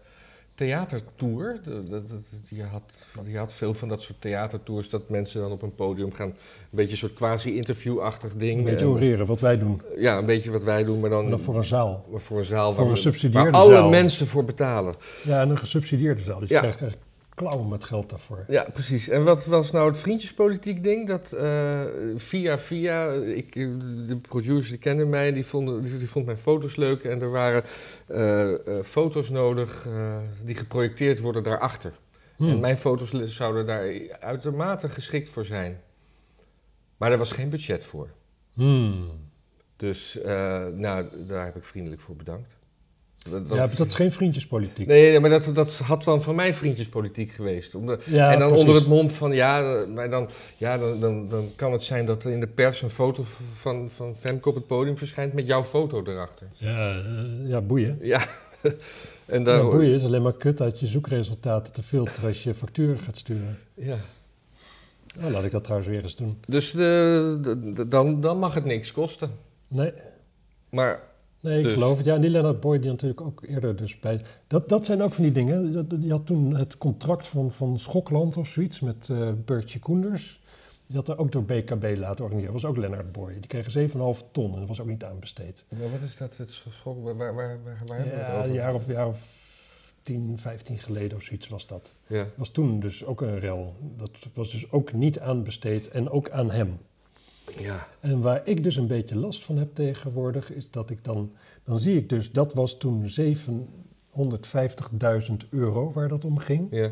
theatertour. 0.55 1.59
Die, 2.49 2.63
had, 2.63 3.03
die 3.23 3.37
had 3.37 3.53
veel 3.53 3.73
van 3.73 3.87
dat 3.87 4.01
soort 4.01 4.21
theatertours, 4.21 4.89
dat 4.89 5.09
mensen 5.09 5.41
dan 5.41 5.51
op 5.51 5.61
een 5.61 5.75
podium 5.75 6.13
gaan. 6.13 6.27
Een 6.27 6.35
beetje 6.69 6.91
een 6.91 6.97
soort 6.97 7.13
quasi-interview-achtig 7.13 8.35
ding. 8.35 8.53
een 8.53 8.63
beetje 8.63 8.85
En- 8.85 8.91
oreren 8.91 9.25
wat 9.25 9.39
wij 9.39 9.57
doen. 9.57 9.81
Ja, 9.97 10.17
een 10.17 10.25
beetje 10.25 10.51
wat 10.51 10.63
wij 10.63 10.83
doen, 10.83 10.99
maar 10.99 11.09
dan, 11.09 11.21
Maar 11.21 11.29
dan 11.29 11.39
voor 11.39 11.57
een 11.57 11.65
zaal. 11.65 12.05
maar 12.11 12.19
voor 12.19 12.37
een 12.37 12.43
zaal 12.45 12.73
Voor 12.73 12.87
waar, 12.87 13.13
een 13.23 13.31
waar 13.31 13.51
alle 13.51 13.71
zaal. 13.73 13.89
mensen 13.89 14.27
voor 14.27 14.45
betalen. 14.45 14.95
Ja, 15.23 15.41
en 15.41 15.49
een 15.49 15.57
gesubsidieerde 15.57 16.21
zaal. 16.21 16.39
Dus 16.39 16.49
Ja. 16.49 16.65
je 16.65 16.75
krijgt 16.75 16.97
klauwen 17.33 17.67
met 17.67 17.83
geld 17.83 18.09
daarvoor. 18.09 18.45
Ja, 18.47 18.69
precies. 18.73 19.09
En 19.09 19.23
wat 19.23 19.45
was 19.45 19.71
nou 19.71 19.87
het 19.87 19.97
vriendjespolitiek 19.97 20.83
ding? 20.83 21.07
Dat 21.07 21.31
eh, 21.31 21.81
via 22.15 22.59
via, 22.59 23.11
ik, 23.11 23.53
de 24.07 24.17
producer 24.21 24.69
die 24.69 24.79
kende 24.79 25.05
mij, 25.05 25.31
die 25.31 25.45
vond, 25.45 25.83
die, 25.83 25.97
die 25.97 26.09
vond 26.09 26.25
mijn 26.25 26.37
foto's 26.37 26.75
leuk. 26.75 27.03
En 27.03 27.21
er 27.21 27.31
waren 27.31 27.63
eh, 28.07 28.51
eh, 28.51 28.83
foto's 28.83 29.29
nodig 29.29 29.87
die 30.43 30.55
geprojecteerd 30.55 31.19
worden 31.19 31.43
daarachter. 31.43 31.91
Hmm. 32.35 32.49
En 32.49 32.59
mijn 32.59 32.77
foto's 32.77 33.35
zouden 33.35 33.65
daar 33.65 33.93
uitermate 34.19 34.89
geschikt 34.89 35.29
voor 35.29 35.45
zijn. 35.45 35.81
Maar 36.97 37.11
er 37.11 37.17
was 37.17 37.31
geen 37.31 37.49
budget 37.49 37.83
voor. 37.83 38.09
Hmm. 38.53 39.09
Dus 39.75 40.19
nou, 40.73 41.25
daar 41.27 41.45
heb 41.45 41.55
ik 41.55 41.63
vriendelijk 41.63 42.01
voor 42.01 42.15
bedankt. 42.15 42.55
Dat, 43.29 43.43
Ja, 43.49 43.67
dat 43.67 43.87
is 43.87 43.93
geen 43.95 44.11
vriendjespolitiek. 44.11 44.87
Nee, 44.87 45.19
maar 45.19 45.29
dat, 45.29 45.49
dat 45.55 45.77
had 45.77 46.03
dan 46.03 46.21
van 46.21 46.35
mij 46.35 46.53
vriendjespolitiek 46.53 47.31
geweest. 47.31 47.75
Omdat, 47.75 48.03
Ja, 48.03 48.31
en 48.31 48.39
dan 48.39 48.47
precies. 48.47 48.65
onder 48.67 48.81
het 48.81 48.89
mom 48.89 49.09
van 49.09 49.31
ja, 49.33 49.61
eh, 49.81 49.87
maar 49.87 50.09
dan, 50.09 50.29
ja 50.57 50.77
dan, 50.77 50.99
dan, 50.99 51.27
dan 51.27 51.49
kan 51.55 51.71
het 51.71 51.83
zijn 51.83 52.05
dat 52.05 52.23
er 52.23 52.31
in 52.31 52.39
de 52.39 52.47
pers 52.47 52.81
een 52.81 52.89
foto 52.89 53.23
van, 53.53 53.89
van 53.89 54.15
Femke 54.19 54.49
op 54.49 54.55
het 54.55 54.67
podium 54.67 54.97
verschijnt 54.97 55.33
met 55.33 55.45
jouw 55.47 55.63
foto 55.63 56.03
erachter. 56.05 56.47
Ja, 56.53 56.95
eh, 56.97 57.49
ja 57.49 57.61
boeien. 57.61 57.97
Ja, 58.01 58.21
en 59.25 59.43
daar, 59.43 59.57
Ja, 59.63 59.69
boeien 59.69 59.93
is 59.93 60.03
alleen 60.03 60.21
maar 60.21 60.33
kut 60.37 60.61
uit 60.61 60.79
je 60.79 60.87
zoekresultaten 60.87 61.73
te 61.73 61.83
filteren 61.83 62.27
als 62.27 62.43
je 62.43 62.53
facturen 62.53 62.99
gaat 62.99 63.17
sturen. 63.17 63.59
ja. 63.73 63.97
Nou, 65.19 65.31
laat 65.31 65.43
ik 65.43 65.51
dat 65.51 65.63
trouwens 65.63 65.89
weer 65.91 66.03
eens 66.03 66.15
doen. 66.15 66.37
Dus 66.47 66.71
de, 66.71 67.37
de- 67.41 67.73
de- 67.73 67.87
dan, 67.87 68.21
dan 68.21 68.39
mag 68.39 68.53
het 68.53 68.65
niks 68.65 68.91
kosten. 68.91 69.31
Nee, 69.67 69.91
Maar 70.69 70.99
nee 71.43 71.57
ik 71.57 71.63
Dus. 71.63 71.73
geloof 71.73 71.97
het. 71.97 72.05
Ja, 72.05 72.15
en 72.15 72.21
die 72.21 72.29
Leonard 72.29 72.59
Boy 72.59 72.79
die 72.79 72.89
natuurlijk 72.89 73.21
ook 73.21 73.43
eerder 73.47 73.75
dus 73.75 73.99
bij... 73.99 74.21
Dat, 74.47 74.69
dat 74.69 74.85
zijn 74.85 75.01
ook 75.01 75.13
van 75.13 75.23
die 75.23 75.31
dingen. 75.33 75.87
Die 75.99 76.11
had 76.11 76.25
toen 76.25 76.55
het 76.55 76.77
contract 76.77 77.27
van, 77.27 77.51
van 77.51 77.77
Schokland 77.79 78.37
of 78.37 78.47
zoiets 78.47 78.79
met 78.79 79.09
eh 79.09 79.29
Bertje 79.45 79.79
Koenders. 79.79 80.41
Die 80.87 80.97
had 80.97 81.07
er 81.07 81.17
ook 81.17 81.31
door 81.31 81.43
BKB 81.43 81.83
laten 81.97 82.23
organiseren. 82.23 82.53
Dat 82.53 82.61
was 82.61 82.65
ook 82.65 82.77
Leonard 82.77 83.11
Boy. 83.11 83.33
Die 83.33 83.47
kregen 83.47 83.89
7,5 83.89 83.95
ton 84.31 84.53
en 84.53 84.59
dat 84.59 84.67
was 84.67 84.81
ook 84.81 84.87
niet 84.87 85.03
aanbesteed. 85.03 85.65
maar 85.69 85.91
wat 85.91 86.01
is 86.01 86.17
dat? 86.17 86.37
Het 86.37 86.51
schok, 86.51 87.03
waar, 87.03 87.15
waar, 87.15 87.33
waar, 87.35 87.59
waar 87.63 87.97
hebben 87.97 88.13
we 88.17 88.19
het 88.19 88.27
Ja, 88.27 88.33
over? 88.37 88.45
een 88.49 88.53
jaar 88.53 88.73
of, 88.73 88.87
jaar 88.87 89.07
of 89.07 89.41
10, 90.03 90.37
15 90.37 90.77
geleden 90.77 91.17
of 91.17 91.23
zoiets 91.23 91.47
was 91.47 91.67
dat. 91.67 91.93
Ja. 92.07 92.27
was 92.35 92.49
toen 92.49 92.79
dus 92.79 93.05
ook 93.05 93.21
een 93.21 93.39
rel. 93.39 93.75
Dat 93.97 94.27
was 94.33 94.51
dus 94.51 94.71
ook 94.71 94.93
niet 94.93 95.19
aanbesteed 95.19 95.89
en 95.89 96.09
ook 96.09 96.29
aan 96.29 96.51
hem. 96.51 96.77
Ja. 97.57 97.87
En 97.99 98.21
waar 98.21 98.41
ik 98.47 98.63
dus 98.63 98.75
een 98.75 98.87
beetje 98.87 99.17
last 99.17 99.43
van 99.43 99.57
heb 99.57 99.75
tegenwoordig, 99.75 100.51
is 100.51 100.69
dat 100.71 100.89
ik 100.89 101.03
dan, 101.03 101.31
dan 101.63 101.79
zie 101.79 101.97
ik 101.97 102.09
dus, 102.09 102.31
dat 102.31 102.53
was 102.53 102.77
toen 102.77 103.05
750.000 103.19 103.25
euro 105.49 105.91
waar 105.91 106.07
dat 106.07 106.25
om 106.25 106.37
ging. 106.37 106.67
Ja. 106.71 106.91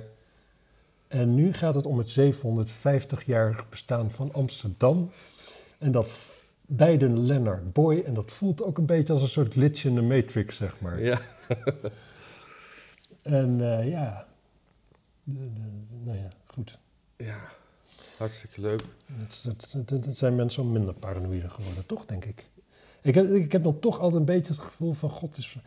En 1.08 1.36
nu 1.36 1.54
gaat 1.54 1.76
het 1.76 1.86
om 1.86 1.98
het 1.98 2.20
750-jarig 2.20 3.70
bestaan 3.70 4.12
van 4.12 4.34
Amsterdam. 4.34 5.12
En 5.78 5.92
dat 5.92 6.10
bij 6.66 6.98
de 6.98 7.10
Leonard 7.10 7.74
Boy. 7.74 8.04
En 8.06 8.14
dat 8.14 8.32
voelt 8.32 8.64
ook 8.64 8.78
een 8.78 8.86
beetje 8.86 9.14
als 9.14 9.22
een 9.22 9.28
soort 9.28 9.54
glitch 9.54 9.86
in 9.86 9.96
de 9.96 10.02
Matrix, 10.02 10.56
zeg 10.56 10.80
maar. 10.80 11.02
Ja. 11.04 11.20
En 13.22 13.80
eh, 13.80 13.90
ja, 13.90 14.28
de- 15.24 15.54
de- 15.54 16.00
nou 16.04 16.18
ja, 16.18 16.28
goed. 16.48 16.78
ja, 17.18 17.40
hartstikke 18.22 18.62
leuk. 18.62 18.82
Het, 19.14 19.46
het 20.06 20.18
zijn 20.18 20.36
mensen 20.36 20.64
al 20.64 20.70
minder 20.70 20.94
paranoïde 20.94 21.50
geworden, 21.50 21.86
toch, 21.86 22.06
denk 22.06 22.26
ik. 22.26 22.50
Ik 23.02 23.16
heb, 23.16 23.30
ik 23.34 23.52
heb 23.52 23.64
dan 23.64 23.80
toch 23.80 24.00
altijd 24.00 24.20
een 24.20 24.26
beetje 24.26 24.54
het 24.54 24.62
gevoel 24.62 24.94
van... 24.94 25.10
God, 25.10 25.38
is, 25.38 25.58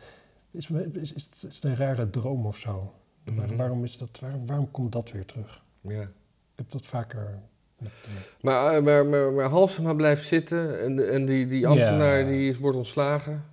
is, 0.51 0.69
is, 0.93 1.13
is, 1.13 1.27
het- 1.41 1.63
een 1.63 1.75
rare 1.75 2.09
droom 2.09 2.45
of 2.45 2.57
zo? 2.57 2.93
Mhm. 3.23 3.55
waarom, 3.55 3.83
is 3.83 3.97
dat, 3.97 4.19
waar- 4.21 4.45
waarom 4.45 4.71
komt 4.71 4.91
dat 4.91 5.11
weer 5.11 5.25
terug? 5.25 5.63
Ja. 5.81 6.01
Ik 6.01 6.07
heb 6.55 6.71
dat 6.71 6.85
vaker... 6.85 7.39
Met, 7.77 7.91
eh, 8.05 8.11
Maar, 8.41 8.75
eh, 8.75 8.83
maar, 8.83 9.05
maar, 9.05 9.31
maar 9.33 9.49
Halsema 9.49 9.93
blijft 9.93 10.25
zitten 10.25 10.81
en, 10.81 11.11
en 11.11 11.25
die, 11.25 11.47
die 11.47 11.67
ambtenaar 11.67 12.19
Ja. 12.19 12.27
die 12.27 12.49
is- 12.49 12.57
wordt 12.57 12.77
ontslagen? 12.77 13.45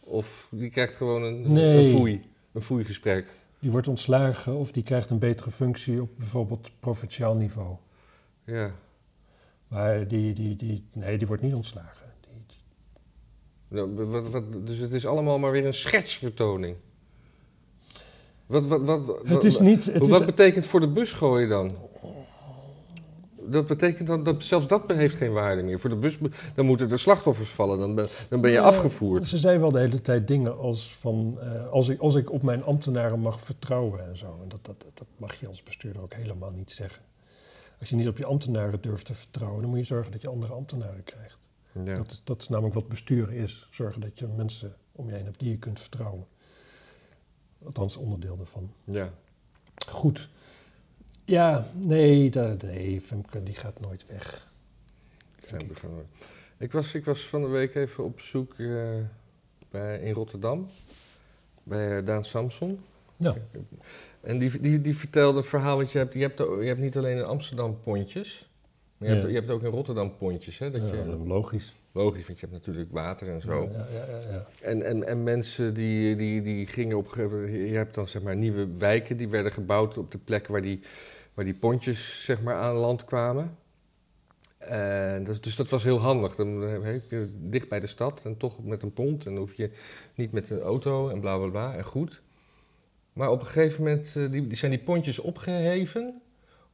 Of 0.00 0.48
die 0.50 0.70
krijgt 0.70 0.94
gewoon 0.94 1.22
een, 1.22 1.52
Nee. 1.52 1.84
een 1.86 1.96
foei, 1.96 2.22
een 2.52 2.60
foeigesprek? 2.62 3.26
die 3.58 3.70
wordt 3.72 3.88
ontslagen 3.88 4.56
of 4.56 4.72
die 4.72 4.82
krijgt 4.82 5.10
een 5.10 5.18
betere 5.18 5.50
functie 5.50 6.00
op 6.02 6.10
bijvoorbeeld 6.18 6.70
provinciaal 6.78 7.34
niveau. 7.34 7.76
Ja. 8.44 8.74
Maar 9.68 10.08
die, 10.08 10.32
die, 10.32 10.56
die, 10.56 10.84
nee, 10.92 11.18
die 11.18 11.26
wordt 11.26 11.42
niet 11.42 11.54
ontslagen. 11.54 12.06
Die, 12.20 12.44
Nou, 13.68 13.94
wat, 13.94 14.28
wat, 14.28 14.66
dus 14.66 14.78
het 14.78 14.92
is 14.92 15.06
allemaal 15.06 15.38
maar 15.38 15.50
weer 15.50 15.66
een 15.66 15.74
schetsvertoning. 15.74 16.76
Wat, 18.46 18.66
wat, 18.66 18.82
wat, 18.82 19.04
wat, 19.04 19.28
het 19.28 19.44
is 19.44 19.58
niet... 19.58 19.84
Het 19.84 20.06
wat 20.06 20.20
is, 20.20 20.26
betekent 20.26 20.66
voor 20.66 20.80
de 20.80 20.88
bus 20.88 21.12
gooien 21.12 21.48
dan? 21.48 21.76
dat 23.46 23.66
betekent 23.66 24.08
dan 24.08 24.24
dat 24.24 24.42
zelfs 24.42 24.66
dat 24.66 24.82
heeft 24.86 25.16
geen 25.16 25.32
waarde 25.32 25.62
meer. 25.62 25.80
Voor 25.80 25.90
de 25.90 25.96
bus, 25.96 26.18
dan 26.54 26.66
moeten 26.66 26.90
er 26.90 26.98
slachtoffers 26.98 27.48
vallen, 27.48 27.78
dan 27.78 27.94
ben, 27.94 28.08
dan 28.28 28.40
ben 28.40 28.50
je 28.50 28.56
Ja, 28.56 28.62
afgevoerd. 28.62 29.28
Ze 29.28 29.38
zei 29.38 29.58
wel 29.58 29.70
de 29.70 29.78
hele 29.78 30.00
tijd 30.00 30.28
dingen 30.28 30.58
als 30.58 30.94
van, 30.94 31.38
eh, 31.40 31.70
als, 31.70 31.88
ik, 31.88 32.00
als 32.00 32.14
ik 32.14 32.32
op 32.32 32.42
mijn 32.42 32.64
ambtenaren 32.64 33.20
mag 33.20 33.40
vertrouwen 33.40 34.08
en 34.08 34.16
zo. 34.16 34.38
En 34.42 34.48
dat, 34.48 34.64
dat, 34.64 34.84
dat 34.94 35.06
mag 35.16 35.40
je 35.40 35.48
als 35.48 35.62
bestuurder 35.62 36.02
ook 36.02 36.14
helemaal 36.14 36.50
niet 36.50 36.70
zeggen. 36.70 37.02
Als 37.80 37.88
je 37.88 37.96
niet 37.96 38.08
op 38.08 38.18
je 38.18 38.26
ambtenaren 38.26 38.80
durft 38.80 39.04
te 39.06 39.14
vertrouwen, 39.14 39.60
dan 39.60 39.70
moet 39.70 39.78
je 39.78 39.84
zorgen 39.84 40.12
dat 40.12 40.22
je 40.22 40.28
andere 40.28 40.52
ambtenaren 40.52 41.04
krijgt. 41.04 41.38
Ja. 41.84 41.94
Dat, 41.94 42.10
is, 42.10 42.24
dat 42.24 42.40
is 42.40 42.48
namelijk 42.48 42.74
wat 42.74 42.88
besturen 42.88 43.34
is. 43.34 43.68
Zorgen 43.70 44.00
dat 44.00 44.18
je 44.18 44.26
mensen 44.26 44.76
om 44.92 45.08
je 45.08 45.14
heen 45.14 45.24
hebt 45.24 45.38
die 45.38 45.50
je 45.50 45.58
kunt 45.58 45.80
vertrouwen. 45.80 46.26
Althans, 47.64 47.96
onderdeel 47.96 48.36
daarvan. 48.36 48.72
ja. 48.84 49.10
Goed. 49.88 50.28
Ja, 51.24 51.66
nee, 51.74 52.30
da- 52.30 52.56
nee, 52.64 53.00
Femke 53.00 53.42
die 53.42 53.54
gaat 53.54 53.80
nooit 53.80 54.06
weg. 54.06 54.52
Zijn 55.46 55.68
we 55.68 55.74
gaan- 55.74 56.06
Ik 56.58 56.72
was, 56.72 56.94
ik 56.94 57.04
was 57.04 57.20
van 57.26 57.42
de 57.42 57.48
week 57.48 57.74
even 57.74 58.04
op 58.04 58.16
bezoek 58.16 58.54
eh, 58.58 58.94
bij, 59.70 60.00
in 60.00 60.12
Rotterdam. 60.12 60.68
Bij 61.62 61.98
eh, 61.98 62.06
Daan 62.06 62.24
Samson. 62.24 62.80
Ja. 63.16 63.34
En 64.24 64.38
die, 64.38 64.60
die, 64.60 64.80
die 64.80 64.96
vertelde 64.96 65.38
een 65.38 65.44
verhaal. 65.44 65.76
Want 65.76 65.92
je 65.92 65.98
hebt, 65.98 66.14
je, 66.14 66.20
hebt, 66.20 66.38
je 66.38 66.64
hebt 66.66 66.80
niet 66.80 66.96
alleen 66.96 67.16
in 67.16 67.24
Amsterdam 67.24 67.80
pontjes. 67.82 68.48
Maar 68.96 69.08
je, 69.08 69.14
Ja. 69.14 69.20
hebt, 69.20 69.32
je 69.32 69.38
hebt 69.38 69.50
ook 69.50 69.62
in 69.62 69.70
Rotterdam 69.70 70.16
pontjes. 70.16 70.58
Hè? 70.58 70.70
Dat 70.70 70.80
Ja, 70.82 70.94
je, 70.94 71.16
logisch. 71.26 71.74
logisch, 71.92 72.26
want 72.26 72.40
je 72.40 72.46
hebt 72.46 72.58
natuurlijk 72.58 72.92
water 72.92 73.28
en 73.28 73.40
zo. 73.40 73.68
Ja, 73.72 73.86
ja, 73.92 74.06
ja, 74.18 74.30
ja. 74.30 74.46
En, 74.62 74.82
en, 74.82 75.06
en 75.06 75.22
mensen 75.22 75.74
die, 75.74 76.16
die, 76.16 76.42
die 76.42 76.66
gingen 76.66 76.96
op. 76.96 77.14
Je 77.48 77.70
hebt 77.72 77.94
dan 77.94 78.06
zeg 78.08 78.22
maar 78.22 78.36
nieuwe 78.36 78.68
wijken 78.78 79.16
die 79.16 79.28
werden 79.28 79.52
gebouwd 79.52 79.98
op 79.98 80.10
de 80.12 80.18
plek 80.18 80.46
waar 80.46 80.62
die, 80.62 80.80
waar 81.34 81.44
die 81.44 81.54
pontjes 81.54 82.24
zeg 82.24 82.42
maar 82.42 82.54
aan 82.54 82.74
land 82.74 83.04
kwamen. 83.04 83.56
En 84.58 85.24
dat, 85.24 85.42
dus 85.42 85.56
dat 85.56 85.68
was 85.68 85.82
heel 85.82 85.98
handig. 85.98 86.34
Dan 86.34 86.60
heb 86.62 87.10
je 87.10 87.28
dicht 87.40 87.68
bij 87.68 87.80
de 87.80 87.86
stad 87.86 88.20
en 88.24 88.36
toch 88.36 88.64
met 88.64 88.82
een 88.82 88.92
pont. 88.92 89.24
En 89.26 89.30
dan 89.30 89.40
hoef 89.40 89.54
je 89.54 89.70
niet 90.14 90.32
met 90.32 90.50
een 90.50 90.60
auto 90.60 91.08
en 91.08 91.20
bla 91.20 91.36
bla 91.38 91.48
bla 91.48 91.74
en 91.74 91.84
goed. 91.84 92.22
Maar 93.14 93.30
op 93.30 93.40
een 93.40 93.46
gegeven 93.46 93.82
moment 93.82 94.12
eh, 94.16 94.30
die, 94.30 94.46
die 94.46 94.56
zijn 94.56 94.70
die 94.70 94.80
pontjes 94.80 95.18
opgeheven 95.18 96.22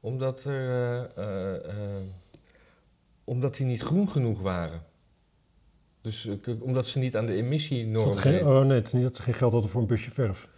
omdat, 0.00 0.44
er, 0.44 1.10
eh, 1.16 1.54
eh, 1.54 2.02
omdat 3.24 3.56
die 3.56 3.66
niet 3.66 3.82
groen 3.82 4.08
genoeg 4.08 4.40
waren. 4.40 4.82
Dus 6.02 6.28
omdat 6.60 6.86
ze 6.86 6.98
niet 6.98 7.16
aan 7.16 7.26
de 7.26 7.32
Is 7.36 7.40
emissienorm 7.40 8.10
dat 8.10 8.18
geen, 8.18 8.46
oh 8.46 8.60
nee, 8.64 8.76
het 8.76 8.86
is 8.86 8.92
niet 8.92 9.02
dat 9.02 9.16
ze 9.16 9.22
geen 9.22 9.34
geld 9.34 9.52
hadden 9.52 9.70
voor 9.70 9.80
een 9.80 9.86
busje 9.86 10.10
verf. 10.10 10.48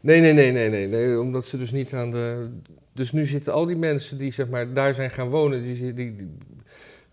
Nee, 0.00 0.20
nee, 0.20 0.32
nee, 0.32 0.52
nee, 0.52 0.68
nee, 0.70 0.86
nee. 0.88 1.20
Omdat 1.20 1.44
ze 1.44 1.58
dus 1.58 1.70
niet 1.72 1.92
aan 1.94 2.10
de. 2.10 2.50
Dus 2.92 3.12
nu 3.12 3.26
zitten 3.26 3.52
al 3.52 3.66
die 3.66 3.76
mensen 3.76 4.18
die 4.18 4.32
zeg 4.32 4.48
maar 4.48 4.72
daar 4.72 4.94
zijn 4.94 5.10
gaan 5.10 5.28
wonen, 5.28 5.62
die, 5.62 5.94
die, 5.94 6.14
die- 6.14 6.36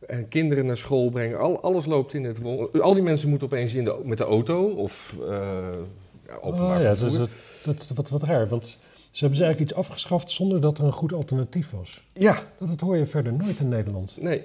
en 0.08 0.28
kinderen 0.28 0.66
naar 0.66 0.78
school 0.78 1.10
brengen, 1.10 1.40
al, 1.40 1.62
alles 1.62 1.86
loopt 1.86 2.14
in 2.14 2.24
het. 2.24 2.40
Al 2.82 2.94
die 2.94 3.04
mensen 3.04 3.30
moeten 3.30 3.48
opeens 3.48 3.74
in 3.74 3.84
de, 3.84 4.02
met 4.04 4.18
de 4.18 4.24
auto 4.24 4.68
of 4.68 5.16
ja, 6.28 6.36
openbaar 6.42 6.78
oh, 6.78 6.84
ja, 6.84 6.96
vervoer. 6.96 7.18
dat, 7.20 7.28
is, 7.30 7.64
dat, 7.64 7.82
is 7.82 7.90
wat, 7.92 8.10
wat 8.10 8.24
raar, 8.24 8.48
want 8.48 8.66
ze 9.12 9.20
hebben 9.20 9.38
ze 9.38 9.44
eigenlijk 9.44 9.60
iets 9.72 9.80
afgeschaft 9.80 10.32
zonder 10.32 10.62
dat 10.62 10.78
er 10.78 10.84
een 10.86 10.92
goed 10.92 11.14
alternatief 11.14 11.72
was. 11.72 12.04
Ja, 12.14 12.40
Dat, 12.58 12.68
dat 12.68 12.80
hoor 12.80 12.98
je 12.98 13.06
verder 13.06 13.34
nooit 13.34 13.60
in 13.60 13.68
Nederland. 13.70 14.22
nee. 14.22 14.44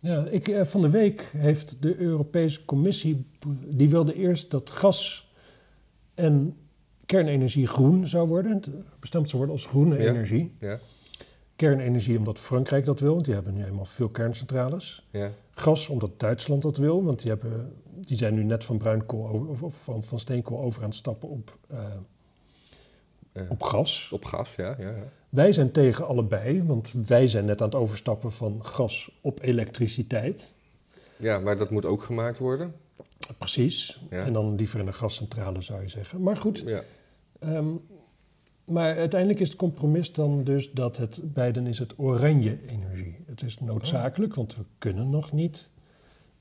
Ja, 0.00 0.24
ik, 0.30 0.48
eh, 0.48 0.64
van 0.64 0.80
de 0.80 0.90
week 0.90 1.30
heeft 1.36 1.76
de 1.82 1.96
Europese 1.96 2.64
Commissie, 2.64 3.26
die 3.66 3.88
wilde 3.88 4.14
eerst 4.14 4.50
dat 4.50 4.70
gas 4.70 5.30
en 6.14 6.56
kernenergie 7.06 7.66
groen 7.66 8.06
zou 8.06 8.28
worden, 8.28 8.62
bestemd 9.00 9.24
zou 9.30 9.36
worden 9.36 9.54
als 9.62 9.66
groene 9.66 9.98
Ja. 10.02 10.10
energie. 10.10 10.54
Ja, 10.60 10.78
Kernenergie 11.56 12.18
omdat 12.18 12.38
Frankrijk 12.38 12.84
dat 12.84 13.00
wil, 13.00 13.12
want 13.12 13.24
die 13.24 13.34
hebben 13.34 13.54
nu 13.54 13.60
helemaal 13.62 13.84
veel 13.84 14.08
kerncentrales. 14.08 15.08
ja, 15.10 15.30
Gas 15.50 15.88
omdat 15.88 16.20
Duitsland 16.20 16.62
dat 16.62 16.76
wil, 16.76 17.04
want 17.04 17.20
die, 17.20 17.30
hebben, 17.30 17.72
die 18.06 18.16
zijn 18.16 18.34
nu 18.34 18.44
net 18.44 18.64
van 18.64 18.78
bruinkool 18.78 19.46
of, 19.48 19.62
of 19.62 19.82
van, 19.82 20.02
van 20.02 20.18
steenkool 20.18 20.60
over 20.60 20.82
aan 20.82 20.88
het 20.88 20.98
stappen 20.98 21.28
op, 21.28 21.58
eh, 21.68 23.42
op 23.48 23.62
gas. 23.62 24.10
Op 24.12 24.24
gas, 24.24 24.54
ja, 24.54 24.74
ja. 24.78 24.90
ja. 24.90 25.04
Wij 25.28 25.52
zijn 25.52 25.70
tegen 25.70 26.06
allebei, 26.06 26.62
want 26.62 26.92
wij 27.06 27.26
zijn 27.26 27.44
net 27.44 27.60
aan 27.60 27.66
het 27.66 27.76
overstappen 27.76 28.32
van 28.32 28.64
gas 28.64 29.10
op 29.20 29.42
elektriciteit. 29.42 30.54
Ja, 31.16 31.38
maar 31.38 31.58
dat 31.58 31.70
moet 31.70 31.84
ook 31.84 32.02
gemaakt 32.02 32.38
worden. 32.38 32.74
Precies. 33.38 34.00
Ja. 34.10 34.24
En 34.24 34.32
dan 34.32 34.54
liever 34.54 34.80
in 34.80 34.86
een 34.86 34.94
gascentrale 34.94 35.60
zou 35.60 35.82
je 35.82 35.88
zeggen. 35.88 36.22
Maar 36.22 36.36
goed, 36.36 36.62
Ja, 36.66 36.82
ehm, 37.38 37.68
maar 38.64 38.96
uiteindelijk 38.96 39.40
is 39.40 39.48
het 39.48 39.56
compromis 39.56 40.12
dan 40.12 40.44
dus 40.44 40.70
dat 40.70 40.96
het 40.96 41.20
beiden 41.22 41.66
is 41.66 41.78
het 41.78 41.98
oranje 41.98 42.58
energie. 42.66 43.16
Het 43.26 43.42
is 43.42 43.58
noodzakelijk, 43.58 44.34
want 44.34 44.56
we 44.56 44.62
kunnen 44.78 45.10
nog 45.10 45.32
niet. 45.32 45.68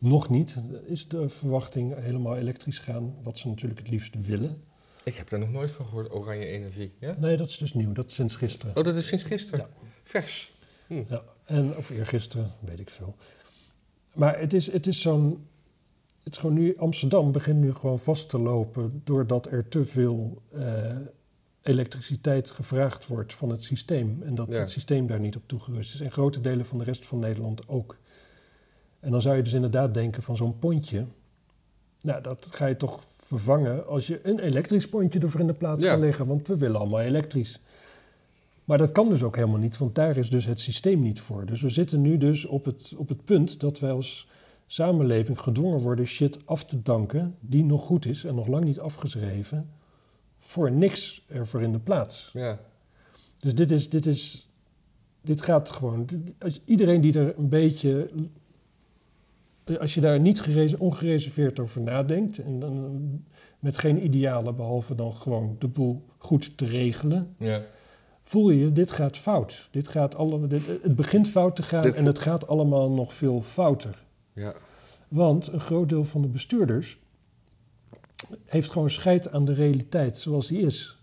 Nog 0.01 0.29
niet 0.29 0.55
is 0.85 1.07
de 1.07 1.29
verwachting 1.29 1.95
helemaal 1.99 2.37
elektrisch 2.37 2.79
gaan, 2.79 3.13
wat 3.23 3.37
ze 3.37 3.47
natuurlijk 3.47 3.79
het 3.79 3.89
liefst 3.89 4.15
willen. 4.25 4.63
ik 5.03 5.15
heb 5.15 5.29
daar 5.29 5.39
nog 5.39 5.51
nooit 5.51 5.71
van 5.71 5.85
gehoord, 5.85 6.11
oranje 6.11 6.45
energie. 6.45 6.93
Ja? 6.99 7.15
Nee, 7.19 7.37
dat 7.37 7.49
is 7.49 7.57
dus 7.57 7.73
nieuw, 7.73 7.91
dat 7.91 8.09
is 8.09 8.13
sinds 8.15 8.35
gisteren. 8.35 8.75
Oh, 8.77 8.83
dat 8.83 8.95
is 8.95 9.07
sinds 9.07 9.23
gisteren. 9.23 9.59
Ja. 9.59 9.87
Vers. 10.03 10.53
Hm. 10.87 11.03
Ja, 11.07 11.23
en, 11.45 11.77
of 11.77 11.89
eergisteren, 11.89 12.51
weet 12.59 12.79
ik 12.79 12.89
veel. 12.89 13.15
Maar 14.13 14.39
het 14.39 14.53
is, 14.53 14.71
het 14.71 14.87
is 14.87 15.01
zo'n. 15.01 15.47
Het 16.23 16.33
is 16.33 16.39
gewoon 16.39 16.55
nu. 16.55 16.75
Amsterdam 16.77 17.31
begint 17.31 17.59
nu 17.59 17.73
gewoon 17.73 17.99
vast 17.99 18.29
te 18.29 18.39
lopen. 18.39 19.01
doordat 19.03 19.45
er 19.51 19.67
te 19.67 19.85
veel 19.85 20.41
eh, 20.51 20.95
elektriciteit 21.61 22.51
gevraagd 22.51 23.07
wordt 23.07 23.33
van 23.33 23.49
het 23.49 23.63
systeem. 23.63 24.21
En 24.23 24.35
dat 24.35 24.47
Ja. 24.51 24.59
het 24.59 24.69
systeem 24.69 25.07
daar 25.07 25.19
niet 25.19 25.35
op 25.35 25.43
toegerust 25.45 25.93
is. 25.93 26.01
En 26.01 26.11
grote 26.11 26.41
delen 26.41 26.65
van 26.65 26.77
de 26.77 26.83
rest 26.83 27.05
van 27.05 27.19
Nederland 27.19 27.67
ook. 27.69 27.97
En 29.01 29.11
dan 29.11 29.21
zou 29.21 29.35
je 29.35 29.41
dus 29.43 29.53
inderdaad 29.53 29.93
denken 29.93 30.23
van 30.23 30.37
zo'n 30.37 30.59
pontje. 30.59 31.05
Nou, 32.01 32.21
dat 32.21 32.47
ga 32.51 32.65
je 32.65 32.75
toch 32.75 32.99
vervangen 33.19 33.87
als 33.87 34.07
je 34.07 34.19
een 34.23 34.39
elektrisch 34.39 34.89
pontje 34.89 35.19
ervoor 35.19 35.39
in 35.39 35.47
de 35.47 35.53
plaats 35.53 35.83
Ja. 35.83 35.91
kan 35.91 35.99
leggen. 35.99 36.25
Want 36.27 36.47
we 36.47 36.57
willen 36.57 36.79
allemaal 36.79 37.01
elektrisch. 37.01 37.59
Maar 38.65 38.77
dat 38.77 38.91
kan 38.91 39.09
dus 39.09 39.23
ook 39.23 39.35
helemaal 39.35 39.59
niet, 39.59 39.77
want 39.77 39.95
daar 39.95 40.17
is 40.17 40.29
dus 40.29 40.45
het 40.45 40.59
systeem 40.59 41.01
niet 41.01 41.19
voor. 41.19 41.45
Dus 41.45 41.61
we 41.61 41.69
zitten 41.69 42.01
nu 42.01 42.17
dus 42.17 42.45
op 42.45 42.65
het, 42.65 42.93
op 42.97 43.09
het 43.09 43.25
punt 43.25 43.59
dat 43.59 43.79
wij 43.79 43.91
als 43.91 44.27
samenleving 44.67 45.39
gedwongen 45.39 45.79
worden 45.79 46.05
shit 46.05 46.39
af 46.45 46.65
te 46.65 46.81
danken 46.81 47.35
die 47.39 47.63
nog 47.63 47.85
goed 47.85 48.05
is 48.05 48.23
en 48.23 48.35
nog 48.35 48.47
lang 48.47 48.63
niet 48.63 48.79
afgeschreven, 48.79 49.69
voor 50.39 50.71
niks 50.71 51.25
ervoor 51.27 51.61
in 51.61 51.71
de 51.71 51.79
plaats. 51.79 52.29
Ja. 52.33 52.59
Dus 53.39 53.55
dit 53.55 53.71
is, 53.71 53.89
dit 53.89 54.05
is, 54.05 54.49
dit 55.21 55.41
gaat 55.41 55.69
gewoon, 55.69 56.07
als 56.39 56.61
iedereen 56.65 57.01
die 57.01 57.19
er 57.19 57.37
een 57.37 57.49
beetje, 57.49 58.09
als 59.79 59.93
je 59.93 60.01
daar 60.01 60.19
niet 60.19 60.75
ongereserveerd 60.77 61.59
over 61.59 61.81
nadenkt 61.81 62.37
en 62.37 62.59
dan 62.59 63.01
met 63.59 63.77
geen 63.77 64.03
idealen 64.03 64.55
behalve 64.55 64.95
dan 64.95 65.13
gewoon 65.13 65.55
de 65.59 65.67
boel 65.67 66.05
goed 66.17 66.57
te 66.57 66.65
regelen, 66.65 67.35
ja. 67.37 67.61
voel 68.23 68.49
je, 68.49 68.71
dit 68.71 68.91
gaat 68.91 69.17
fout. 69.17 69.67
Dit 69.71 69.87
gaat 69.87 70.15
alle, 70.15 70.47
dit, 70.47 70.67
het 70.81 70.95
begint 70.95 71.27
fout 71.27 71.55
te 71.55 71.63
gaan 71.63 71.81
Dit- 71.81 71.95
en 71.95 72.05
het 72.05 72.19
gaat 72.19 72.47
allemaal 72.47 72.91
nog 72.91 73.13
veel 73.13 73.41
fouter. 73.41 74.03
Ja. 74.33 74.53
Want 75.07 75.47
een 75.47 75.59
groot 75.59 75.89
deel 75.89 76.05
van 76.05 76.21
de 76.21 76.27
bestuurders 76.27 76.99
heeft 78.45 78.71
gewoon 78.71 78.89
scheid 78.89 79.31
aan 79.31 79.45
de 79.45 79.53
realiteit 79.53 80.17
zoals 80.17 80.47
die 80.47 80.59
is. 80.59 80.99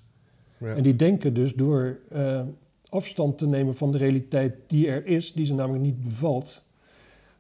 Ja. 0.59 0.75
En 0.75 0.83
die 0.83 0.97
denken 0.97 1.35
dus 1.35 1.55
door 1.55 1.99
eh, 2.09 2.43
afstand 2.89 3.39
te 3.39 3.47
nemen 3.47 3.75
van 3.75 3.93
de 3.93 3.99
realiteit 3.99 4.55
die 4.67 4.89
er 4.89 5.07
is, 5.07 5.33
die 5.33 5.45
ze 5.45 5.55
namelijk 5.55 5.85
niet 5.85 6.05
bevalt, 6.05 6.63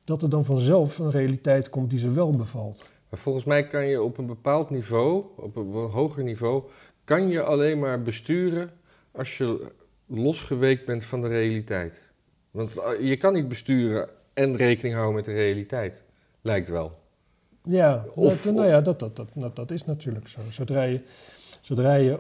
dat 0.09 0.23
er 0.23 0.29
dan 0.31 0.45
vanzelf 0.45 0.99
een 0.99 1.11
realiteit 1.11 1.69
komt 1.71 1.91
die 1.91 1.99
ze 1.99 2.11
wel 2.11 2.31
bevalt. 2.31 2.89
Maar 3.09 3.21
volgens 3.21 3.45
mij 3.45 3.67
kan 3.67 3.87
je 3.87 4.03
op 4.03 4.19
een 4.19 4.27
bepaald 4.27 4.71
niveau, 4.71 5.25
op 5.37 5.57
een 5.57 5.73
hoger 5.73 6.23
niveau, 6.23 6.63
kan 7.05 7.29
je 7.29 7.43
alleen 7.43 7.79
maar 7.79 8.03
besturen 8.03 8.71
als 9.13 9.39
je 9.39 9.73
losgeweekt 10.07 10.87
bent 10.87 11.05
van 11.05 11.21
de 11.21 11.29
realiteit. 11.29 12.03
Want 12.51 12.77
eh, 12.77 13.09
je 13.09 13.17
kan 13.17 13.33
niet 13.33 13.49
besturen 13.49 14.09
en 14.35 14.57
rekening 14.57 14.95
houden 14.95 15.15
met 15.17 15.25
de 15.25 15.33
realiteit. 15.33 16.03
Lijkt 16.41 16.69
wel. 16.69 16.99
Ja, 17.63 18.05
Of- 18.15 18.43
dat, 18.43 18.55
nou 18.55 18.67
ja, 18.67 18.81
dat, 18.81 18.99
dat, 18.99 19.17
dat, 19.17 19.29
dat, 19.35 19.57
dat 19.57 19.71
is 19.71 19.85
natuurlijk 19.85 20.29
zo. 20.29 20.41
Zodra 20.51 20.83
je, 20.83 21.01
zodra 21.61 21.95
je 21.95 22.19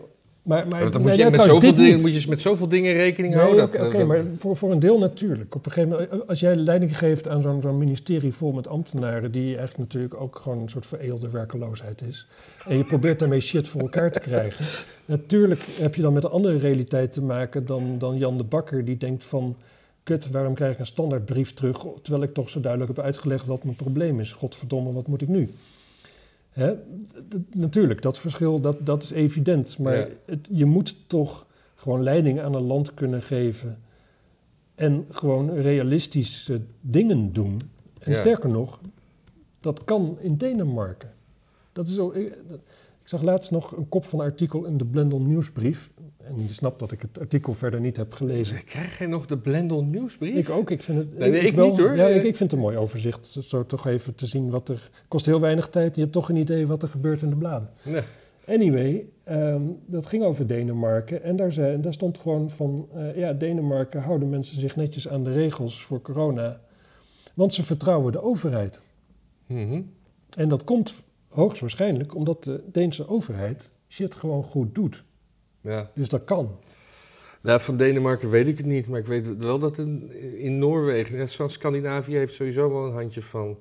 maar, 0.48 0.66
maar, 0.68 0.90
dan 0.90 1.02
moet, 1.02 1.16
je 1.16 1.22
nee, 1.22 1.30
met 1.30 1.42
zoveel 1.44 1.74
dingen, 1.74 2.00
moet 2.00 2.22
je 2.22 2.28
met 2.28 2.40
zoveel 2.40 2.68
dingen 2.68 2.92
rekening 2.92 3.34
Nee, 3.34 3.42
houden. 3.42 3.64
oké, 3.64 3.90
dat- 3.98 4.06
maar 4.06 4.22
voor, 4.38 4.56
voor 4.56 4.72
een 4.72 4.78
deel 4.80 4.98
natuurlijk. 4.98 5.54
Op 5.54 5.66
een 5.66 5.72
gegeven 5.72 5.90
moment, 5.98 6.28
als 6.28 6.40
jij 6.40 6.56
leiding 6.56 6.98
geeft 6.98 7.28
aan 7.28 7.42
zo'n 7.42 7.62
zo'n 7.62 7.78
ministerie 7.78 8.32
vol 8.32 8.52
met 8.52 8.68
ambtenaren, 8.68 9.32
die 9.32 9.44
eigenlijk 9.46 9.78
natuurlijk 9.78 10.20
ook 10.20 10.36
gewoon 10.42 10.58
een 10.58 10.68
soort 10.68 10.86
vereelde 10.86 11.30
werkeloosheid 11.30 12.02
is, 12.02 12.26
en 12.66 12.76
je 12.76 12.84
probeert 12.84 13.18
daarmee 13.18 13.40
shit 13.40 13.68
voor 13.68 13.80
elkaar 13.80 14.12
te 14.12 14.20
krijgen, 14.20 14.64
natuurlijk 15.04 15.60
heb 15.80 15.94
je 15.94 16.02
dan 16.02 16.12
met 16.12 16.24
een 16.24 16.30
andere 16.30 16.58
realiteit 16.58 17.12
te 17.12 17.22
maken 17.22 17.66
dan, 17.66 17.98
dan 17.98 18.18
Jan 18.18 18.36
de 18.36 18.44
Bakker, 18.44 18.84
die 18.84 18.96
denkt 18.96 19.24
van, 19.24 19.56
kut, 20.02 20.30
waarom 20.30 20.54
krijg 20.54 20.72
ik 20.72 20.78
een 20.78 20.86
standaardbrief 20.86 21.54
terug, 21.54 21.84
terwijl 22.02 22.24
ik 22.24 22.34
toch 22.34 22.48
zo 22.50 22.60
duidelijk 22.60 22.96
heb 22.96 23.04
uitgelegd 23.04 23.46
wat 23.46 23.64
mijn 23.64 23.76
probleem 23.76 24.20
is. 24.20 24.32
Godverdomme, 24.32 24.92
wat 24.92 25.06
moet 25.06 25.22
ik 25.22 25.28
nu? 25.28 25.48
Hè? 26.58 26.74
Natuurlijk, 27.54 28.02
dat 28.02 28.18
verschil, 28.18 28.60
dat, 28.60 28.86
dat 28.86 29.02
is 29.02 29.10
evident. 29.10 29.78
Maar 29.78 29.96
Ja. 29.98 30.06
het, 30.26 30.48
je 30.52 30.64
moet 30.64 30.96
toch 31.06 31.46
gewoon 31.74 32.02
leiding 32.02 32.40
aan 32.40 32.54
een 32.54 32.62
land 32.62 32.94
kunnen 32.94 33.22
geven 33.22 33.78
En 34.74 35.06
gewoon 35.10 35.50
realistische 35.54 36.60
dingen 36.80 37.32
doen. 37.32 37.60
En 38.00 38.10
Ja. 38.12 38.16
sterker 38.18 38.48
nog, 38.50 38.80
dat 39.60 39.84
kan 39.84 40.16
in 40.20 40.36
Denemarken. 40.36 41.12
Dat 41.72 41.88
is 41.88 41.94
dat- 42.48 42.58
ik 43.08 43.14
zag 43.14 43.22
laatst 43.22 43.50
nog 43.50 43.76
een 43.76 43.88
kop 43.88 44.04
van 44.04 44.18
een 44.20 44.24
artikel 44.24 44.64
in 44.64 44.76
de 44.76 44.84
Blendel 44.84 45.20
nieuwsbrief. 45.20 45.90
En 46.18 46.42
je 46.42 46.52
snapt 46.52 46.78
dat 46.78 46.92
ik 46.92 47.02
het 47.02 47.18
artikel 47.20 47.54
verder 47.54 47.80
niet 47.80 47.96
heb 47.96 48.12
gelezen. 48.12 48.64
Krijg 48.64 48.98
jij 48.98 49.06
nog 49.06 49.26
de 49.26 49.38
Blendel 49.38 49.84
nieuwsbrief? 49.84 50.34
Ik 50.34 50.50
ook, 50.50 50.70
ik 50.70 50.82
vind 50.82 50.98
het... 50.98 51.18
Nee, 51.18 51.30
nee, 51.30 51.40
ik 51.40 51.54
wel- 51.54 51.66
niet, 51.68 51.78
hoor. 51.78 51.96
Ja, 51.96 52.06
ik, 52.06 52.16
ik 52.16 52.36
vind 52.36 52.38
het 52.38 52.52
een 52.52 52.58
mooi 52.58 52.76
overzicht. 52.76 53.26
Zo- 53.26 53.40
Zo 53.40 53.66
toch 53.66 53.86
even 53.86 54.14
te 54.14 54.26
zien 54.26 54.50
wat 54.50 54.68
er... 54.68 54.90
kost 55.08 55.26
heel 55.26 55.40
weinig 55.40 55.68
tijd. 55.68 55.94
Je 55.94 56.00
hebt 56.00 56.12
toch 56.12 56.28
een 56.28 56.36
idee 56.36 56.66
wat 56.66 56.82
er 56.82 56.88
gebeurt 56.88 57.22
in 57.22 57.28
de 57.30 57.36
bladen. 57.36 57.70
Nee. 57.84 58.02
Anyway, 58.46 59.06
ehm, 59.24 59.62
dat 59.86 60.06
ging 60.06 60.22
over 60.24 60.46
Denemarken. 60.46 61.22
En 61.22 61.36
daar, 61.36 61.52
zei, 61.52 61.80
daar 61.80 61.92
stond 61.92 62.18
gewoon 62.18 62.50
van... 62.50 62.88
eh, 62.94 63.16
ja, 63.16 63.32
Denemarken 63.32 64.00
houden 64.02 64.28
mensen 64.28 64.60
zich 64.60 64.76
netjes 64.76 65.08
aan 65.08 65.24
de 65.24 65.32
regels 65.32 65.82
voor 65.84 66.00
corona. 66.02 66.60
Want 67.34 67.54
ze 67.54 67.62
vertrouwen 67.64 68.12
de 68.12 68.22
overheid. 68.22 68.82
Mhm. 69.46 69.80
En 70.36 70.48
dat 70.48 70.64
komt 70.64 70.94
hoogstwaarschijnlijk 71.28 72.14
omdat 72.14 72.44
de 72.44 72.64
Deense 72.66 73.08
overheid 73.08 73.70
shit 73.88 74.14
gewoon 74.14 74.42
goed 74.42 74.74
doet. 74.74 75.04
Ja. 75.60 75.90
Dus 75.94 76.08
dat 76.08 76.24
kan. 76.24 76.58
Nou, 77.40 77.60
van 77.60 77.76
Denemarken 77.76 78.30
weet 78.30 78.46
ik 78.46 78.56
het 78.56 78.66
niet, 78.66 78.88
maar 78.88 78.98
ik 78.98 79.06
weet 79.06 79.36
wel 79.36 79.58
dat 79.58 79.78
in, 79.78 80.12
in 80.38 80.58
Noorwegen, 80.58 81.12
de 81.12 81.18
rest 81.18 81.36
van 81.36 81.50
Scandinavië 81.50 82.16
heeft 82.16 82.34
sowieso 82.34 82.72
wel 82.72 82.86
een 82.86 82.92
handje 82.92 83.22
van 83.22 83.58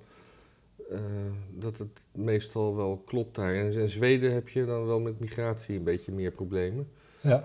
eh, 0.92 1.00
dat 1.50 1.78
het 1.78 2.06
meestal 2.12 2.76
wel 2.76 3.02
klopt 3.06 3.36
daar. 3.36 3.54
En 3.54 3.74
in 3.74 3.90
Zweden 3.90 4.34
heb 4.34 4.50
je 4.50 4.66
dan 4.66 4.86
wel 4.86 5.00
met 5.00 5.20
migratie 5.20 5.78
een 5.78 5.84
beetje 5.84 6.12
meer 6.12 6.32
problemen. 6.32 6.90
Ja, 7.22 7.44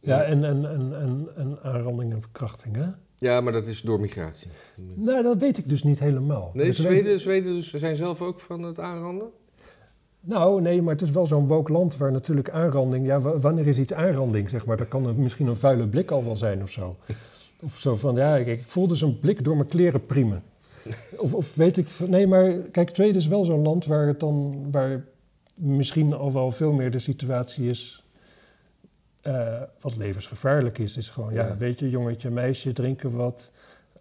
ja 0.00 0.22
en, 0.22 0.44
en, 0.44 0.70
en, 0.70 1.00
en, 1.00 1.28
en 1.36 1.58
aanranding 1.62 2.12
en 2.12 2.20
verkrachting, 2.20 2.76
hè? 2.76 2.86
Ja, 3.16 3.40
maar 3.40 3.52
dat 3.52 3.66
is 3.66 3.80
door 3.80 4.00
migratie. 4.00 4.50
Nou, 4.94 5.22
dat 5.22 5.38
weet 5.38 5.58
ik 5.58 5.68
dus 5.68 5.82
niet 5.82 5.98
helemaal. 5.98 6.50
Nee, 6.54 6.66
Dus 6.66 6.76
Zweden, 6.76 7.20
Zweden 7.20 7.54
dus 7.54 7.72
zijn 7.72 7.96
zelf 7.96 8.22
ook 8.22 8.40
van 8.40 8.62
het 8.62 8.80
aanranden? 8.80 9.30
Nou, 10.20 10.60
nee, 10.62 10.82
maar 10.82 10.92
het 10.92 11.02
is 11.02 11.10
wel 11.10 11.26
zo'n 11.26 11.46
woke 11.46 11.72
land 11.72 11.96
waar 11.96 12.12
natuurlijk 12.12 12.50
aanranding... 12.50 13.06
Ja, 13.06 13.20
wa- 13.20 13.38
wanneer 13.38 13.66
is 13.66 13.78
iets 13.78 13.92
aanranding, 13.92 14.50
zeg 14.50 14.66
maar? 14.66 14.76
Dat 14.76 14.88
kan 14.88 15.06
een- 15.06 15.22
misschien 15.22 15.46
een 15.46 15.56
vuile 15.56 15.86
blik 15.86 16.10
al 16.10 16.24
wel 16.24 16.36
zijn 16.36 16.62
of 16.62 16.70
zo. 16.70 16.96
Of 17.62 17.76
zo 17.78 17.96
van, 17.96 18.14
ja, 18.14 18.36
ik, 18.36 18.46
ik 18.46 18.62
voelde 18.66 18.94
zo'n 18.94 19.18
blik 19.18 19.44
door 19.44 19.56
mijn 19.56 19.68
kleren 19.68 20.06
priemen. 20.06 20.42
Of, 21.16 21.34
of 21.34 21.54
weet 21.54 21.76
ik... 21.76 21.88
Nee, 22.06 22.26
maar 22.26 22.52
kijk, 22.52 22.90
Zweden 22.94 23.16
is 23.16 23.26
wel 23.26 23.44
zo'n 23.44 23.62
land 23.62 23.86
waar 23.86 24.06
het 24.06 24.20
dan... 24.20 24.66
Waar 24.70 25.04
misschien 25.54 26.12
al 26.14 26.32
wel 26.32 26.50
veel 26.50 26.72
meer 26.72 26.90
de 26.90 26.98
situatie 26.98 27.66
is... 27.70 28.04
eh, 29.20 29.62
wat 29.80 29.96
levensgevaarlijk 29.96 30.78
is, 30.78 30.96
is 30.96 31.10
gewoon... 31.10 31.32
Ja, 31.32 31.46
Ja. 31.46 31.56
weet 31.56 31.78
je, 31.78 31.90
jongetje, 31.90 32.30
meisje, 32.30 32.72
drinken 32.72 33.10
wat... 33.16 33.52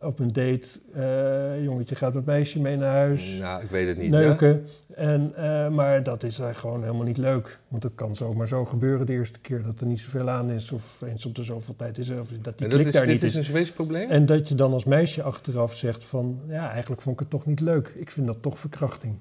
Op 0.01 0.19
een 0.19 0.33
date, 0.33 0.67
eh, 0.93 1.63
jongetje 1.63 1.95
gaat 1.95 2.13
met 2.13 2.25
meisje 2.25 2.59
mee 2.59 2.75
naar 2.75 2.95
huis 2.95 3.37
Nou, 3.39 3.63
ik 3.63 3.69
weet 3.69 3.87
het 3.87 3.97
niet. 3.97 4.11
ja? 4.13 4.19
neuken. 4.19 4.67
En, 4.95 5.33
eh, 5.35 5.69
maar 5.69 6.03
dat 6.03 6.23
is 6.23 6.39
eigenlijk 6.39 6.59
gewoon 6.59 6.81
helemaal 6.81 7.05
niet 7.05 7.17
leuk. 7.17 7.59
Want 7.67 7.83
het 7.83 7.95
kan 7.95 8.15
zomaar 8.15 8.47
zo 8.47 8.65
gebeuren 8.65 9.05
de 9.05 9.13
eerste 9.13 9.39
keer 9.39 9.63
dat 9.63 9.81
er 9.81 9.87
niet 9.87 9.99
zoveel 9.99 10.29
aan 10.29 10.49
is. 10.49 10.71
Of 10.71 11.01
eens 11.01 11.25
op 11.25 11.35
de 11.35 11.43
zoveel 11.43 11.75
tijd 11.75 11.97
is. 11.97 12.09
Of 12.09 12.15
dat 12.17 12.27
die 12.29 12.39
En 12.39 12.43
dat 12.57 12.69
klik 12.69 12.85
is, 12.85 12.93
daar 12.93 13.05
dit 13.05 13.13
niet 13.13 13.23
is 13.23 13.29
is. 13.29 13.35
een 13.37 13.43
Zweeds 13.43 13.71
probleem? 13.71 14.09
En 14.09 14.25
dat 14.25 14.49
je 14.49 14.55
dan 14.55 14.73
als 14.73 14.85
meisje 14.85 15.23
achteraf 15.23 15.75
zegt 15.75 16.03
van... 16.03 16.41
Ja, 16.47 16.71
eigenlijk 16.71 17.01
vond 17.01 17.15
ik 17.15 17.19
het 17.21 17.29
toch 17.29 17.45
niet 17.45 17.59
leuk. 17.59 17.91
Ik 17.95 18.11
vind 18.11 18.27
dat 18.27 18.41
toch 18.41 18.59
verkrachting. 18.59 19.15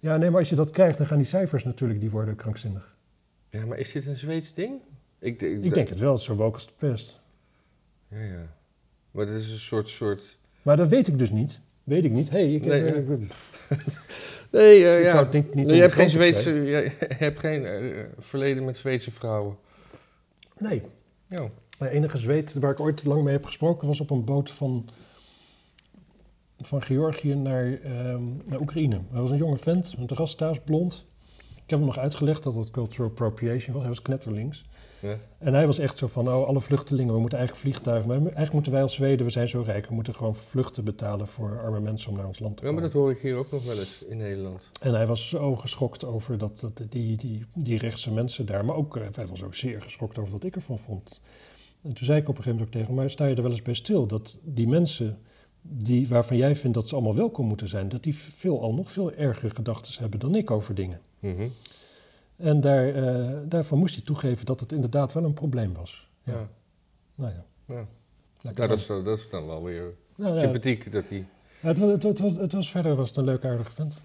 Ja, 0.00 0.16
nee, 0.16 0.30
maar 0.30 0.38
als 0.38 0.48
je 0.48 0.54
dat 0.56 0.70
krijgt, 0.70 0.98
dan 0.98 1.06
gaan 1.06 1.16
die 1.18 1.26
cijfers 1.26 1.64
natuurlijk, 1.64 2.00
die 2.00 2.10
worden 2.10 2.36
krankzinnig. 2.36 2.94
Ja, 3.48 3.66
maar 3.66 3.78
is 3.78 3.92
dit 3.92 4.06
een 4.06 4.16
Zweeds 4.16 4.54
ding? 4.54 4.80
Ik, 5.18 5.42
ik, 5.42 5.64
Ik 5.64 5.74
denk 5.74 5.88
het 5.88 5.98
wel, 5.98 6.12
het 6.12 6.22
zo 6.22 6.34
woke 6.34 6.54
als 6.54 6.66
de 6.66 6.72
pest. 6.78 7.20
Ja, 8.08 8.20
ja. 8.20 8.46
Maar 9.14 9.26
dat 9.26 9.34
is 9.34 9.50
een 9.52 9.58
soort... 9.58 9.88
soort... 9.88 10.36
Maar 10.62 10.76
dat 10.76 10.88
weet 10.88 11.08
ik 11.08 11.18
dus 11.18 11.30
niet. 11.30 11.60
Weet 11.84 12.04
ik 12.04 12.10
niet. 12.10 12.30
hey, 12.30 12.54
ik, 12.54 12.64
Nee, 12.64 12.82
heb- 12.82 13.08
Nee, 14.50 14.84
eh, 14.84 14.98
ik 14.98 15.04
ja. 15.04 15.10
zou 15.10 15.24
het 15.24 15.32
niet, 15.32 15.44
niet 15.44 15.54
Nee, 15.54 15.66
in 15.66 15.74
je 15.74 15.80
hebt 15.80 15.94
geen 15.94 16.10
Zweedse, 16.10 16.48
opschrijven. 16.48 17.06
je 17.08 17.14
hebt 17.14 17.38
geen 17.40 17.64
eh, 17.66 18.04
verleden 18.18 18.64
met 18.64 18.76
Zweedse 18.76 19.10
vrouwen. 19.10 19.56
Nee, 20.58 20.82
Ja. 21.26 21.50
De 21.78 21.88
enige 21.88 22.16
Zweed 22.18 22.54
waar 22.54 22.70
ik 22.70 22.80
ooit 22.80 23.04
lang 23.04 23.22
mee 23.22 23.32
heb 23.32 23.44
gesproken 23.44 23.88
was 23.88 24.00
op 24.00 24.10
een 24.10 24.24
boot 24.24 24.50
van, 24.50 24.88
van 26.60 26.82
Georgië 26.82 27.34
naar, 27.34 27.72
ehm, 27.82 28.22
naar 28.44 28.60
Oekraïne. 28.60 29.00
Hij 29.10 29.20
was 29.20 29.30
een 29.30 29.36
jonge 29.36 29.58
vent, 29.58 29.98
met 29.98 30.10
een 30.10 30.16
rastaas, 30.16 30.60
blond. 30.60 31.06
Ik 31.64 31.70
heb 31.70 31.78
hem 31.78 31.88
nog 31.88 31.98
uitgelegd 31.98 32.42
dat 32.42 32.54
het 32.54 32.70
cultural 32.70 33.08
appropriation 33.10 33.72
was. 33.72 33.80
Hij 33.82 33.90
was 33.90 34.02
knetterlinks. 34.02 34.64
Ja. 35.00 35.18
En 35.38 35.54
hij 35.54 35.66
was 35.66 35.78
echt 35.78 35.98
zo 35.98 36.06
van, 36.06 36.28
oh, 36.28 36.46
alle 36.46 36.60
vluchtelingen, 36.60 37.14
we 37.14 37.20
moeten 37.20 37.38
eigenlijk 37.38 37.68
vliegtuigen. 37.68 38.08
Maar 38.08 38.18
eigenlijk 38.18 38.52
moeten 38.52 38.72
wij 38.72 38.82
als 38.82 38.94
Zweden, 38.94 39.26
we 39.26 39.32
zijn 39.32 39.48
zo 39.48 39.62
rijk, 39.66 39.86
we 39.86 39.94
moeten 39.94 40.14
gewoon 40.14 40.34
vluchten 40.34 40.84
betalen 40.84 41.26
voor 41.26 41.60
arme 41.60 41.80
mensen 41.80 42.10
om 42.10 42.16
naar 42.16 42.26
ons 42.26 42.38
land 42.38 42.56
te 42.56 42.62
ja, 42.62 42.68
komen. 42.68 42.82
maar 42.82 42.92
dat 42.92 43.00
hoor 43.00 43.10
ik 43.10 43.18
hier 43.18 43.36
ook 43.36 43.50
nog 43.50 43.64
wel 43.64 43.78
eens 43.78 44.02
in 44.08 44.16
Nederland. 44.16 44.62
En 44.80 44.94
hij 44.94 45.06
was 45.06 45.28
zo 45.28 45.56
geschokt 45.56 46.04
over 46.04 46.38
dat, 46.38 46.60
dat, 46.60 46.82
die, 46.88 47.16
die, 47.16 47.44
die 47.54 47.78
rechtse 47.78 48.12
mensen 48.12 48.46
daar. 48.46 48.64
Maar 48.64 48.76
ook, 48.76 48.96
eh, 48.96 49.02
hij 49.12 49.26
was 49.26 49.42
ook 49.42 49.54
zeer 49.54 49.82
geschokt 49.82 50.18
over 50.18 50.32
wat 50.32 50.44
ik 50.44 50.54
ervan 50.54 50.78
vond. 50.78 51.20
En 51.82 51.94
toen 51.94 52.06
zei 52.06 52.20
ik 52.20 52.28
op 52.28 52.36
een 52.36 52.42
gegeven 52.42 52.50
moment 52.50 52.66
ook 52.66 52.72
tegen 52.72 52.86
hem, 52.86 52.96
maar 52.96 53.10
sta 53.10 53.26
je 53.26 53.34
er 53.34 53.42
wel 53.42 53.50
eens 53.50 53.62
bij 53.62 53.74
stil? 53.74 54.06
Dat 54.06 54.38
die 54.42 54.68
mensen 54.68 55.18
die, 55.62 56.08
waarvan 56.08 56.36
jij 56.36 56.56
vindt 56.56 56.76
dat 56.76 56.88
ze 56.88 56.94
allemaal 56.94 57.14
welkom 57.14 57.46
moeten 57.46 57.68
zijn... 57.68 57.88
dat 57.88 58.02
die 58.02 58.16
veel 58.16 58.62
al 58.62 58.74
nog 58.74 58.92
veel 58.92 59.12
ergere 59.12 59.54
gedachten 59.54 60.00
hebben 60.00 60.20
dan 60.20 60.34
ik 60.34 60.50
over 60.50 60.74
dingen. 60.74 61.00
Mhm. 61.32 61.48
En 62.36 62.60
daar, 62.60 62.88
eh, 62.94 63.30
daarvan 63.44 63.78
moest 63.78 63.94
hij 63.94 64.04
toegeven 64.04 64.46
dat 64.46 64.60
het 64.60 64.72
inderdaad 64.72 65.12
wel 65.12 65.24
een 65.24 65.34
probleem 65.34 65.74
was. 65.74 66.08
Ja. 66.22 66.32
Ja. 66.32 66.48
Nou 67.14 67.32
ja. 67.32 67.44
Ja. 67.74 67.86
Ja, 68.40 68.52
dat, 68.66 68.78
is, 68.78 68.86
dan- 68.86 69.04
dat 69.04 69.18
is 69.18 69.28
dan 69.30 69.46
wel 69.46 69.62
weer 69.62 69.94
Nou 70.16 70.38
sympathiek. 70.38 70.92
Dat 70.92 71.08
die... 71.08 71.26
het, 71.60 71.78
was, 71.78 71.90
het, 71.90 72.02
het, 72.02 72.18
was, 72.18 72.32
het 72.32 72.52
was 72.52 72.70
verder 72.70 72.96
was 72.96 73.08
het 73.08 73.16
een 73.18 73.24
leuk 73.24 73.44
aardige 73.44 73.72
vent. 73.72 74.00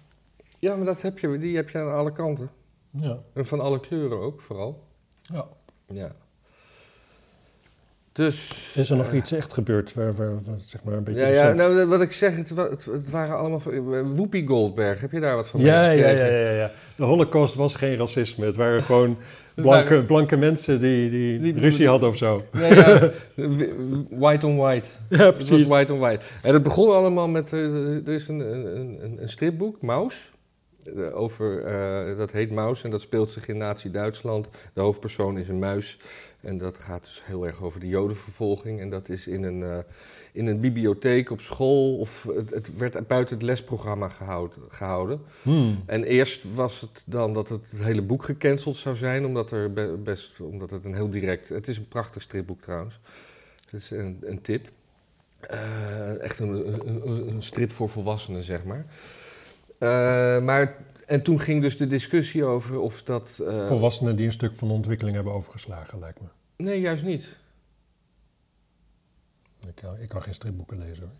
Ja, 0.58 0.76
maar 0.76 0.84
dat 0.86 1.02
heb 1.02 1.18
je, 1.18 1.38
die 1.38 1.56
heb 1.56 1.68
je 1.70 1.78
aan 1.78 1.94
alle 1.94 2.12
kanten. 2.12 2.50
Ja. 2.90 3.18
En 3.32 3.46
van 3.46 3.60
alle 3.60 3.80
kleuren 3.80 4.18
ook, 4.20 4.40
vooral. 4.40 4.84
ja. 5.22 5.48
Ja. 5.86 6.12
Dus... 8.20 8.72
Is 8.76 8.90
er 8.90 8.96
nog 8.96 9.10
eh, 9.10 9.16
iets 9.16 9.32
echt 9.32 9.52
gebeurd 9.52 9.94
waar, 9.94 10.14
waar, 10.14 10.32
waar, 10.34 10.54
zeg 10.58 10.82
maar 10.84 10.94
een 10.94 11.04
beetje... 11.04 11.20
Ja, 11.20 11.26
ja 11.28 11.52
nou, 11.52 11.86
wat 11.86 12.00
ik 12.00 12.12
zeg, 12.12 12.36
het, 12.36 12.50
wa- 12.50 12.70
het, 12.70 12.84
het 12.84 13.10
waren 13.10 13.36
allemaal... 13.36 13.60
eh, 13.72 13.80
Whoopi 14.14 14.46
Goldberg, 14.46 15.00
heb 15.00 15.12
je 15.12 15.20
daar 15.20 15.36
wat 15.36 15.48
van 15.48 15.60
Ja, 15.60 15.90
ja, 15.90 16.08
ja, 16.08 16.26
ja, 16.26 16.50
ja. 16.50 16.70
De 16.96 17.04
holocaust 17.04 17.54
was 17.54 17.74
geen 17.74 17.96
racisme. 17.96 18.46
Het 18.46 18.56
waren 18.56 18.82
gewoon 18.82 19.16
blanke, 19.54 19.88
waren- 19.88 20.06
blanke 20.06 20.36
mensen 20.36 20.80
die, 20.80 21.10
die, 21.10 21.38
Die- 21.40 21.58
ruzie 21.60 21.88
hadden 21.88 22.08
of 22.08 22.16
zo. 22.16 22.40
Nee, 22.52 22.74
ja, 22.74 23.10
white 24.10 24.46
on 24.46 24.56
white. 24.56 24.88
Ja, 25.08 25.32
Het 25.32 25.48
was 25.48 25.62
white 25.62 25.92
on 25.92 25.98
white. 25.98 26.24
En 26.42 26.52
het 26.54 26.62
begon 26.62 26.94
allemaal 26.94 27.28
met, 27.28 27.52
eh, 27.52 28.06
er 28.06 28.08
is 28.14 28.28
een, 28.28 28.40
een, 28.40 28.76
een, 29.04 29.18
een 29.20 29.28
stripboek, 29.28 29.82
Maus. 29.82 30.30
over, 31.12 31.62
dat 32.16 32.32
heet 32.32 32.52
Maus 32.52 32.82
en 32.84 32.90
dat 32.90 33.00
speelt 33.00 33.30
zich 33.30 33.48
in 33.48 33.56
Nazi-Duitsland. 33.56 34.48
De 34.74 34.80
hoofdpersoon 34.80 35.38
is 35.38 35.48
een 35.48 35.58
muis. 35.58 35.98
En 36.40 36.58
dat 36.58 36.78
gaat 36.78 37.02
dus 37.02 37.22
heel 37.24 37.46
erg 37.46 37.62
over 37.62 37.80
de 37.80 37.88
jodenvervolging. 37.88 38.80
En 38.80 38.90
dat 38.90 39.08
is 39.08 39.26
in 39.26 39.42
een, 39.42 39.62
eh, 39.62 39.78
in 40.32 40.46
een 40.46 40.60
bibliotheek 40.60 41.30
op 41.30 41.40
school. 41.40 41.98
Of 41.98 42.22
het, 42.34 42.50
het 42.50 42.76
werd 42.76 43.06
buiten 43.06 43.34
het 43.36 43.44
lesprogramma 43.44 44.08
gehouden. 44.08 44.58
gehouden. 44.68 45.20
Hmm. 45.42 45.82
En 45.86 46.04
eerst 46.04 46.44
was 46.54 46.80
het 46.80 47.02
dan 47.06 47.32
dat 47.32 47.48
het, 47.48 47.70
het 47.70 47.82
hele 47.84 48.02
boek 48.02 48.24
gecanceld 48.24 48.76
zou 48.76 48.96
zijn. 48.96 49.24
Omdat, 49.24 49.50
er 49.50 49.72
be- 49.72 49.98
best, 50.04 50.40
omdat 50.40 50.70
het 50.70 50.84
een 50.84 50.94
heel 50.94 51.10
direct... 51.10 51.48
Het 51.48 51.68
is 51.68 51.76
een 51.76 51.88
prachtig 51.88 52.22
stripboek 52.22 52.60
trouwens. 52.62 53.00
Het 53.64 53.72
is 53.72 53.90
een, 53.90 54.18
een 54.20 54.40
tip. 54.40 54.68
Eh, 55.40 56.20
echt 56.22 56.38
een, 56.38 56.48
een, 56.88 57.06
een- 57.08 57.28
een 57.28 57.42
strip 57.42 57.72
voor 57.72 57.88
volwassenen, 57.88 58.42
zeg 58.42 58.64
maar. 58.64 58.84
Eh, 59.78 60.40
maar 60.40 60.76
en 61.10 61.22
toen 61.22 61.40
ging 61.40 61.62
dus 61.62 61.76
de 61.76 61.86
discussie 61.86 62.44
over 62.44 62.78
of 62.80 63.02
dat... 63.02 63.40
eh, 63.46 63.66
Volwassenen 63.66 64.16
die 64.16 64.26
een 64.26 64.32
stuk 64.32 64.54
van 64.54 64.68
de 64.68 64.74
ontwikkeling 64.74 65.14
hebben 65.16 65.32
overgeslagen, 65.32 65.98
lijkt 65.98 66.20
me. 66.20 66.26
Nee, 66.56 66.80
juist 66.80 67.04
niet. 67.04 67.38
Ik 69.68 69.74
kan, 69.74 69.98
ik 69.98 70.08
kan 70.08 70.22
geen 70.22 70.34
stripboeken 70.34 70.78
lezen 70.78 71.02
hoor. 71.02 71.12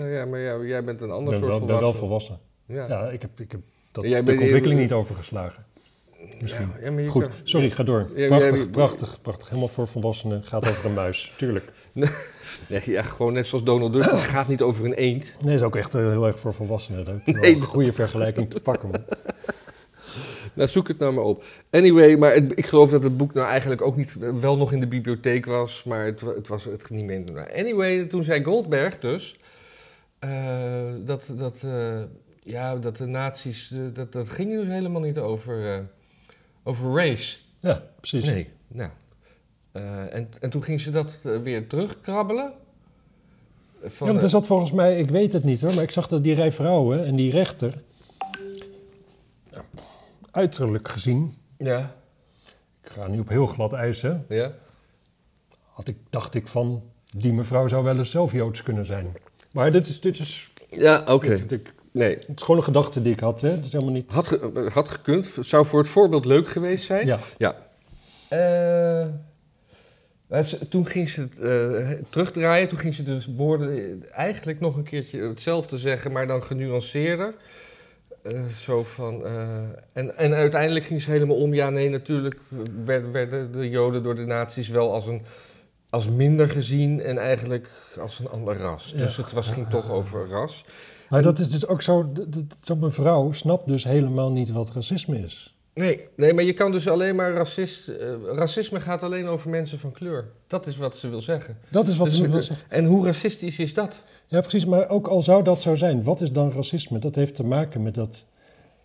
Nou 0.00 0.08
ja, 0.12 0.24
maar 0.24 0.38
ja, 0.40 0.58
jij 0.62 0.84
bent 0.84 1.00
een 1.00 1.06
Ik 1.08 1.12
ander 1.14 1.30
ben 1.30 1.38
soort 1.50 1.50
wel, 1.58 1.66
ben 1.66 1.80
wel 1.80 1.92
volwassen. 1.92 2.38
volwassen. 2.66 2.88
Ja. 2.94 3.02
Ja, 3.04 3.10
ik, 3.10 3.22
heb, 3.22 3.40
ik 3.40 3.52
heb 3.52 3.60
dat 3.90 4.04
jij 4.04 4.12
stuk 4.12 4.24
bent- 4.24 4.40
ontwikkeling 4.40 4.78
je- 4.78 4.84
niet 4.84 4.92
overgeslagen. 4.94 5.64
Misschien. 6.40 6.68
Ja, 6.78 6.84
ja, 6.84 6.90
maar 6.90 7.02
je 7.02 7.08
Goed, 7.08 7.22
kan- 7.22 7.32
sorry, 7.42 7.70
ga 7.70 7.82
door. 7.82 8.04
Prachtig, 8.26 8.70
prachtig, 8.70 9.18
prachtig. 9.22 9.48
Helemaal 9.48 9.68
voor 9.68 9.86
volwassenen. 9.88 10.42
Gaat 10.44 10.68
over 10.68 10.84
een 10.84 10.94
muis, 10.94 11.32
tuurlijk. 11.36 11.72
Nee, 11.92 12.10
ja, 12.84 13.02
gewoon 13.02 13.32
net 13.32 13.46
zoals 13.46 13.64
Donald 13.64 13.92
Duck. 13.92 14.04
Het 14.04 14.14
gaat 14.20 14.48
niet 14.48 14.62
over 14.62 14.84
een 14.84 14.92
eend. 14.94 15.36
Nee, 15.44 15.54
is 15.54 15.62
ook 15.62 15.76
echt 15.76 15.94
eh, 15.94 16.00
heel 16.08 16.26
erg 16.26 16.38
voor 16.40 16.54
volwassenen. 16.54 17.04
Dat 17.04 17.26
Nee, 17.36 17.54
een 17.54 17.62
goede 17.62 17.92
vergelijking 17.92 18.50
te 18.50 18.60
pakken. 18.60 18.90
man. 18.90 19.00
Nou, 20.54 20.68
zoek 20.68 20.88
het 20.88 20.98
nou 20.98 21.12
maar 21.12 21.24
op. 21.24 21.44
Anyway, 21.70 22.16
maar 22.16 22.34
het- 22.34 22.52
ik 22.54 22.66
geloof 22.66 22.90
dat 22.90 23.02
het 23.02 23.16
boek 23.16 23.32
nou 23.32 23.46
eigenlijk 23.48 23.82
ook 23.82 23.96
niet 23.96 24.16
wel 24.40 24.56
nog 24.56 24.72
in 24.72 24.80
de 24.80 24.86
bibliotheek 24.86 25.46
was, 25.46 25.82
maar 25.84 26.04
het, 26.04 26.20
het 26.20 26.48
was 26.48 26.64
het 26.64 26.84
ging 26.84 27.10
niet 27.10 27.30
meer. 27.32 27.52
Anyway, 27.54 28.04
toen 28.04 28.22
zei 28.22 28.44
Goldberg 28.44 28.98
dus 28.98 29.36
eh, 30.18 30.30
dat, 31.04 31.22
dat, 31.28 31.56
eh, 31.64 32.00
ja, 32.42 32.76
dat 32.76 32.96
de 32.96 33.06
nazi's, 33.06 33.70
eh, 33.72 33.78
dat, 33.94 34.12
dat 34.12 34.28
ging 34.28 34.50
dus 34.52 34.66
helemaal 34.66 35.00
niet 35.00 35.18
over, 35.18 35.72
eh, 35.72 35.78
over 36.62 36.94
race. 36.94 37.38
Ja, 37.60 37.82
precies. 38.00 38.24
Nee, 38.24 38.48
nou. 38.68 38.90
Eh, 39.72 40.14
en, 40.14 40.28
en 40.40 40.50
toen 40.50 40.62
ging 40.62 40.80
ze 40.80 40.90
dat 40.90 41.20
eh, 41.24 41.38
weer 41.38 41.66
terugkrabbelen. 41.66 42.52
Van, 43.80 44.06
ja, 44.06 44.12
want 44.12 44.18
er 44.18 44.24
eh, 44.24 44.30
zat 44.30 44.46
volgens 44.46 44.72
mij, 44.72 44.98
ik 44.98 45.10
weet 45.10 45.32
het 45.32 45.44
niet 45.44 45.60
hoor, 45.60 45.74
maar 45.74 45.82
ik 45.82 45.90
zag 45.90 46.08
dat 46.08 46.22
die 46.22 46.34
rij 46.34 46.52
vrouwen 46.52 47.04
en 47.04 47.16
die 47.16 47.30
rechter, 47.30 47.82
uiterlijk 50.30 50.88
gezien, 50.88 51.36
ja, 51.58 51.94
ik 52.82 52.90
ga 52.90 53.06
nu 53.06 53.18
op 53.18 53.28
heel 53.28 53.46
glad 53.46 53.72
ijs 53.72 54.02
hè, 54.02 54.16
ja. 54.28 54.52
had 55.72 55.88
ik, 55.88 55.96
dacht 56.10 56.34
ik 56.34 56.48
van, 56.48 56.82
die 57.16 57.32
mevrouw 57.32 57.68
zou 57.68 57.84
wel 57.84 57.98
eens 57.98 58.10
zelf 58.10 58.32
Joods 58.32 58.62
kunnen 58.62 58.86
zijn. 58.86 59.16
Maar 59.52 59.72
dit 59.72 59.88
is, 59.88 60.00
dit 60.00 60.18
is, 60.18 60.52
Ja, 60.68 61.04
oké. 61.06 61.38
Nee, 61.92 62.10
het 62.14 62.28
is 62.36 62.42
gewoon 62.42 62.56
een 62.56 62.64
gedachte 62.66 63.02
die 63.02 63.12
ik 63.12 63.20
had, 63.20 63.40
hè. 63.40 63.48
Het 63.50 63.64
is 63.64 63.72
helemaal 63.72 63.94
niet... 63.94 64.10
had, 64.12 64.28
ge- 64.28 64.68
had 64.72 64.88
gekund. 64.88 65.36
Zou 65.40 65.66
voor 65.66 65.78
het 65.80 65.88
voorbeeld 65.88 66.24
leuk 66.24 66.48
geweest 66.48 66.84
zijn. 66.84 67.06
Ja, 67.06 67.18
Ja. 67.38 67.56
Eh, 68.28 69.06
maar 70.26 70.42
ze- 70.42 70.68
toen 70.68 70.86
ging 70.86 71.08
ze 71.08 71.20
het 71.20 71.38
eh, 71.38 71.90
terugdraaien. 72.10 72.68
Toen 72.68 72.78
ging 72.78 72.94
ze 72.94 73.02
dus 73.02 73.26
woorden 73.36 74.02
eigenlijk 74.12 74.60
nog 74.60 74.76
een 74.76 74.82
keertje 74.82 75.20
hetzelfde 75.28 75.78
zeggen, 75.78 76.12
maar 76.12 76.26
dan 76.26 76.42
genuanceerder. 76.42 77.34
Eh, 78.22 78.44
zo 78.46 78.82
van, 78.84 79.26
eh, 79.26 79.58
en, 79.92 80.16
en 80.16 80.32
uiteindelijk 80.34 80.84
ging 80.84 81.02
ze 81.02 81.10
helemaal 81.10 81.36
om. 81.36 81.54
Ja, 81.54 81.70
nee, 81.70 81.88
natuurlijk 81.90 82.36
werden, 82.84 83.12
werden 83.12 83.52
de 83.52 83.68
Joden 83.70 84.02
door 84.02 84.14
de 84.14 84.24
nazi's 84.26 84.68
wel 84.68 84.92
als, 84.92 85.06
een, 85.06 85.22
als 85.90 86.08
minder 86.08 86.48
gezien 86.50 87.00
en 87.00 87.18
eigenlijk 87.18 87.68
als 88.00 88.18
een 88.18 88.28
ander 88.28 88.56
ras. 88.56 88.92
Ja. 88.96 89.02
Dus 89.04 89.16
het 89.16 89.32
was, 89.32 89.48
ging 89.48 89.68
toch 89.68 89.90
over 89.90 90.28
ras. 90.28 90.64
Maar 91.12 91.22
dat 91.22 91.38
is 91.38 91.50
dus 91.50 91.66
ook 91.66 91.82
zo, 91.82 92.12
zo'n 92.58 92.78
mevrouw 92.78 93.32
snapt 93.32 93.66
dus 93.66 93.84
helemaal 93.84 94.30
niet 94.32 94.50
wat 94.50 94.70
racisme 94.70 95.18
is. 95.18 95.56
Nee, 95.74 96.08
nee, 96.16 96.34
maar 96.34 96.44
je 96.44 96.52
kan 96.52 96.72
dus 96.72 96.88
alleen 96.88 97.16
maar 97.16 97.32
racist. 97.32 97.88
eh, 97.88 98.14
racisme 98.34 98.80
gaat 98.80 99.02
alleen 99.02 99.26
over 99.26 99.50
mensen 99.50 99.78
van 99.78 99.92
kleur. 99.92 100.28
Dat 100.46 100.66
is 100.66 100.76
wat 100.76 100.96
ze 100.96 101.08
wil 101.08 101.20
zeggen. 101.20 101.58
Dat 101.70 101.88
is 101.88 101.96
wat 101.96 102.08
Dus 102.08 102.16
ze 102.16 102.28
wil 102.28 102.40
zeggen. 102.40 102.66
En 102.68 102.84
hoe 102.84 103.04
racistisch 103.04 103.58
is 103.58 103.74
dat? 103.74 104.02
Ja, 104.26 104.40
precies. 104.40 104.64
Maar 104.64 104.88
ook 104.88 105.06
al 105.06 105.22
zou 105.22 105.42
dat 105.42 105.60
zo 105.60 105.74
zijn, 105.74 106.02
wat 106.02 106.20
is 106.20 106.32
dan 106.32 106.52
racisme? 106.52 106.98
Dat 106.98 107.14
heeft 107.14 107.36
te 107.36 107.44
maken 107.44 107.82
met 107.82 107.94
dat, 107.94 108.24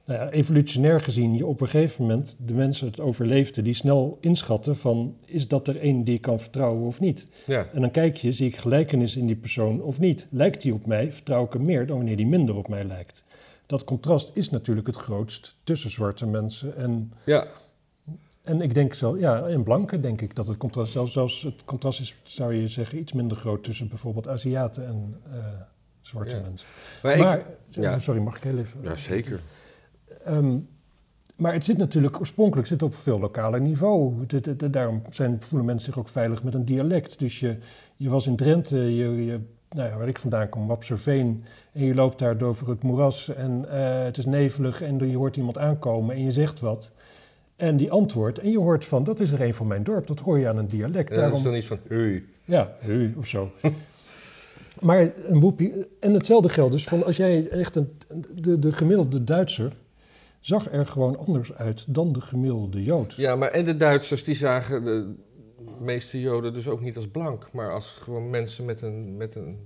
nou 0.08 0.20
ja, 0.20 0.30
evolutionair 0.30 1.02
gezien, 1.02 1.34
je 1.36 1.46
op 1.46 1.62
een 1.62 1.68
gegeven 1.68 2.02
moment 2.02 2.36
de 2.40 2.54
mensen 2.54 2.88
het 2.88 3.00
overleefden 3.00 3.64
die 3.64 3.74
snel 3.74 4.18
inschatten 4.22 4.76
van, 4.76 5.18
is 5.26 5.48
dat 5.48 5.68
er 5.68 5.78
één 5.80 6.04
die 6.04 6.16
ik 6.16 6.22
kan 6.22 6.40
vertrouwen 6.40 6.88
of 6.88 7.00
niet? 7.00 7.28
Ja, 7.46 7.68
En 7.74 7.82
dan 7.82 7.92
kijk 7.92 8.16
je, 8.18 8.32
zie 8.34 8.48
ik 8.48 8.58
gelijkenis 8.58 9.16
in 9.16 9.26
die 9.28 9.36
persoon 9.36 9.82
of 9.82 10.00
niet? 10.00 10.28
Lijkt 10.30 10.62
die 10.62 10.74
op 10.74 10.86
mij, 10.86 11.14
vertrouw 11.14 11.46
ik 11.46 11.54
hem 11.54 11.66
meer 11.66 11.86
dan 11.86 11.96
wanneer 11.98 12.16
die 12.18 12.28
minder 12.28 12.56
op 12.56 12.68
mij 12.68 12.84
lijkt. 12.84 13.24
Dat 13.66 13.84
contrast 13.84 14.32
is 14.34 14.50
natuurlijk 14.50 14.88
het 14.88 14.96
grootst 14.96 15.56
tussen 15.64 15.90
zwarte 15.90 16.26
mensen 16.26 16.76
en 16.78 17.14
ja, 17.26 17.48
en 18.44 18.62
ik 18.62 18.74
denk 18.74 18.94
zo, 18.94 19.18
ja, 19.18 19.48
in 19.48 19.64
blanke 19.64 20.00
denk 20.00 20.22
ik 20.22 20.36
dat 20.36 20.48
het 20.48 20.58
contrast, 20.58 20.92
zelfs, 20.92 21.14
zelfs 21.14 21.42
het 21.42 21.66
contrast 21.66 22.00
is, 22.00 22.16
zou 22.24 22.54
je 22.54 22.68
zeggen, 22.68 22.98
iets 23.00 23.14
minder 23.14 23.38
groot 23.38 23.64
tussen 23.64 23.88
bijvoorbeeld 23.88 24.28
Aziaten 24.28 24.88
en 24.88 25.22
eh, 25.32 25.38
zwarte 26.02 26.36
Ja. 26.36 26.42
mensen. 26.42 26.68
maar, 27.04 27.18
Maar, 27.18 27.44
ja. 27.70 28.00
sorry, 28.00 28.22
mag 28.22 28.36
ik 28.38 28.44
heel 28.44 28.58
even? 28.58 28.80
ja 28.84 28.96
zeker. 28.96 29.40
Ehm, 30.28 30.58
maar 31.38 31.54
het 31.54 31.66
zit 31.66 31.78
natuurlijk 31.78 32.20
oorspronkelijk 32.20 32.68
zit 32.68 32.84
op 32.84 32.96
veel 32.96 33.20
lokaler 33.20 33.62
niveau. 33.62 34.26
Daarom 34.72 35.02
zijn, 35.10 35.38
voelen 35.40 35.66
mensen 35.66 35.86
zich 35.86 36.00
ook 36.00 36.08
veilig 36.08 36.44
met 36.44 36.54
een 36.54 36.66
dialect. 36.66 37.20
Dus 37.20 37.40
je, 37.40 37.58
je 37.96 38.10
was 38.10 38.28
in 38.28 38.36
Drenthe, 38.36 38.96
je, 38.96 39.26
je, 39.26 39.40
nou 39.70 39.90
ja, 39.90 39.98
waar 39.98 40.08
ik 40.08 40.20
vandaan 40.20 40.50
kom, 40.50 40.68
Wapserveen, 40.68 41.44
en 41.72 41.84
je 41.84 41.96
loopt 41.96 42.20
daar 42.20 42.42
over 42.42 42.70
het 42.70 42.84
moeras 42.84 43.34
en 43.34 43.66
eh, 43.70 44.04
het 44.04 44.18
is 44.18 44.26
nevelig 44.26 44.82
en 44.82 45.10
je 45.10 45.18
hoort 45.18 45.38
iemand 45.38 45.58
aankomen 45.58 46.16
en 46.16 46.24
je 46.24 46.32
zegt 46.32 46.60
wat. 46.60 46.92
En 47.56 47.78
die 47.78 47.92
antwoordt 47.92 48.40
en 48.40 48.52
je 48.52 48.60
hoort 48.60 48.86
van, 48.86 49.04
dat 49.04 49.20
is 49.20 49.32
er 49.32 49.42
een 49.42 49.54
van 49.54 49.68
mijn 49.68 49.84
dorp, 49.84 50.08
dat 50.08 50.20
hoor 50.20 50.40
je 50.40 50.48
aan 50.48 50.58
een 50.58 50.68
dialect. 50.68 51.10
Ja, 51.10 51.16
dat 51.16 51.24
Daarom, 51.24 51.38
is 51.38 51.44
dan 51.44 51.56
iets 51.56 51.66
van, 51.66 51.80
hey. 51.88 52.24
ja, 52.46 52.76
heu 52.80 53.14
of 53.18 53.28
zo. 53.28 53.52
maar 54.80 55.12
een 55.26 55.40
woepie, 55.40 55.74
en 56.00 56.14
hetzelfde 56.14 56.50
geldt 56.50 56.72
dus 56.72 56.84
van 56.84 57.06
als 57.06 57.18
jij 57.18 57.48
echt 57.50 57.76
een, 57.76 57.98
de, 58.36 58.60
de 58.60 58.74
gemiddelde 58.74 59.24
Duitser 59.24 59.74
zag 60.48 60.72
er 60.72 60.88
gewoon 60.88 61.18
anders 61.18 61.54
uit 61.54 61.86
dan 61.88 62.14
de 62.14 62.22
gemiddelde 62.22 62.84
Jood. 62.84 63.14
Ja, 63.14 63.36
maar 63.36 63.50
en 63.52 63.66
de 63.66 63.78
Duitsers 63.78 64.24
die 64.24 64.36
zagen 64.36 64.84
de 64.84 65.16
meeste 65.80 66.20
Joden 66.20 66.54
dus 66.54 66.68
ook 66.68 66.82
niet 66.82 66.96
als 66.96 67.08
blank, 67.08 67.50
maar 67.52 67.74
als 67.74 67.88
gewoon 67.88 68.30
mensen 68.30 68.66
met 68.66 68.82
een, 68.82 69.18
met 69.18 69.36
een 69.36 69.58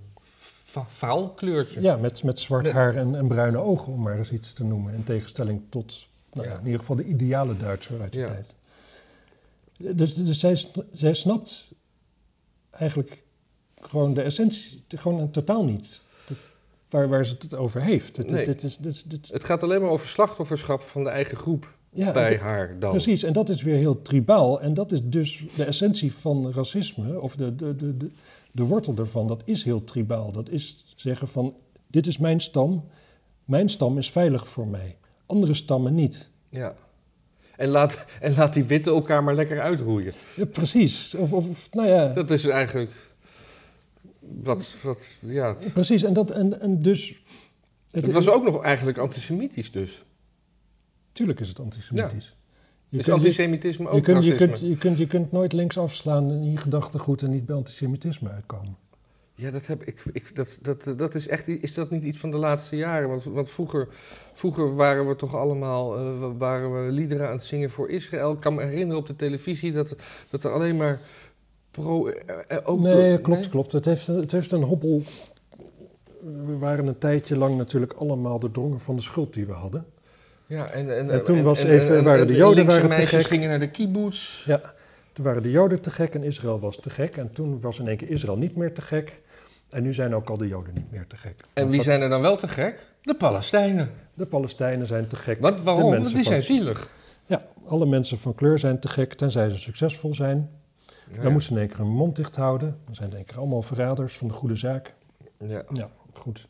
va- 0.66 0.86
vaal 0.88 1.30
kleurtje. 1.30 1.82
Ja, 1.82 1.96
met, 1.98 2.24
met 2.24 2.40
zwart 2.40 2.64
Nee. 2.64 2.74
haar 2.74 2.96
en, 2.96 3.16
en 3.16 3.28
bruine 3.28 3.58
ogen, 3.58 3.94
om 3.94 4.02
maar 4.02 4.18
eens 4.18 4.32
iets 4.32 4.54
te 4.54 4.64
noemen. 4.64 4.94
In 4.94 5.04
tegenstelling 5.04 5.62
tot, 5.70 6.08
nou 6.34 6.48
ja, 6.48 6.58
in 6.58 6.66
ieder 6.66 6.80
geval 6.80 6.96
de 6.96 7.06
ideale 7.06 7.58
Duitser 7.58 8.02
uit 8.02 8.12
die 8.12 8.22
Ja. 8.22 8.28
tijd. 8.28 8.54
Dus, 9.78 10.14
dus 10.14 10.40
zij, 10.40 10.66
zij 10.92 11.14
snapt 11.14 11.68
eigenlijk 12.70 13.24
gewoon 13.82 14.14
de 14.14 14.22
essentie, 14.22 14.84
gewoon 14.88 15.32
totaal 15.32 15.64
niet. 15.66 16.06
Waar, 16.92 17.10
waar 17.10 17.26
ze 17.26 17.36
het 17.40 17.56
over 17.56 17.82
heeft. 17.82 18.18
Het, 18.18 18.30
Nee. 18.30 18.46
dit 18.46 18.64
is, 18.64 18.78
dit, 18.78 19.30
Het 19.32 19.44
gaat 19.44 19.64
alleen 19.64 19.82
maar 19.82 19.90
over 19.90 20.08
slachtofferschap 20.08 20.82
van 20.82 21.04
de 21.04 21.10
eigen 21.10 21.38
groep 21.38 21.74
ja, 21.90 22.12
bij 22.12 22.38
haar 22.38 22.80
dan. 22.80 22.90
Precies, 22.90 23.24
en 23.24 23.34
dat 23.34 23.50
is 23.50 23.62
weer 23.62 23.78
heel 23.78 24.02
tribaal. 24.02 24.62
En 24.62 24.74
dat 24.74 24.92
is 24.92 25.02
dus 25.04 25.46
de 25.56 25.64
essentie 25.64 26.14
van 26.14 26.52
racisme, 26.54 27.22
of 27.22 27.36
de, 27.36 27.56
de, 27.56 27.76
de, 27.76 27.98
de, 27.98 28.12
de 28.52 28.64
wortel 28.64 28.94
daarvan, 28.94 29.28
dat 29.28 29.42
is 29.46 29.64
heel 29.64 29.84
tribaal. 29.84 30.32
Dat 30.32 30.50
is 30.50 30.84
zeggen 30.96 31.28
van, 31.28 31.56
dit 31.88 32.08
is 32.08 32.18
mijn 32.18 32.40
stam, 32.40 32.84
mijn 33.46 33.70
stam 33.70 33.98
is 33.98 34.12
veilig 34.12 34.48
voor 34.48 34.68
mij. 34.68 34.98
Andere 35.26 35.54
stammen 35.54 35.94
niet. 35.94 36.30
Ja. 36.50 36.76
En 37.58 37.70
laat, 37.70 38.06
en 38.20 38.36
laat 38.36 38.54
die 38.54 38.64
witte 38.64 38.90
elkaar 38.90 39.24
maar 39.24 39.36
lekker 39.36 39.62
uitroeien. 39.62 40.14
Ja, 40.36 40.46
precies, 40.46 41.16
of, 41.16 41.34
of, 41.34 41.74
nou 41.74 41.88
ja, 41.88 42.08
Dat 42.08 42.32
is 42.32 42.46
eigenlijk 42.46 42.92
wat, 44.44 44.76
wat 44.84 45.18
ja. 45.20 45.56
Precies. 45.74 46.04
En, 46.04 46.14
dat, 46.14 46.32
en, 46.32 46.62
en 46.62 46.82
dus... 46.82 47.22
het 47.92 48.12
was 48.12 48.30
ook 48.30 48.44
nog 48.44 48.64
eigenlijk 48.64 48.98
antisemitisch 48.98 49.72
dus. 49.72 50.04
Tuurlijk 51.12 51.40
is 51.40 51.48
het 51.50 51.60
antisemitisch. 51.60 52.36
Je 52.90 52.98
Is 52.98 53.06
kunt- 53.06 53.18
antisemitisme 53.18 53.88
ook 53.90 53.96
je, 53.96 54.02
kunt, 54.02 54.26
je, 54.26 54.36
kunt, 54.36 54.60
je, 54.60 54.78
kunt, 54.78 54.98
je 54.98 55.08
kunt 55.08 55.32
nooit 55.32 55.54
links 55.54 55.78
afslaan 55.78 56.32
in 56.32 56.52
je 56.52 56.58
gedachtegoed 56.58 57.22
en 57.22 57.30
niet 57.30 57.46
bij 57.46 57.56
antisemitisme 57.56 58.30
uitkomen. 58.30 58.76
Ja, 59.36 59.52
dat 59.52 59.68
heb 59.68 59.84
ik. 59.84 60.04
ik 60.14 60.36
dat, 60.36 60.60
dat, 60.62 60.94
dat 60.98 61.16
is 61.16 61.28
echt. 61.28 61.48
Is 61.48 61.74
dat 61.74 61.90
niet 61.90 62.04
iets 62.04 62.18
van 62.18 62.32
de 62.32 62.38
laatste 62.38 62.76
jaren? 62.76 63.10
Want, 63.10 63.24
want 63.24 63.50
vroeger, 63.50 63.88
vroeger 64.34 64.76
waren 64.76 65.08
we 65.08 65.16
toch 65.16 65.36
allemaal. 65.36 65.98
eh, 65.98 66.32
waren 66.38 66.86
we 66.86 66.92
liederen 66.92 67.28
aan 67.28 67.34
het 67.34 67.44
zingen 67.44 67.70
voor 67.70 67.90
Israël. 67.90 68.32
Ik 68.34 68.40
kan 68.40 68.56
me 68.56 68.64
herinneren 68.64 68.98
op 69.02 69.08
de 69.08 69.16
televisie 69.16 69.72
dat, 69.72 69.96
dat 70.30 70.44
er 70.44 70.52
alleen 70.52 70.78
maar. 70.78 71.00
Pro, 71.72 72.08
eh, 72.08 72.36
eh, 72.48 72.58
ook 72.64 72.80
nee, 72.80 73.10
door- 73.10 73.20
klopt, 73.22 73.40
nee? 73.42 73.50
klopt. 73.50 73.72
Het 73.72 73.86
heeft, 73.86 74.08
het 74.08 74.32
heeft 74.32 74.52
een 74.52 74.64
hobbel. 74.64 75.02
We 76.46 76.58
waren 76.58 76.88
een 76.88 76.98
tijdje 76.98 77.38
lang 77.38 77.58
natuurlijk 77.58 77.94
allemaal 77.94 78.40
doordrongen 78.40 78.80
van 78.80 78.96
de 78.96 79.02
schuld 79.02 79.34
die 79.34 79.46
we 79.46 79.54
hadden. 79.54 79.86
Ja, 80.46 80.68
en, 80.68 80.98
en, 80.98 81.10
En 81.10 81.24
toen 81.24 81.44
was 81.44 81.64
even- 81.64 82.04
waren 82.04 82.28
de 82.28 82.34
Joden 82.34 82.66
waren 82.66 82.90
te 82.90 83.06
gek. 83.06 83.26
gingen 83.26 83.50
naar 83.50 83.60
de 83.60 83.70
kibbutz. 83.70 84.46
Ja, 84.46 84.62
toen 85.14 85.26
waren 85.26 85.42
de 85.44 85.52
Joden 85.52 85.82
te 85.82 85.92
gek 85.92 86.14
en 86.16 86.24
Israël 86.24 86.60
was 86.60 86.76
te 86.80 86.90
gek. 86.90 87.18
En 87.18 87.34
toen 87.34 87.60
was 87.60 87.80
in 87.80 87.88
één 87.88 87.98
keer 87.98 88.10
Israël 88.10 88.38
niet 88.38 88.56
meer 88.56 88.74
te 88.74 88.82
gek. 88.82 89.22
En 89.70 89.84
nu 89.84 89.94
zijn 89.94 90.16
ook 90.16 90.30
al 90.30 90.38
de 90.38 90.48
Joden 90.48 90.74
niet 90.74 90.92
meer 90.92 91.08
te 91.08 91.18
gek. 91.18 91.36
En 91.54 91.68
wie 91.68 91.76
dat- 91.76 91.86
zijn 91.86 92.02
er 92.02 92.10
dan 92.10 92.22
wel 92.22 92.38
te 92.38 92.48
gek? 92.48 92.86
De 93.02 93.16
Palestijnen. 93.16 93.90
De 94.14 94.26
Palestijnen 94.26 94.88
zijn 94.88 95.08
te 95.08 95.16
gek. 95.16 95.40
Want 95.42 95.62
waarom? 95.62 95.92
Want 95.92 96.06
die 96.06 96.14
van- 96.14 96.24
zijn 96.24 96.44
zielig. 96.44 96.88
Ja, 97.26 97.42
alle 97.68 97.86
mensen 97.86 98.18
van 98.18 98.36
kleur 98.36 98.60
zijn 98.60 98.80
te 98.80 98.88
gek, 98.88 99.14
tenzij 99.14 99.50
ze 99.50 99.58
succesvol 99.58 100.14
zijn. 100.14 100.50
Ja, 101.14 101.22
Dan 101.22 101.32
moeten 101.32 101.42
ze 101.50 101.52
in 101.54 101.60
één 101.60 101.68
keer 101.68 101.78
hun 101.78 101.88
mond 101.88 102.16
dicht 102.16 102.36
houden. 102.36 102.78
Dan 102.86 102.96
zijn 102.96 103.10
in 103.10 103.16
één 103.16 103.26
keer 103.26 103.38
allemaal 103.38 103.62
verraders 103.62 104.18
van 104.18 104.28
de 104.28 104.34
goede 104.34 104.56
zaak. 104.56 104.94
Ja. 105.38 105.64
Ja, 105.74 105.90
goed. 106.14 106.48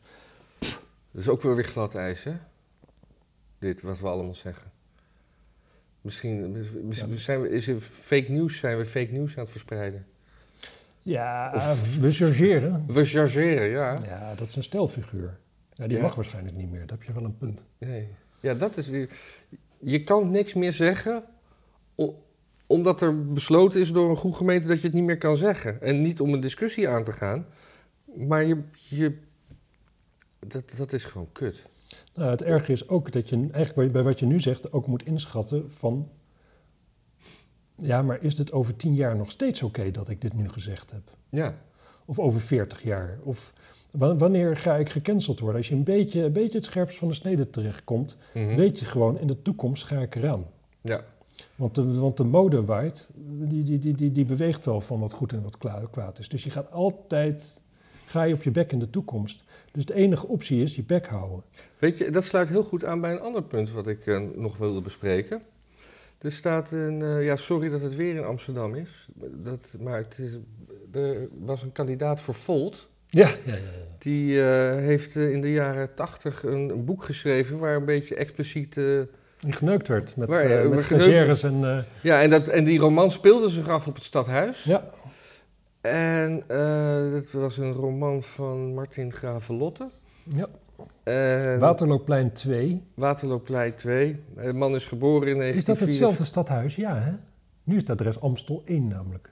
Dat 1.10 1.20
is 1.20 1.28
ook 1.28 1.42
wel 1.42 1.54
weer 1.54 1.64
glad 1.64 1.94
ijs, 1.94 2.24
hè? 2.24 2.32
Dit, 3.58 3.82
wat 3.82 3.98
we 3.98 4.08
allemaal 4.08 4.34
zeggen. 4.34 4.70
Misschien, 6.00 6.50
misschien 6.82 7.18
zijn 7.18 7.40
we, 7.40 7.48
is 7.48 7.68
er 7.68 7.80
fake 7.80 8.30
news, 8.32 8.58
zijn 8.58 8.76
we 8.78 8.84
fake 8.84 9.12
news 9.12 9.32
aan 9.36 9.42
het 9.42 9.50
verspreiden. 9.50 10.06
Ja, 11.02 11.52
Of- 11.54 11.98
we 11.98 12.12
chargeren. 12.12 12.84
We 12.86 13.04
chargeren, 13.04 13.68
ja. 13.68 13.98
Ja, 14.06 14.34
dat 14.34 14.48
is 14.48 14.56
een 14.56 14.62
stelfiguur. 14.62 15.38
Ja, 15.72 15.86
die 15.86 15.96
Ja. 15.96 16.02
mag 16.02 16.14
waarschijnlijk 16.14 16.56
niet 16.56 16.70
meer. 16.70 16.80
Dat 16.80 16.90
heb 16.90 17.02
je 17.02 17.12
wel 17.12 17.24
een 17.24 17.36
punt. 17.38 17.64
Nee. 17.78 18.08
Ja, 18.40 18.54
dat 18.54 18.76
is... 18.76 18.90
Je 19.78 20.04
kan 20.04 20.30
niks 20.30 20.54
meer 20.54 20.72
zeggen, 20.72 21.24
omdat 22.72 23.00
er 23.00 23.32
besloten 23.32 23.80
is 23.80 23.92
door 23.92 24.10
een 24.10 24.16
goede 24.16 24.36
gemeente 24.36 24.66
dat 24.68 24.80
je 24.80 24.86
het 24.86 24.96
niet 24.96 25.04
meer 25.04 25.18
kan 25.18 25.36
zeggen. 25.36 25.80
En 25.82 26.02
niet 26.02 26.20
om 26.20 26.32
een 26.32 26.40
discussie 26.40 26.88
aan 26.88 27.04
te 27.04 27.12
gaan, 27.12 27.46
maar 28.14 28.44
je... 28.44 28.62
je 28.72 29.18
dat, 30.46 30.72
dat 30.76 30.92
is 30.92 31.04
gewoon 31.04 31.28
kut. 31.32 31.62
Nou, 32.14 32.30
het 32.30 32.42
erge 32.42 32.72
is 32.72 32.88
ook 32.88 33.12
dat 33.12 33.28
je 33.28 33.48
eigenlijk 33.52 33.92
bij- 33.92 34.02
wat 34.02 34.18
je 34.18 34.26
nu 34.26 34.40
zegt 34.40 34.72
ook 34.72 34.86
moet 34.86 35.04
inschatten 35.06 35.72
van... 35.72 36.08
Ja, 37.76 38.02
maar 38.02 38.22
is 38.22 38.38
het 38.38 38.52
over 38.52 38.76
tien 38.76 38.94
jaar 38.94 39.16
nog 39.16 39.30
steeds 39.30 39.62
oké 39.62 39.90
dat 39.90 40.08
ik 40.08 40.20
dit 40.20 40.32
nu 40.34 40.48
gezegd 40.48 40.90
heb? 40.90 41.02
Ja. 41.30 41.58
Of 42.04 42.18
over 42.18 42.40
veertig 42.40 42.82
jaar? 42.82 43.18
Of 43.22 43.52
wa- 43.90 44.16
wanneer 44.16 44.56
ga 44.56 44.76
ik 44.76 44.88
gecanceld 44.88 45.40
worden? 45.40 45.56
Als 45.58 45.68
je 45.68 45.74
een 45.74 45.84
beetje, 45.84 46.22
een 46.22 46.32
beetje 46.32 46.58
het 46.58 46.66
scherpst 46.66 46.98
van 46.98 47.08
de 47.08 47.14
snede 47.14 47.50
terechtkomt, 47.50 48.18
Mhm. 48.34 48.56
weet 48.56 48.78
je 48.78 48.84
gewoon, 48.84 49.18
in 49.18 49.26
de 49.26 49.42
toekomst 49.42 49.84
ga 49.84 49.98
ik 50.00 50.14
eraan. 50.14 50.44
Ja. 50.80 51.04
Want 51.54 51.74
de, 51.74 51.94
want 51.94 52.16
de 52.16 52.24
mode 52.24 52.64
waait, 52.64 53.10
die, 53.14 53.62
die, 53.62 53.78
die, 53.78 53.94
die, 53.94 54.12
die 54.12 54.24
beweegt 54.24 54.64
wel 54.64 54.80
van 54.80 55.00
wat 55.00 55.12
goed 55.12 55.32
en 55.32 55.42
wat 55.42 55.58
kwaad 55.90 56.18
is. 56.18 56.28
Dus 56.28 56.44
je 56.44 56.50
gaat 56.50 56.70
altijd 56.70 57.62
ga 58.12 58.22
je 58.22 58.34
op 58.34 58.42
je 58.42 58.50
bek 58.50 58.72
in 58.72 58.78
de 58.78 58.90
toekomst. 58.90 59.44
Dus 59.72 59.84
de 59.84 59.94
enige 59.94 60.26
optie 60.26 60.62
is 60.62 60.76
je 60.76 60.82
bek 60.82 61.06
houden. 61.06 61.42
Weet 61.78 61.98
je, 61.98 62.10
dat 62.10 62.24
sluit 62.24 62.48
heel 62.48 62.62
goed 62.62 62.84
aan 62.84 63.00
bij 63.00 63.12
een 63.12 63.20
ander 63.20 63.42
punt 63.42 63.70
wat 63.70 63.86
ik 63.86 64.06
eh, 64.06 64.20
nog 64.34 64.56
wilde 64.56 64.80
bespreken. 64.80 65.42
Er 66.18 66.32
staat 66.32 66.70
een, 66.70 67.02
eh, 67.02 67.24
ja, 67.24 67.36
sorry 67.36 67.68
dat 67.68 67.80
het 67.80 67.94
weer 67.94 68.16
in 68.16 68.24
Amsterdam 68.24 68.74
is, 68.74 69.08
dat, 69.44 69.76
maar 69.80 69.96
het 69.96 70.18
is, 70.18 70.32
er 70.92 71.28
was 71.38 71.62
een 71.62 71.72
kandidaat 71.72 72.20
voor 72.20 72.34
Volt. 72.34 72.88
Ja, 73.08 73.28
ja, 73.44 73.54
ja. 73.54 73.60
Die 73.98 74.42
eh, 74.42 74.76
heeft 74.76 75.14
in 75.14 75.40
de 75.40 75.52
jaren 75.52 75.94
tachtig 75.94 76.42
een, 76.42 76.68
een 76.68 76.84
boek 76.84 77.04
geschreven 77.04 77.58
waar 77.58 77.76
een 77.76 77.84
beetje 77.84 78.14
expliciet. 78.14 78.80
Die 79.42 79.52
geneukt 79.52 79.88
werd 79.88 80.16
met, 80.16 80.28
Waar, 80.28 80.38
eh, 80.40 80.64
eh, 80.64 80.70
met 80.70 80.84
geneukt 80.84 81.42
en... 81.42 81.64
eh, 81.64 81.82
ja, 82.02 82.22
en, 82.22 82.30
dat, 82.30 82.48
en 82.48 82.64
die 82.64 82.78
roman 82.78 83.10
speelde 83.10 83.48
zich 83.48 83.68
af 83.68 83.86
op 83.86 83.94
het 83.94 84.04
stadhuis. 84.04 84.64
ja, 84.64 84.90
En 85.80 86.44
eh 86.48 87.12
dat 87.12 87.30
was 87.30 87.56
een 87.56 87.72
roman 87.72 88.22
van 88.22 88.74
Martin 88.74 89.12
Gravelotte. 89.12 89.88
ja. 90.24 90.46
En 91.02 91.58
Waterloopplein 91.58 92.32
2. 92.32 92.82
Waterloopplein 92.94 93.74
2. 93.74 94.20
De 94.36 94.52
man 94.52 94.74
is 94.74 94.86
geboren 94.86 95.28
in 95.28 95.34
Is 95.42 95.64
dat 95.64 95.76
1944. 95.78 95.86
hetzelfde 95.86 96.24
stadhuis? 96.24 96.76
Ja, 96.76 96.98
hè? 97.00 97.12
Nu 97.64 97.74
is 97.76 97.80
het 97.80 97.90
adres 97.90 98.20
Amstel 98.20 98.62
1 98.64 98.88
namelijk. 98.88 99.30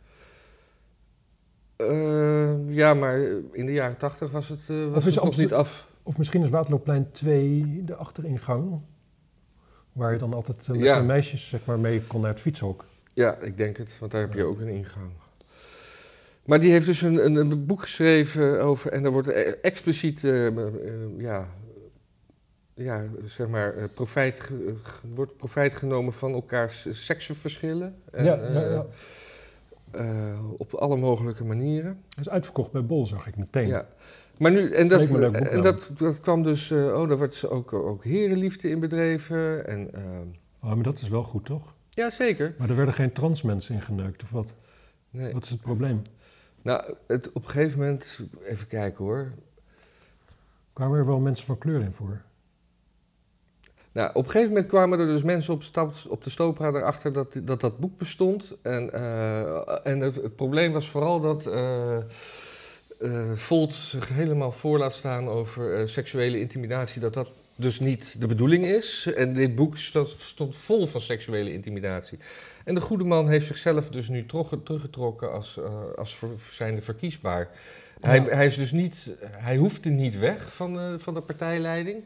Eh, 1.77 2.75
ja, 2.75 2.95
maar 2.95 3.19
in 3.53 3.67
de 3.67 3.73
jaren 3.73 3.97
80 3.97 4.31
was 4.31 4.49
het, 4.49 4.67
was 4.67 4.77
Of 4.89 4.97
is 4.97 5.05
het 5.05 5.15
nog 5.15 5.25
Amstel- 5.25 5.43
niet 5.43 5.53
af. 5.53 5.89
Of 6.03 6.19
misschien 6.19 6.43
is 6.43 6.49
Waterloopplein 6.51 7.11
2 7.11 7.83
de 7.85 7.95
achteringang. 7.95 8.81
Waar 10.01 10.13
je 10.13 10.19
dan 10.19 10.35
altijd 10.35 10.61
eh, 10.63 10.69
met 10.69 10.81
Ja. 10.81 10.99
de 10.99 11.05
meisjes 11.05 11.49
zeg 11.49 11.65
maar, 11.65 11.79
mee 11.79 12.01
kon 12.07 12.21
naar 12.21 12.31
het 12.31 12.41
fietshok. 12.41 12.85
Ja, 13.13 13.37
ik 13.37 13.57
denk 13.57 13.77
het, 13.77 13.99
want 13.99 14.13
daar 14.13 14.21
heb 14.21 14.35
je 14.35 14.45
ook 14.45 14.61
een 14.61 14.69
ingang. 14.69 15.11
Maar 16.45 16.61
die 16.61 16.71
heeft 16.71 16.87
dus 16.87 17.03
een, 17.03 17.25
een, 17.25 17.35
een 17.35 17.67
boek 17.67 17.81
geschreven 17.81 18.63
over, 18.63 18.91
en 18.93 19.03
daar 19.03 19.13
wordt 19.13 19.29
e- 19.29 19.55
expliciet, 19.63 20.25
eh, 20.25 20.47
eh, 20.47 20.53
ja, 21.19 21.47
ja, 22.75 23.05
zeg 23.27 23.49
maar, 23.49 23.75
eh, 23.75 23.85
profijt, 23.95 24.41
ge- 24.41 24.75
wordt 25.15 25.37
profijt 25.37 25.75
genomen 25.75 26.13
van 26.13 26.33
elkaars 26.33 26.87
seksenverschillen. 26.91 27.95
En, 28.11 28.25
ja, 28.25 28.37
eh, 28.39 28.55
ja, 28.55 28.61
ja. 28.61 28.87
eh, 29.91 30.45
op 30.57 30.75
alle 30.75 30.97
mogelijke 30.97 31.45
manieren. 31.45 32.01
Het 32.09 32.19
is 32.19 32.29
uitverkocht 32.29 32.71
bij 32.73 32.85
Bol, 32.85 33.07
zag 33.07 33.27
ik 33.27 33.37
meteen. 33.37 33.67
Ja. 33.69 33.87
Maar 34.41 34.51
nu, 34.51 34.71
en 34.71 34.89
dat, 34.89 35.11
en 35.33 35.61
dat, 35.61 35.91
dat 35.97 36.21
kwam 36.21 36.43
dus, 36.43 36.71
eh, 36.71 37.01
oh, 37.01 37.09
daar 37.09 37.19
wordt 37.19 37.49
ook, 37.49 37.73
ook 37.73 38.05
herenliefde 38.05 38.69
in 38.69 38.81
bedreven. 38.81 39.67
En, 39.67 39.91
Oh, 40.63 40.75
maar 40.75 40.83
dat 40.83 41.01
is 41.01 41.09
wel 41.09 41.23
goed, 41.23 41.45
toch? 41.45 41.75
ja, 41.91 42.11
zeker. 42.11 42.55
Maar 42.59 42.69
er 42.69 42.77
werden 42.77 42.95
geen 42.95 43.13
trans 43.13 43.43
mensen 43.43 43.75
in 43.75 43.83
geneukt, 43.83 44.23
of 44.23 44.31
wat? 44.31 44.55
Nee. 45.11 45.33
Wat 45.33 45.43
is 45.43 45.51
het 45.51 45.61
probleem? 45.61 46.03
Nou, 46.63 46.95
het, 47.07 47.33
op 47.33 47.45
een 47.45 47.51
gegeven 47.51 47.79
moment, 47.79 48.21
even 48.43 48.67
kijken 48.67 49.05
hoor. 49.05 49.33
Kwamen 50.73 50.99
er 50.99 51.07
wel 51.07 51.19
mensen 51.19 51.47
van 51.47 51.59
kleur 51.59 51.81
in 51.81 51.93
voor? 51.93 52.21
Nou, 53.93 54.09
op 54.09 54.25
een 54.25 54.31
gegeven 54.31 54.49
moment 54.49 54.67
kwamen 54.69 54.99
er 54.99 55.07
dus 55.07 55.23
mensen 55.23 55.55
op, 55.55 55.63
stap, 55.63 55.95
op 56.09 56.25
de 56.25 56.31
Stopra 56.31 56.69
erachter 56.69 57.13
dat, 57.13 57.41
dat 57.43 57.61
dat 57.61 57.79
boek 57.79 57.99
bestond. 57.99 58.57
En, 58.63 58.93
eh, 58.93 59.87
en 59.87 60.01
het, 60.01 60.15
het 60.15 60.37
probleem 60.37 60.73
was 60.73 60.89
vooral 60.89 61.21
dat 61.21 61.47
eh, 63.01 63.33
Volt 63.35 63.75
zich 63.75 64.09
helemaal 64.09 64.53
voor 64.53 64.79
laat 64.79 64.95
staan 64.95 65.29
over 65.29 65.75
eh, 65.75 65.87
seksuele 65.87 66.41
intimidatie. 66.41 67.01
Dat 67.01 67.15
dat 67.15 67.33
dus 67.57 67.81
niet 67.81 68.21
de 68.21 68.27
bedoeling 68.27 68.67
is. 68.67 69.07
En 69.17 69.35
dit 69.35 69.55
boek 69.55 69.79
stond, 69.79 70.09
stond 70.09 70.57
vol 70.57 70.87
van 70.87 71.01
seksuele 71.01 71.53
intimidatie. 71.53 72.19
En 72.65 72.75
de 72.75 72.81
goede 72.81 73.05
man 73.05 73.29
heeft 73.29 73.47
zichzelf 73.47 73.89
dus 73.91 74.09
nu 74.09 74.27
terug, 74.27 74.53
teruggetrokken 74.65 75.33
als, 75.33 75.57
eh, 75.59 75.91
als 75.95 76.17
ver, 76.17 76.29
zijnde 76.51 76.83
verkiesbaar. 76.83 77.49
Hij, 78.01 78.17
Ja. 78.17 78.25
hij, 78.25 78.47
is 78.47 78.57
dus 78.57 78.73
niet, 78.73 79.17
hij 79.21 79.57
hoefde 79.57 79.91
niet 79.91 80.19
weg 80.19 80.55
van, 80.55 80.81
eh, 80.81 80.95
van 80.99 81.15
de 81.15 81.21
partijleiding. 81.21 82.03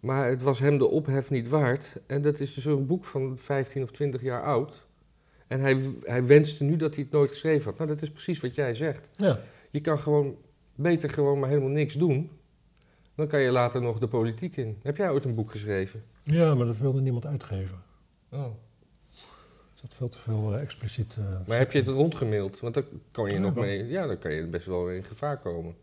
Maar 0.00 0.28
het 0.28 0.42
was 0.42 0.58
hem 0.58 0.78
de 0.78 0.86
ophef 0.86 1.30
niet 1.30 1.48
waard. 1.48 1.84
En 2.06 2.22
dat 2.22 2.40
is 2.40 2.54
dus 2.54 2.64
een 2.64 2.86
boek 2.86 3.04
van 3.04 3.38
15 3.38 3.82
of 3.82 3.90
20 3.90 4.22
jaar 4.22 4.42
oud. 4.42 4.82
En 5.46 5.60
hij, 5.60 5.80
hij 6.02 6.26
wenste 6.26 6.64
nu 6.64 6.76
dat 6.76 6.94
hij 6.94 7.02
het 7.04 7.12
nooit 7.12 7.30
geschreven 7.30 7.64
had. 7.64 7.76
Nou, 7.76 7.88
dat 7.88 8.02
is 8.02 8.10
precies 8.10 8.40
wat 8.40 8.54
jij 8.54 8.74
zegt. 8.74 9.08
Ja. 9.16 9.40
Je 9.74 9.80
kan 9.80 9.98
gewoon 9.98 10.36
beter 10.74 11.10
gewoon 11.10 11.38
maar 11.38 11.48
helemaal 11.48 11.70
niks 11.70 11.94
doen. 11.94 12.30
Dan 13.14 13.26
kan 13.26 13.40
je 13.40 13.50
later 13.50 13.82
nog 13.82 13.98
de 13.98 14.08
politiek 14.08 14.56
in. 14.56 14.78
Heb 14.82 14.96
jij 14.96 15.10
ooit 15.10 15.24
een 15.24 15.34
boek 15.34 15.50
geschreven? 15.50 16.02
ja, 16.22 16.54
maar 16.54 16.66
dat 16.66 16.78
wilde 16.78 17.00
niemand 17.00 17.26
uitgeven. 17.26 17.82
Oh. 18.28 18.44
Er 18.44 19.80
zat 19.80 19.94
veel 19.94 20.08
te 20.08 20.18
veel 20.18 20.54
eh, 20.54 20.60
expliciet... 20.60 21.16
eh, 21.18 21.24
Maar 21.46 21.58
heb 21.58 21.72
je 21.72 21.78
het 21.78 21.88
rondgemaild? 21.88 22.60
Want 22.60 22.74
dan 22.74 22.84
kan 23.10 23.28
je 23.28 23.34
Ja, 23.34 23.38
nog 23.40 23.54
mee. 23.54 23.86
Ja, 23.86 24.06
dan 24.06 24.18
kan 24.18 24.32
je 24.32 24.46
best 24.46 24.66
wel 24.66 24.90
in 24.90 25.04
gevaar 25.04 25.38
komen. 25.38 25.74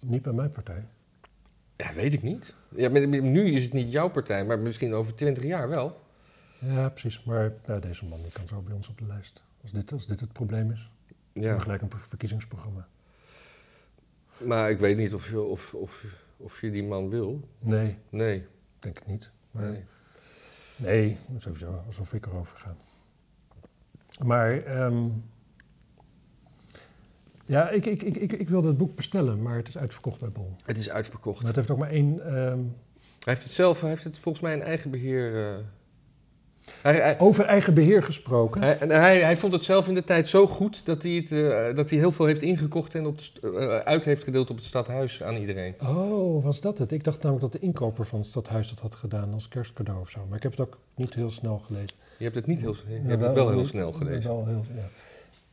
Niet 0.00 0.22
bij 0.22 0.32
mijn 0.32 0.50
partij. 0.50 0.84
Ja, 1.76 1.92
weet 1.94 2.12
ik 2.12 2.22
niet. 2.22 2.54
Ja, 2.76 2.88
nu 3.08 3.50
is 3.52 3.62
het 3.62 3.72
niet 3.72 3.90
jouw 3.92 4.08
partij, 4.10 4.44
maar 4.44 4.58
misschien 4.58 4.94
over 4.94 5.14
20 5.14 5.44
jaar 5.44 5.68
wel. 5.68 6.00
Ja, 6.58 6.88
precies. 6.88 7.24
Maar 7.24 7.52
ja, 7.66 7.78
deze 7.78 8.04
man 8.04 8.22
die 8.22 8.32
kan 8.32 8.46
zo 8.46 8.60
bij 8.60 8.74
ons 8.74 8.88
op 8.88 8.98
de 8.98 9.06
lijst. 9.06 9.42
Als 9.62 9.72
dit, 9.72 9.92
als 9.92 10.06
dit 10.06 10.20
het 10.20 10.32
probleem 10.32 10.70
is. 10.70 10.90
Ja. 11.34 11.58
Gelijk 11.58 11.82
een 11.82 11.90
verkiezingsprogramma. 12.08 12.88
Maar 14.38 14.70
ik 14.70 14.78
weet 14.78 14.96
niet 14.96 15.14
of 15.14 15.28
je, 15.30 15.40
of, 15.40 15.74
of, 15.74 16.04
of 16.36 16.60
je 16.60 16.70
die 16.70 16.84
man 16.84 17.08
wil. 17.08 17.48
Nee, 17.58 17.96
Nee. 18.08 18.46
denk 18.78 18.98
ik 18.98 19.06
niet. 19.06 19.30
Maar 19.50 19.62
nee. 19.70 19.84
Nee, 20.76 21.16
sowieso, 21.36 21.82
alsof 21.86 22.12
ik 22.12 22.26
erover 22.26 22.56
ga. 22.58 22.76
Maar 24.24 24.62
ehm, 24.62 25.08
ja, 27.44 27.70
ik, 27.70 27.86
ik, 27.86 28.02
ik, 28.02 28.16
ik, 28.16 28.32
ik 28.32 28.48
wilde 28.48 28.68
het 28.68 28.76
boek 28.76 28.96
bestellen, 28.96 29.42
maar 29.42 29.56
het 29.56 29.68
is 29.68 29.78
uitverkocht 29.78 30.20
bij 30.20 30.28
Bol. 30.28 30.56
Het 30.64 30.78
is 30.78 30.90
uitverkocht. 30.90 31.38
Maar 31.38 31.46
het 31.46 31.56
heeft 31.56 31.70
ook 31.70 31.78
maar 31.78 31.90
één... 31.90 32.20
ehm, 32.26 32.58
Hij 33.18 33.32
heeft 33.34 33.42
het 33.42 33.52
zelf, 33.52 33.80
hij 33.80 33.90
heeft 33.90 34.04
het 34.04 34.18
volgens 34.18 34.44
mij 34.44 34.52
in 34.54 34.62
eigen 34.62 34.90
beheer. 34.90 35.52
eh, 35.54 35.64
hij, 36.82 36.94
hij, 36.94 37.18
over 37.18 37.44
eigen 37.44 37.74
beheer 37.74 38.02
gesproken. 38.02 38.62
hij, 38.62 38.76
hij, 38.88 39.20
hij 39.20 39.36
vond 39.36 39.52
het 39.52 39.64
zelf 39.64 39.88
in 39.88 39.94
de 39.94 40.04
tijd 40.04 40.26
zo 40.26 40.46
goed 40.46 40.80
dat 40.86 41.02
hij, 41.02 41.12
het, 41.12 41.32
eh, 41.32 41.76
dat 41.76 41.90
hij 41.90 41.98
heel 41.98 42.12
veel 42.12 42.26
heeft 42.26 42.42
ingekocht 42.42 42.94
en 42.94 43.06
op 43.06 43.18
de 43.18 43.50
eh, 43.58 43.76
uit 43.78 44.04
heeft 44.04 44.24
gedeeld 44.24 44.50
op 44.50 44.56
het 44.56 44.64
stadhuis 44.64 45.22
aan 45.22 45.36
iedereen. 45.36 45.74
Oh, 45.82 46.44
was 46.44 46.60
dat 46.60 46.78
het? 46.78 46.92
Ik 46.92 47.04
dacht 47.04 47.22
namelijk 47.22 47.52
dat 47.52 47.60
de 47.60 47.66
inkoper 47.66 48.06
van 48.06 48.18
het 48.18 48.28
stadhuis 48.28 48.68
dat 48.68 48.80
had 48.80 48.94
gedaan 48.94 49.32
als 49.34 49.48
kerstcadeau 49.48 50.00
of 50.00 50.10
zo. 50.10 50.20
Maar 50.28 50.36
ik 50.36 50.42
heb 50.42 50.52
het 50.52 50.60
ook 50.60 50.78
niet 50.94 51.14
heel 51.14 51.30
snel 51.30 51.58
gelezen. 51.66 51.96
Je 52.18 52.24
hebt 52.24 52.36
het 52.36 52.46
niet 52.46 52.60
heel, 52.60 52.74
je 52.88 52.94
Ja, 52.94 53.08
hebt 53.08 53.22
het 53.22 53.32
wel 53.32 53.46
heel 53.46 53.56
heel- 53.56 53.64
snel 53.64 53.92
gelezen. 53.92 54.30
Wel 54.30 54.46
heel, 54.46 54.64
ja. 54.76 54.82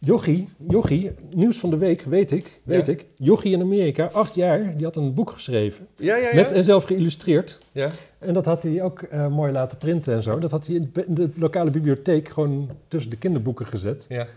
Jochie, 0.04 0.48
Jochie, 0.68 1.12
nieuws 1.36 1.58
van 1.58 1.70
de 1.70 1.78
week, 1.78 2.02
weet 2.02 2.32
ik, 2.32 2.60
weet 2.64 2.86
Ja? 2.86 2.94
ik. 2.94 3.06
Jochie 3.16 3.52
in 3.54 3.62
Amerika, 3.62 4.06
acht 4.14 4.36
jaar, 4.36 4.76
die 4.78 4.86
had 4.86 4.96
een 4.96 5.14
boek 5.14 5.30
geschreven. 5.32 5.88
Ja, 5.96 6.16
ja, 6.16 6.28
ja. 6.28 6.36
Met 6.36 6.52
en 6.52 6.64
zelf 6.64 6.84
geïllustreerd. 6.84 7.60
ja. 7.72 7.90
En 8.22 8.34
dat 8.34 8.46
had 8.46 8.64
hij 8.64 8.82
ook 8.84 9.02
eh, 9.02 9.28
mooi 9.28 9.52
laten 9.52 9.78
printen 9.78 10.14
en 10.14 10.22
zo. 10.22 10.40
Dat 10.40 10.52
had 10.52 10.66
hij 10.68 10.76
in 10.76 10.92
de- 11.08 11.30
lokale 11.36 11.70
bibliotheek 11.72 12.30
gewoon 12.30 12.70
tussen 12.88 13.10
de 13.12 13.18
kinderboeken 13.18 13.66
gezet. 13.66 14.06
ja. 14.10 14.28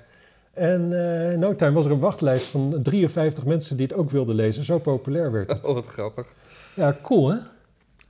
En 0.53 0.93
eh, 0.93 1.33
in 1.33 1.39
no 1.39 1.57
time 1.57 1.73
was 1.73 1.85
er 1.85 1.91
een 1.91 1.99
wachtlijst 1.99 2.45
van 2.47 2.83
53 2.83 3.45
mensen 3.45 3.77
die 3.77 3.87
het 3.87 3.95
ook 3.97 4.11
wilden 4.11 4.35
lezen. 4.35 4.65
Zo 4.65 4.79
populair 4.79 5.33
werd 5.33 5.51
het. 5.53 5.65
Oh, 5.69 5.75
wat 5.75 5.87
grappig. 5.87 6.33
Ja, 6.77 6.97
cool 7.03 7.31
hè? 7.31 7.37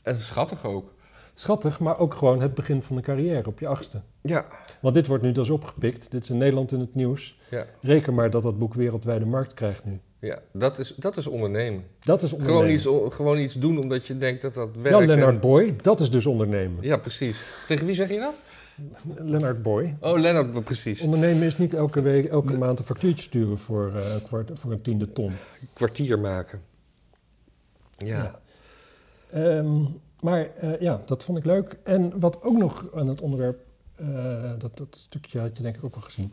En 0.02 0.16
schattig 0.16 0.64
ook. 0.66 0.92
Schattig, 1.34 1.80
maar 1.80 1.98
ook 1.98 2.14
gewoon 2.14 2.40
het 2.40 2.54
begin 2.54 2.82
van 2.82 2.96
de 2.96 3.02
carrière 3.02 3.46
op 3.48 3.58
je 3.60 3.66
achtste. 3.68 4.00
Ja. 4.20 4.44
Want 4.80 4.94
dit 4.94 5.06
wordt 5.06 5.22
nu 5.22 5.32
dus 5.32 5.50
opgepikt. 5.50 6.10
Dit 6.10 6.22
is 6.22 6.30
in 6.30 6.38
Nederland 6.38 6.72
in 6.72 6.80
het 6.80 6.94
nieuws. 6.94 7.38
Ja. 7.50 7.64
Reken 7.80 8.14
maar 8.14 8.30
dat 8.30 8.42
dat 8.42 8.58
boek 8.58 8.74
wereldwijde 8.74 9.24
markt 9.26 9.54
krijgt 9.54 9.84
nu. 9.84 10.00
Ja, 10.24 10.38
dat 10.52 10.78
is, 10.78 10.94
dat 10.96 11.16
is 11.16 11.26
ondernemen. 11.26 11.84
Dat 12.00 12.22
is 12.22 12.32
ondernemen. 12.32 12.78
Gewoon 12.78 13.04
iets, 13.06 13.14
gewoon 13.16 13.38
iets 13.38 13.54
doen 13.54 13.78
omdat 13.78 14.06
je 14.06 14.16
denkt 14.16 14.42
dat 14.42 14.54
dat 14.54 14.68
Ja, 14.74 14.80
werkt. 14.80 15.06
Leonard 15.06 15.34
en- 15.34 15.40
Boy, 15.40 15.76
dat 15.80 16.00
is 16.00 16.10
dus 16.10 16.26
ondernemen. 16.26 16.82
Ja, 16.82 16.96
precies. 16.96 17.40
Tegen 17.68 17.86
wie 17.86 17.94
zeg 17.94 18.08
je 18.08 18.18
dat? 18.18 18.34
Leonard 19.16 19.62
Boy. 19.62 19.96
Oh, 20.00 20.18
Lennart, 20.18 20.64
precies. 20.64 21.00
Ondernemen 21.00 21.42
is 21.42 21.58
niet 21.58 21.74
elke, 21.74 22.00
week, 22.00 22.24
elke 22.24 22.58
maand 22.58 22.78
een 22.78 22.84
factuurtje 22.84 23.22
sturen 23.22 23.58
voor, 23.58 23.92
een 23.94 24.22
kwart, 24.22 24.50
voor 24.54 24.72
een 24.72 24.82
tiende 24.82 25.12
ton. 25.12 25.32
Kwartier 25.72 26.18
maken. 26.20 26.62
Ja. 27.96 28.06
Ja. 28.06 28.40
Ehm, 29.30 29.82
maar 30.20 30.48
eh, 30.56 30.80
ja, 30.80 31.02
dat 31.06 31.24
vond 31.24 31.38
ik 31.38 31.44
leuk. 31.44 31.76
En 31.82 32.20
wat 32.20 32.42
ook 32.42 32.56
nog 32.56 32.86
aan 32.94 33.06
het 33.08 33.20
onderwerp, 33.20 33.58
eh, 33.96 34.06
dat, 34.58 34.76
dat 34.76 34.96
stukje 34.96 35.40
had 35.40 35.56
je 35.56 35.62
denk 35.62 35.76
ik 35.76 35.84
ook 35.84 35.94
al 35.94 36.00
gezien. 36.00 36.32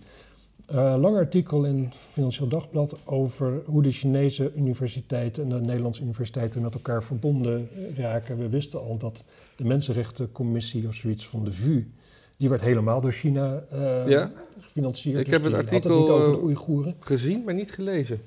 Eh 0.72 0.96
lang 1.00 1.16
artikel 1.16 1.64
in 1.66 1.84
het 1.84 1.96
Financieel 1.96 2.48
Dagblad 2.48 2.98
over 3.06 3.62
hoe 3.66 3.82
de 3.82 3.92
Chinese 3.92 4.52
universiteiten 4.56 5.44
en 5.44 5.50
de 5.50 5.60
Nederlandse 5.66 6.02
universiteiten 6.02 6.62
met 6.62 6.74
elkaar 6.74 7.04
verbonden 7.04 7.70
raken. 7.96 8.38
We 8.38 8.50
wisten 8.50 8.82
al 8.82 8.98
dat 8.98 9.24
de 9.56 9.64
Mensenrechtencommissie 9.64 10.88
of 10.88 10.94
zoiets 10.94 11.28
van 11.28 11.44
de 11.46 11.52
VU, 11.52 11.92
die 12.38 12.50
werd 12.50 12.62
helemaal 12.62 13.02
door 13.02 13.12
China 13.12 13.64
eh, 13.72 14.06
Ja. 14.08 14.32
gefinancierd. 14.60 15.20
Ik 15.20 15.26
Dus 15.26 15.34
heb 15.34 15.44
het 15.44 15.54
artikel, 15.54 16.00
niet 16.00 16.10
over 16.10 16.32
de 16.32 16.38
eh, 16.38 16.44
Oeigoeren. 16.44 16.96
Gezien, 17.00 17.44
maar 17.44 17.54
niet 17.54 17.72
gelezen. 17.72 18.22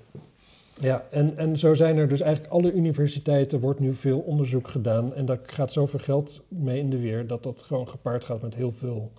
Ja, 0.81 1.07
en, 1.11 1.37
en 1.37 1.57
zo 1.59 1.75
zijn 1.75 1.97
er 1.97 2.09
dus 2.09 2.21
eigenlijk 2.21 2.53
alle 2.53 2.73
universiteiten, 2.73 3.61
wordt 3.61 3.81
nu 3.81 3.95
veel 3.95 4.19
onderzoek 4.19 4.69
gedaan. 4.69 5.15
En 5.15 5.25
daar 5.25 5.41
gaat 5.47 5.73
zoveel 5.73 5.99
geld 5.99 6.43
mee 6.49 6.79
in 6.79 6.91
de 6.91 6.99
weer 6.99 7.27
dat 7.27 7.43
dat 7.43 7.63
gewoon 7.63 7.89
gepaard 7.89 8.25
gaat 8.25 8.43
met 8.43 8.55
heel 8.55 8.73
veel, 8.73 9.13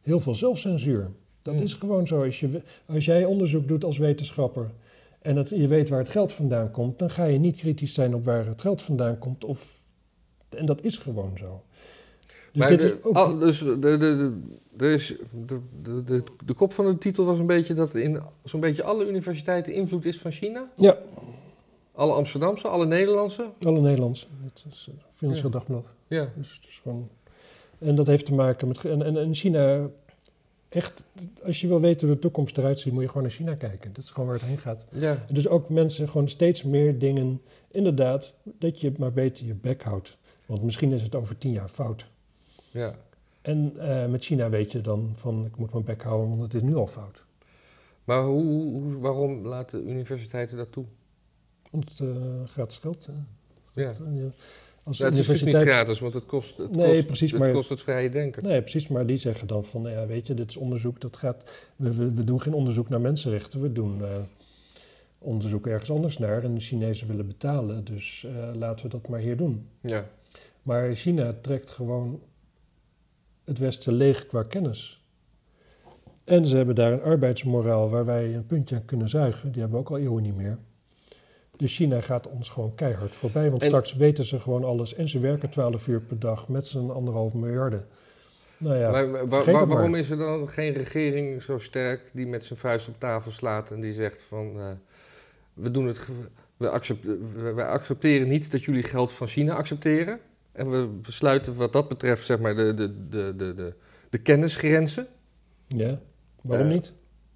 heel 0.00 0.20
veel 0.20 0.34
zelfcensuur. 0.34 1.10
Dat 1.42 1.54
Hmm. 1.54 1.62
is 1.62 1.74
gewoon 1.74 2.06
zo. 2.06 2.24
Als, 2.24 2.40
je, 2.40 2.62
als 2.86 3.04
jij 3.04 3.24
onderzoek 3.24 3.68
doet 3.68 3.84
als 3.84 3.98
wetenschapper 3.98 4.70
en 5.22 5.34
dat 5.34 5.48
je 5.48 5.66
weet 5.66 5.88
waar 5.88 5.98
het 5.98 6.08
geld 6.08 6.32
vandaan 6.32 6.70
komt, 6.70 6.98
dan 6.98 7.10
ga 7.10 7.24
je 7.24 7.38
niet 7.38 7.56
kritisch 7.56 7.94
zijn 7.94 8.14
op 8.14 8.24
waar 8.24 8.46
het 8.46 8.60
geld 8.60 8.82
vandaan 8.82 9.18
komt. 9.18 9.44
Of, 9.44 9.80
en 10.48 10.66
dat 10.66 10.82
is 10.84 10.96
gewoon 10.96 11.32
zo. 11.38 11.62
Dus 12.26 12.60
maar 12.60 12.68
dit 12.68 12.80
de, 12.80 12.86
is 12.86 12.92
ook- 13.04 13.14
al- 13.16 13.38
dus 13.38 13.58
de, 13.58 13.78
de, 13.78 14.38
de, 14.76 14.92
is- 14.92 15.14
de, 15.46 15.60
de, 16.44 16.54
kop 16.54 16.72
van 16.72 16.86
de 16.86 16.98
titel 16.98 17.24
was 17.24 17.38
een 17.38 17.46
beetje 17.46 17.74
dat 17.74 17.94
in 17.94 18.20
zo'n 18.44 18.60
beetje 18.60 18.82
alle 18.82 19.08
universiteiten 19.08 19.72
invloed 19.72 20.04
is 20.04 20.18
van 20.18 20.30
China. 20.30 20.68
Ja, 20.76 20.96
Alle 21.94 22.12
Amsterdamse, 22.12 22.68
alle 22.68 22.86
Nederlandse. 22.86 23.46
alle 23.62 23.80
Nederlands. 23.80 24.28
Het 24.44 24.64
is 24.72 24.88
uh, 24.88 24.94
Financieel 25.14 25.46
Ja. 25.46 25.52
Dagblad. 25.52 25.86
Ja. 26.06 26.28
Dus 26.36 26.60
is 26.68 26.78
gewoon... 26.82 27.08
En 27.78 27.94
dat 27.94 28.06
heeft 28.06 28.26
te 28.26 28.34
maken 28.34 28.68
met... 28.68 28.84
En, 28.84 29.02
en, 29.02 29.16
en 29.16 29.34
China, 29.34 29.88
echt, 30.74 31.06
als 31.44 31.60
je 31.60 31.66
wil 31.68 31.80
weten 31.80 32.06
hoe 32.06 32.16
de 32.16 32.22
toekomst 32.22 32.58
eruit 32.58 32.80
ziet, 32.80 32.92
moet 32.92 33.02
je 33.02 33.08
gewoon 33.08 33.22
naar 33.22 33.32
China 33.32 33.54
kijken. 33.54 33.92
Dat 33.92 34.04
is 34.04 34.10
gewoon 34.10 34.28
waar 34.28 34.38
het 34.38 34.48
heen 34.48 34.58
gaat. 34.58 34.86
ja. 34.90 35.24
Dus 35.32 35.48
ook 35.48 35.68
mensen 35.68 36.08
gewoon 36.08 36.28
steeds 36.28 36.62
meer 36.62 36.98
dingen, 36.98 37.40
inderdaad, 37.70 38.34
dat 38.42 38.80
je 38.80 38.92
maar 38.98 39.12
beter 39.12 39.46
je 39.46 39.54
bek 39.54 39.82
houdt. 39.82 40.18
Want 40.46 40.62
misschien 40.62 40.92
is 40.92 41.02
het 41.02 41.14
over 41.14 41.38
tien 41.38 41.52
jaar 41.52 41.68
fout. 41.68 42.06
ja. 42.70 42.94
En 43.42 43.72
eh, 43.78 44.06
met 44.08 44.24
China 44.24 44.50
weet 44.50 44.72
je 44.72 44.80
dan 44.80 45.12
van, 45.14 45.44
ik 45.46 45.56
moet 45.56 45.72
mijn 45.72 45.84
bek 45.84 46.02
houden, 46.02 46.28
want 46.28 46.40
het 46.40 46.54
is 46.54 46.62
nu 46.62 46.74
al 46.76 46.86
fout. 46.86 47.24
Maar 48.04 48.22
hoe, 48.22 48.44
hoe, 48.52 48.98
waarom 48.98 49.46
laten 49.46 49.88
universiteiten 49.88 50.56
dat 50.56 50.72
toe? 50.72 50.84
Want 51.70 51.88
het 51.88 52.00
eh, 52.00 52.16
gratis 52.46 52.76
geld. 52.76 53.06
hè. 53.06 53.12
Ja. 53.82 53.88
Eh, 53.90 54.22
Als 54.84 54.98
het 54.98 55.16
is 55.16 55.26
dus 55.26 55.42
niet 55.42 55.54
gratis, 55.56 56.00
want 56.00 56.14
het 56.14 56.26
kost 56.26 56.56
het, 56.56 56.70
Nee, 56.70 56.94
kost, 56.94 57.06
precies, 57.06 57.30
het, 57.30 57.40
maar- 57.40 57.52
kost 57.52 57.68
het 57.68 57.80
vrije 57.80 58.08
denken. 58.10 58.44
Nee, 58.44 58.60
precies, 58.60 58.88
maar 58.88 59.06
die 59.06 59.16
zeggen 59.16 59.46
dan 59.46 59.64
van, 59.64 59.82
ja, 59.82 60.06
weet 60.06 60.26
je, 60.26 60.34
dit 60.34 60.50
is 60.50 60.56
onderzoek, 60.56 61.00
dat 61.00 61.16
gaat... 61.16 61.70
We, 61.76 61.94
we, 61.94 62.12
we 62.14 62.24
doen 62.24 62.40
geen 62.42 62.54
onderzoek 62.54 62.88
naar 62.88 63.00
mensenrechten, 63.00 63.60
we 63.60 63.72
doen 63.72 64.04
eh, 64.04 64.08
onderzoek 65.18 65.66
ergens 65.66 65.90
anders 65.90 66.18
naar. 66.18 66.44
En 66.44 66.54
de 66.54 66.60
Chinezen 66.60 67.06
willen 67.06 67.26
betalen, 67.26 67.84
dus 67.84 68.24
eh, 68.24 68.54
laten 68.58 68.84
we 68.84 68.90
dat 68.90 69.08
maar 69.08 69.20
hier 69.20 69.36
doen. 69.36 69.66
Ja. 69.80 70.06
Maar 70.62 70.94
China 70.94 71.34
trekt 71.40 71.70
gewoon 71.70 72.20
het 73.44 73.58
Westen 73.58 73.92
leeg 73.92 74.26
qua 74.26 74.42
kennis. 74.42 75.02
En 76.24 76.46
ze 76.46 76.56
hebben 76.56 76.74
daar 76.74 76.92
een 76.92 77.02
arbeidsmoraal 77.02 77.90
waar 77.90 78.04
wij 78.04 78.34
een 78.34 78.46
puntje 78.46 78.76
aan 78.76 78.84
kunnen 78.84 79.08
zuigen. 79.08 79.52
Die 79.52 79.60
hebben 79.60 79.78
we 79.78 79.84
ook 79.84 79.90
al 79.90 79.98
eeuwen 79.98 80.22
niet 80.22 80.36
meer. 80.36 80.58
Dus 81.62 81.76
China 81.76 82.00
gaat 82.00 82.28
ons 82.28 82.48
gewoon 82.50 82.74
keihard 82.74 83.14
voorbij. 83.14 83.50
Want 83.50 83.62
En- 83.62 83.68
straks 83.68 83.94
weten 83.94 84.24
ze 84.24 84.40
gewoon 84.40 84.64
alles. 84.64 84.94
En 84.94 85.08
ze 85.08 85.18
werken 85.18 85.50
12 85.50 85.88
uur 85.88 86.00
per 86.00 86.18
dag 86.18 86.48
met 86.48 86.66
z'n 86.66 86.90
anderhalf 86.90 87.32
miljarden. 87.34 87.86
Nou 88.56 88.76
ja, 88.76 88.90
maar 88.90 89.26
waarom 89.66 89.94
is 89.94 90.10
er 90.10 90.16
dan 90.16 90.48
geen 90.48 90.72
regering 90.72 91.42
zo 91.42 91.58
sterk 91.58 92.10
die 92.12 92.26
met 92.26 92.44
zijn 92.44 92.58
vuist 92.58 92.88
op 92.88 92.94
tafel 92.98 93.30
slaat 93.30 93.70
en 93.70 93.80
die 93.80 93.92
zegt 93.92 94.24
van 94.28 94.58
eh, 94.58 94.66
we 95.54 95.70
doen 95.70 95.86
het, 95.86 96.06
we, 96.56 96.68
accept, 96.68 97.04
we- 97.04 97.52
wij 97.54 97.64
accepteren 97.66 98.28
niet 98.28 98.50
dat 98.50 98.64
jullie 98.64 98.82
geld 98.82 99.12
van 99.12 99.26
China 99.26 99.54
accepteren 99.54 100.18
en 100.52 100.70
we 100.70 100.86
besluiten 101.02 101.56
wat 101.56 101.72
dat 101.72 101.88
betreft 101.88 102.24
zeg 102.24 102.38
maar 102.38 102.54
de, 102.56 102.74
de, 102.74 103.08
de, 103.08 103.36
de, 103.36 103.54
de, 103.54 103.74
de 104.10 104.18
kennisgrenzen. 104.18 105.06
ja, 105.68 105.98
waarom 106.40 106.66
Eh, 106.66 106.72
niet? 106.72 106.92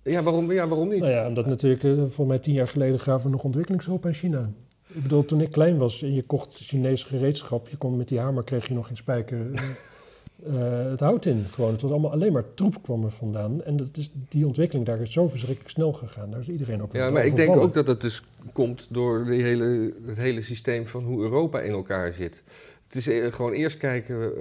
Ja, 0.07 0.23
waarom, 0.23 0.53
ja, 0.53 0.69
waarom 0.69 0.89
niet? 0.89 1.01
Nou 1.01 1.13
ja, 1.13 1.27
omdat 1.27 1.47
natuurlijk, 1.47 1.85
eh, 1.85 2.05
voor 2.07 2.27
mij 2.27 2.39
tien 2.39 2.55
jaar 2.55 2.69
geleden 2.69 3.01
gaven 3.01 3.27
we 3.27 3.33
nog 3.33 3.45
ontwikkelingshulp 3.45 4.07
aan 4.07 4.13
China. 4.13 4.51
Ik 4.87 5.03
bedoel, 5.03 5.25
toen 5.25 5.41
ik 5.41 5.51
klein 5.51 5.77
was 5.77 6.03
en 6.03 6.15
je 6.15 6.23
kocht 6.23 6.55
Chinees 6.55 7.03
gereedschap, 7.03 7.69
je 7.69 7.77
kon 7.77 7.97
met 7.97 8.09
die 8.09 8.19
hamer 8.19 8.45
kreeg 8.45 8.69
je 8.69 8.75
nog 8.75 8.87
geen 8.87 8.97
spijker 8.97 9.53
eh, 9.53 9.63
eh, 10.85 10.91
het 10.91 11.01
hout 11.01 11.27
in. 11.27 11.45
Gewoon, 11.51 11.73
het 11.73 11.81
was 11.81 11.91
allemaal 11.91 12.13
alleen 12.13 12.33
maar 12.33 12.55
troep 12.55 12.83
kwam 12.83 13.05
er 13.05 13.11
vandaan. 13.11 13.63
En 13.63 13.77
dat 13.77 13.97
is, 13.97 14.11
die 14.29 14.47
ontwikkeling 14.47 14.87
daar 14.87 15.01
is 15.01 15.13
zo 15.13 15.29
verschrikkelijk 15.29 15.71
snel 15.71 15.93
gegaan. 15.93 16.31
Daar 16.31 16.41
is 16.41 16.49
iedereen 16.49 16.83
ook 16.83 16.93
Ja, 16.93 17.11
maar 17.11 17.27
ik 17.27 17.37
denk 17.37 17.57
ook 17.57 17.75
dat 17.75 17.87
het 17.87 18.01
dus 18.01 18.23
komt 18.53 18.87
door 18.91 19.25
de 19.25 19.35
hele, 19.35 19.95
het 20.07 20.17
hele 20.17 20.43
systeem 20.43 20.87
van 20.87 21.05
hoe 21.05 21.23
Europa 21.23 21.61
in 21.61 21.73
elkaar 21.73 22.13
zit. 22.13 22.43
Het 22.87 23.07
is 23.07 23.35
gewoon 23.35 23.53
eerst 23.53 23.77
kijken. 23.77 24.33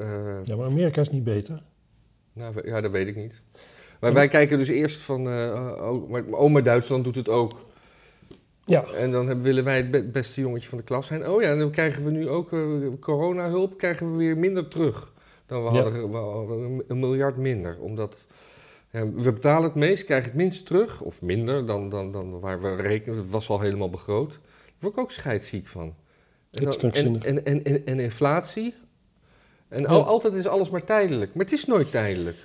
Ja, 0.44 0.56
maar 0.56 0.66
Amerika 0.66 1.02
is 1.02 1.10
niet 1.10 1.24
beter. 1.24 1.62
nou, 2.34 2.68
ja, 2.68 2.82
dat 2.82 2.92
weet 2.92 3.08
ik 3.08 3.16
niet. 3.16 3.42
Maar 4.00 4.14
wij 4.14 4.28
kijken 4.28 4.58
dus 4.58 4.68
eerst 4.68 4.98
van. 5.02 5.28
oh, 5.28 6.10
maar, 6.10 6.24
oh, 6.24 6.52
maar 6.52 6.64
Duitsland 6.64 7.04
doet 7.04 7.16
het 7.16 7.30
ook. 7.30 7.52
Ja, 8.66 8.84
En 8.84 9.12
dan 9.12 9.28
hebben, 9.28 9.44
willen 9.46 9.64
wij 9.64 9.78
het 9.78 9.92
be- 9.92 10.04
beste 10.04 10.42
jongetje 10.42 10.70
van 10.70 10.78
de 10.78 10.84
klas 10.84 11.08
zijn. 11.08 11.28
Oh 11.30 11.42
ja, 11.42 11.50
en 11.52 11.60
dan 11.60 11.72
krijgen 11.72 12.04
we 12.04 12.12
nu 12.12 12.30
ook 12.30 12.54
eh, 12.54 12.60
coronahulp, 13.00 13.78
krijgen 13.78 14.12
we 14.12 14.18
weer 14.18 14.38
minder 14.38 14.68
terug. 14.68 15.12
Dan 15.46 15.64
we 15.64 15.72
Ja. 15.72 15.82
hadden, 15.82 16.12
we 16.12 16.18
hadden 16.18 16.84
een, 16.88 17.00
miljard 17.00 17.38
minder. 17.38 17.78
Omdat 17.80 18.26
ja, 18.92 19.12
we 19.12 19.32
betalen 19.34 19.64
het 19.64 19.76
meest, 19.76 20.04
krijgen 20.06 20.28
het 20.28 20.38
minst 20.38 20.66
terug. 20.66 21.02
Of 21.02 21.22
minder 21.22 21.66
dan, 21.66 21.90
dan, 21.90 22.12
dan 22.12 22.40
waar 22.40 22.62
we 22.62 22.76
rekenen. 22.76 23.18
Het 23.18 23.30
was 23.30 23.50
al 23.50 23.60
helemaal 23.60 23.90
begroot. 23.90 24.32
Daar 24.32 24.40
word 24.80 24.94
ik 24.94 25.00
ook 25.00 25.12
scheidsziek 25.12 25.68
van. 25.68 25.96
En, 26.52 26.64
dan- 26.64 26.92
en, 26.92 27.22
en, 27.24 27.46
en, 27.46 27.64
en, 27.64 27.86
en 27.86 28.00
inflatie. 28.00 28.76
En 29.68 29.86
al, 29.86 30.04
altijd 30.06 30.34
is 30.34 30.48
alles 30.48 30.70
maar 30.70 30.84
tijdelijk. 30.84 31.34
Maar 31.36 31.46
het 31.46 31.54
is 31.54 31.66
nooit 31.66 31.92
tijdelijk. 31.92 32.38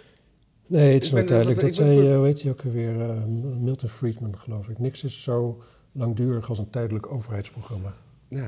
Nee, 0.70 0.94
het 0.94 1.04
is 1.04 1.10
ben- 1.10 1.26
duidelijk. 1.26 1.60
ik 1.60 1.66
Dat 1.66 1.74
zei, 1.74 2.08
eh, 2.10 2.16
hoe 2.16 2.26
heet 2.26 2.42
hij 2.42 2.50
ook 2.52 2.64
alweer, 2.64 3.00
eh, 3.00 3.24
Milton 3.60 3.88
Friedman 3.88 4.38
geloof 4.38 4.68
ik. 4.68 4.78
Niks 4.78 5.04
is 5.04 5.22
zo 5.22 5.62
langdurig 5.92 6.48
als 6.48 6.58
een 6.58 6.70
tijdelijk 6.70 7.12
overheidsprogramma. 7.12 7.94
Ja, 8.28 8.44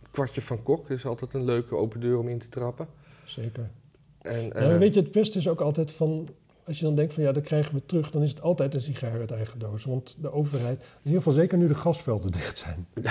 het 0.00 0.10
kwartje 0.10 0.42
van 0.42 0.62
Kok 0.62 0.90
is 0.90 1.06
altijd 1.06 1.34
een 1.34 1.44
leuke 1.44 1.74
open 1.76 2.00
deur 2.00 2.18
om 2.18 2.28
in 2.28 2.38
te 2.38 2.48
trappen. 2.48 2.86
Zeker. 3.24 3.70
En, 4.18 4.44
Ja, 4.44 4.50
eh, 4.52 4.78
weet 4.78 4.94
je, 4.94 5.00
het 5.00 5.12
beste 5.12 5.38
is 5.38 5.48
ook 5.48 5.60
altijd 5.60 5.92
van... 5.92 6.28
Als 6.64 6.78
je 6.78 6.84
dan 6.84 6.94
denkt 6.94 7.12
van 7.12 7.22
ja, 7.22 7.32
dat 7.32 7.42
krijgen 7.42 7.74
we 7.74 7.86
terug... 7.86 8.10
dan 8.10 8.22
is 8.22 8.30
het 8.30 8.42
altijd 8.42 8.74
een 8.74 8.80
sigaar 8.80 9.18
uit 9.20 9.30
eigen 9.30 9.58
doos. 9.58 9.84
Want 9.84 10.16
de 10.20 10.32
overheid... 10.32 10.80
In 10.80 10.86
ieder 11.02 11.18
geval 11.18 11.32
zeker 11.32 11.58
nu 11.58 11.66
de 11.66 11.74
gasvelden 11.74 12.30
dicht 12.40 12.58
zijn. 12.58 12.86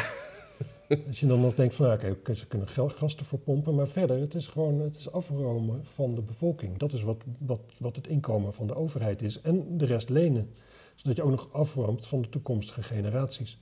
als 1.07 1.19
je 1.19 1.27
dan 1.27 1.41
nog 1.41 1.55
denkt 1.55 1.75
van... 1.75 1.87
ja, 1.87 2.09
oké, 2.09 2.33
ze 2.33 2.47
kunnen 2.47 2.67
gel- 2.67 2.89
gas 2.89 3.15
ervoor 3.15 3.39
pompen... 3.39 3.75
maar 3.75 3.87
verder, 3.87 4.19
het 4.19 4.33
is 4.33 4.47
gewoon 4.47 4.79
het 4.79 4.95
is 4.95 5.11
afromen 5.11 5.85
van 5.85 6.15
de 6.15 6.21
bevolking. 6.21 6.77
Dat 6.77 6.93
is 6.93 7.01
wat, 7.01 7.23
wat, 7.37 7.77
wat 7.79 7.95
het 7.95 8.07
inkomen 8.07 8.53
van 8.53 8.67
de 8.67 8.75
overheid 8.75 9.21
is. 9.21 9.41
En 9.41 9.77
de 9.77 9.85
rest 9.85 10.09
lenen. 10.09 10.53
Zodat 10.95 11.15
je 11.15 11.23
ook 11.23 11.29
nog 11.29 11.53
afroomt 11.53 12.07
van 12.07 12.21
de 12.21 12.29
toekomstige 12.29 12.83
generaties. 12.83 13.59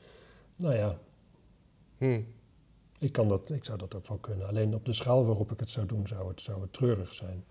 Nou 0.55 0.75
ja, 0.75 0.99
hm. 1.97 2.21
ik, 2.99 3.11
kan 3.11 3.27
dat, 3.27 3.51
ik 3.51 3.65
zou 3.65 3.77
dat 3.77 3.95
ook 3.95 4.07
wel 4.07 4.17
kunnen. 4.17 4.47
Alleen 4.47 4.75
op 4.75 4.85
de 4.85 4.93
schaal 4.93 5.25
waarop 5.25 5.51
ik 5.51 5.59
het 5.59 5.69
zou 5.69 5.85
doen... 5.85 6.07
zou 6.07 6.27
het, 6.27 6.41
zou 6.41 6.61
het 6.61 6.73
treurig 6.73 7.13
zijn. 7.13 7.43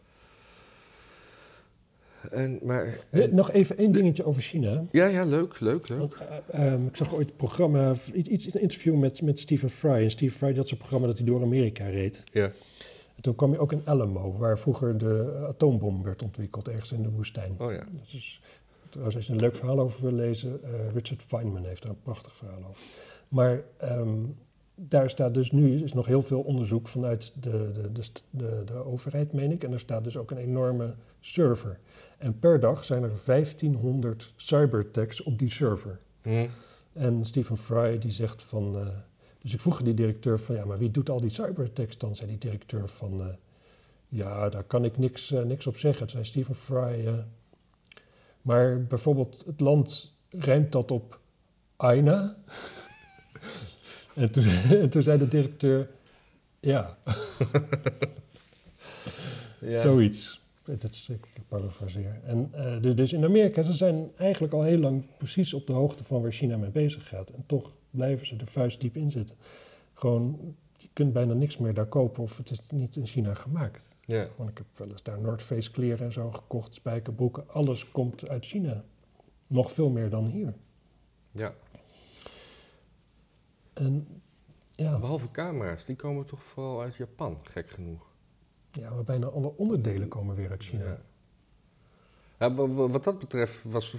En, 2.31 2.59
maar, 2.63 2.99
Nog 3.31 3.51
even 3.51 3.77
één 3.77 3.93
dingetje 3.93 4.25
over 4.25 4.43
China. 4.43 4.85
ja, 4.91 5.07
ja, 5.07 5.25
leuk, 5.25 5.61
leuk, 5.61 5.89
leuk. 5.89 5.99
Want, 5.99 6.15
eh, 6.47 6.73
ehm, 6.73 6.87
ik 6.87 6.97
zag 6.97 7.15
ooit 7.15 7.31
een 7.31 7.37
programma, 7.37 7.95
iets, 8.13 8.55
een 8.55 8.61
interview 8.61 8.95
met, 8.95 9.23
met 9.23 9.39
Stephen 9.39 9.71
Fry. 9.71 9.91
En 10.03 10.11
Stephen 10.11 10.39
Fry 10.39 10.57
had 10.57 10.69
zo'n 10.69 10.79
programma 10.79 11.07
dat 11.07 11.17
hij 11.17 11.27
door 11.27 11.43
Amerika 11.43 11.87
reed. 11.87 12.25
Ja. 12.33 12.45
En 13.17 13.23
toen 13.23 13.35
kwam 13.35 13.53
je 13.53 13.59
ook 13.59 13.73
in 13.73 13.83
Alamo, 13.85 14.37
waar 14.39 14.59
vroeger 14.59 14.99
de 14.99 15.45
atoombom 15.49 16.03
werd 16.03 16.23
ontwikkeld, 16.23 16.69
ergens 16.69 16.93
in 16.93 17.03
de 17.03 17.11
woestijn. 17.11 17.55
Oh 17.59 17.73
ja. 17.73 17.85
Dat 17.91 18.13
is, 18.13 18.41
trouwens, 18.89 19.17
als 19.17 19.27
je 19.27 19.33
een 19.33 19.41
leuk 19.41 19.57
verhaal 19.57 19.81
over 19.81 20.03
wil 20.03 20.13
lezen, 20.13 20.61
eh, 20.63 20.71
Richard 20.93 21.23
Feynman 21.23 21.65
heeft 21.65 21.83
daar 21.83 21.91
een 21.91 22.03
prachtig 22.03 22.37
verhaal 22.37 22.65
over. 22.69 22.83
Maar 23.29 23.63
ehm, 23.77 24.19
daar 24.79 25.11
staat 25.11 25.35
dus 25.35 25.51
nu 25.53 25.83
is 25.83 25.93
nog 25.93 26.07
heel 26.07 26.23
veel 26.23 26.41
onderzoek 26.41 26.89
vanuit 26.89 27.33
de, 27.43 27.71
de, 27.73 27.93
de, 27.93 28.03
de, 28.31 28.63
de 28.65 28.75
overheid, 28.75 29.33
meen 29.33 29.53
ik. 29.53 29.65
En 29.65 29.73
er 29.73 29.81
staat 29.81 30.05
dus 30.05 30.17
ook 30.17 30.31
een 30.31 30.37
enorme 30.37 30.95
server. 31.21 31.79
En 32.19 32.39
per 32.39 32.61
dag 32.61 32.85
zijn 32.85 33.03
er 33.03 33.13
1500 33.25 34.33
cyberattacks 34.37 35.23
op 35.23 35.39
die 35.39 35.51
server. 35.51 35.99
Hm. 36.23 36.47
En 36.93 37.25
Stephen 37.25 37.57
Fry 37.57 37.99
die 37.99 38.11
zegt 38.11 38.43
van... 38.43 38.79
eh, 38.79 38.87
dus 39.39 39.55
ik 39.55 39.61
vroeg 39.61 39.83
die 39.83 39.95
directeur 39.95 40.39
van... 40.39 40.55
ja, 40.55 40.65
maar 40.65 40.79
wie 40.79 40.91
doet 40.91 41.11
al 41.11 41.21
die 41.21 41.31
cyberattacks 41.31 41.99
dan? 41.99 42.17
Zei 42.17 42.29
die 42.29 42.39
directeur 42.39 42.89
van... 42.89 43.21
eh, 43.21 43.27
ja, 44.09 44.49
daar 44.49 44.65
kan 44.65 44.85
ik 44.85 44.99
niks, 44.99 45.33
eh, 45.33 45.43
niks 45.43 45.67
op 45.67 45.77
zeggen. 45.77 46.11
Zei 46.11 46.25
Stephen 46.25 46.55
Fry... 46.55 47.25
maar 48.43 48.85
bijvoorbeeld 48.85 49.43
het 49.47 49.61
land 49.61 50.15
rijmt 50.31 50.73
dat 50.73 50.91
op 50.91 51.21
Aina. 51.77 52.37
en, 54.17 54.31
toen, 54.31 54.45
en 54.83 54.91
toen 54.91 55.03
zei 55.03 55.19
de 55.19 55.29
directeur... 55.29 55.89
ja, 56.61 56.97
ja. 59.61 59.81
zoiets. 59.81 60.45
Dat 60.65 60.93
is, 60.93 61.09
ik 61.09 61.27
parafraseer. 61.49 62.21
En 62.25 62.49
eh, 62.53 62.83
dus- 62.83 62.95
dus 62.95 63.13
in 63.13 63.25
Amerika, 63.25 63.63
ze 63.63 63.73
zijn 63.73 64.11
eigenlijk 64.17 64.53
al 64.53 64.63
heel 64.63 64.79
lang 64.79 65.05
precies 65.19 65.55
op 65.55 65.67
de 65.67 65.73
hoogte 65.73 66.05
van 66.05 66.23
waar 66.23 66.33
China 66.33 66.57
mee 66.57 66.71
bezig 66.71 67.09
gaat. 67.09 67.31
En 67.31 67.45
toch 67.47 67.73
blijven 67.91 68.27
ze 68.27 68.37
er 68.37 68.47
vuist 68.47 68.81
diep 68.81 68.97
in 68.97 69.11
zitten. 69.11 69.37
Gewoon, 69.95 70.55
je 70.79 70.89
kunt 70.93 71.13
bijna 71.13 71.35
niks 71.35 71.59
meer 71.59 71.75
daar 71.75 71.87
kopen 71.87 72.23
of 72.23 72.37
het 72.37 72.51
is 72.51 72.61
niet 72.71 72.97
in 72.97 73.07
China 73.07 73.35
gemaakt. 73.35 73.97
Ja. 74.05 74.29
Want 74.37 74.51
ik 74.51 74.59
heb 74.59 74.67
wel 74.77 74.89
eens 74.89 75.03
daar 75.03 75.21
North 75.21 75.43
Face 75.43 75.71
kleren 75.71 76.07
en 76.07 76.13
zo 76.13 76.31
gekocht, 76.31 76.75
spijkerbroeken. 76.75 77.49
Alles 77.49 77.91
komt 77.91 78.29
uit 78.29 78.47
China. 78.47 78.85
Nog 79.47 79.73
veel 79.73 79.91
meer 79.91 80.11
dan 80.11 80.27
hier. 80.27 80.55
ja. 81.31 81.55
En 83.77 84.23
ja, 84.75 84.99
Behalve 84.99 85.31
camera's, 85.31 85.85
die 85.85 85.97
komen 85.97 86.27
toch 86.27 86.43
vooral 86.43 86.81
uit 86.81 86.95
Japan, 86.97 87.39
gek 87.43 87.71
genoeg. 87.71 88.07
ja 88.71 88.91
maar 88.91 89.05
bijna 89.05 89.27
alle 89.27 89.57
onderdelen 89.57 90.09
komen 90.09 90.37
weer 90.37 90.51
uit 90.51 90.63
China. 90.63 90.85
Ja. 90.85 91.01
Ja, 92.39 92.55
wat 92.75 93.05
dat 93.05 93.19
betreft 93.19 93.63
was, 93.63 93.95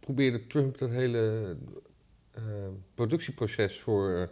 probeerde 0.00 0.46
Trump 0.46 0.78
dat 0.78 0.90
hele, 0.90 1.56
eh, 2.30 2.42
productieproces 2.94 3.80
voor, 3.80 4.14
eh, 4.14 4.22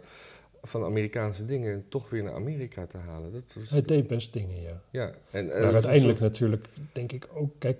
van 0.61 0.83
Amerikaanse 0.83 1.45
dingen 1.45 1.85
toch 1.89 2.09
weer 2.09 2.23
naar 2.23 2.33
Amerika 2.33 2.85
te 2.85 2.97
halen. 2.97 3.31
Dat 3.31 3.53
was, 3.53 3.69
Hij 3.69 3.81
deed 3.81 4.07
best 4.07 4.33
dingen, 4.33 4.61
ja. 4.61 4.81
ja, 4.89 5.13
en, 5.31 5.47
maar 5.47 5.61
was 5.61 5.73
uiteindelijk 5.73 6.19
natuurlijk, 6.19 6.67
denk 6.91 7.11
ik 7.11 7.29
ook... 7.33 7.51
Kijk, 7.59 7.77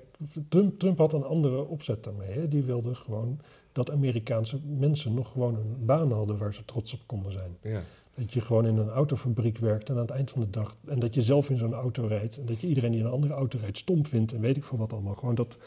Trump, 0.49 0.79
Trump 0.79 0.97
had 0.97 1.13
een 1.13 1.23
andere 1.23 1.63
opzet 1.63 2.03
daarmee. 2.03 2.31
Hè? 2.31 2.47
Die 2.47 2.63
wilde 2.63 2.95
gewoon 2.95 3.39
dat 3.77 3.91
Amerikaanse 3.91 4.59
mensen 4.65 5.13
nog 5.13 5.31
gewoon 5.31 5.55
een 5.55 5.85
baan 5.85 6.11
hadden... 6.11 6.37
waar 6.37 6.53
ze 6.53 6.65
trots 6.65 6.93
op 6.93 6.99
konden 7.05 7.31
zijn. 7.31 7.57
Ja, 7.61 7.81
Dat 8.15 8.33
je 8.33 8.41
gewoon 8.41 8.65
in 8.65 8.77
een 8.77 8.89
autofabriek 8.89 9.57
werkt 9.57 9.89
en 9.89 9.95
aan 9.95 10.01
het 10.01 10.09
eind 10.09 10.31
van 10.31 10.41
de 10.41 10.49
dag... 10.49 10.77
en 10.87 10.99
dat 10.99 11.13
je 11.13 11.21
zelf 11.21 11.49
in 11.49 11.57
zo'n 11.57 11.73
auto 11.73 12.05
rijdt... 12.05 12.37
en 12.37 12.45
dat 12.45 12.61
je 12.61 12.67
iedereen 12.67 12.91
die 12.91 12.99
in 12.99 13.05
een 13.05 13.11
andere 13.11 13.33
auto 13.33 13.59
rijdt 13.59 13.77
stom 13.77 14.05
vindt... 14.05 14.33
en 14.33 14.41
weet 14.41 14.57
ik 14.57 14.63
veel 14.63 14.77
wat 14.77 14.93
allemaal. 14.93 15.15
Gewoon 15.15 15.35
dat 15.35 15.57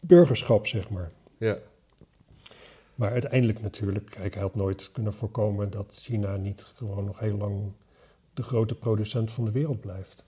burgerschap, 0.00 0.66
zeg 0.66 0.90
maar. 0.90 1.10
ja, 1.36 1.58
Maar 2.94 3.10
uiteindelijk 3.10 3.62
natuurlijk, 3.62 4.10
kijk, 4.10 4.34
hij 4.34 4.42
had 4.42 4.54
nooit 4.54 4.92
kunnen 4.92 5.12
voorkomen 5.12 5.70
dat 5.70 5.98
China 6.02 6.36
niet 6.36 6.62
gewoon 6.74 7.04
nog 7.04 7.18
heel 7.18 7.36
lang 7.36 7.72
de 8.34 8.42
grote 8.42 8.74
producent 8.74 9.32
van 9.32 9.44
de 9.44 9.50
wereld 9.50 9.80
blijft. 9.80 10.25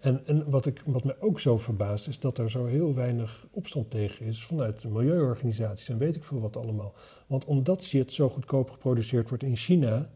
En, 0.00 0.26
en 0.26 0.50
wat, 0.50 0.66
ik, 0.66 0.82
wat 0.86 1.04
me 1.04 1.20
ook 1.20 1.40
zo 1.40 1.58
verbaast 1.58 2.08
is 2.08 2.18
dat 2.18 2.38
er 2.38 2.50
zo 2.50 2.64
heel 2.64 2.94
weinig 2.94 3.46
opstand 3.50 3.90
tegen 3.90 4.26
is 4.26 4.44
vanuit 4.44 4.80
de 4.82 4.88
milieuorganisaties 4.88 5.88
en 5.88 5.98
weet 5.98 6.16
ik 6.16 6.24
veel 6.24 6.40
wat 6.40 6.56
allemaal. 6.56 6.94
Want 7.26 7.44
omdat 7.44 7.84
shit 7.84 8.12
zo 8.12 8.28
goedkoop 8.28 8.70
geproduceerd 8.70 9.28
wordt 9.28 9.44
in 9.44 9.56
China, 9.56 10.10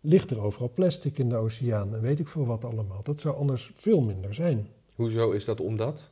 ligt 0.00 0.30
er 0.30 0.40
overal 0.40 0.70
plastic 0.74 1.18
in 1.18 1.28
de 1.28 1.36
oceaan 1.36 1.94
en 1.94 2.00
weet 2.00 2.18
ik 2.18 2.28
veel 2.28 2.46
wat 2.46 2.64
allemaal. 2.64 3.00
Dat 3.02 3.20
zou 3.20 3.36
anders 3.36 3.70
veel 3.74 4.00
minder 4.00 4.34
zijn. 4.34 4.68
hoezo 4.94 5.30
is 5.30 5.44
dat 5.44 5.60
omdat? 5.60 6.10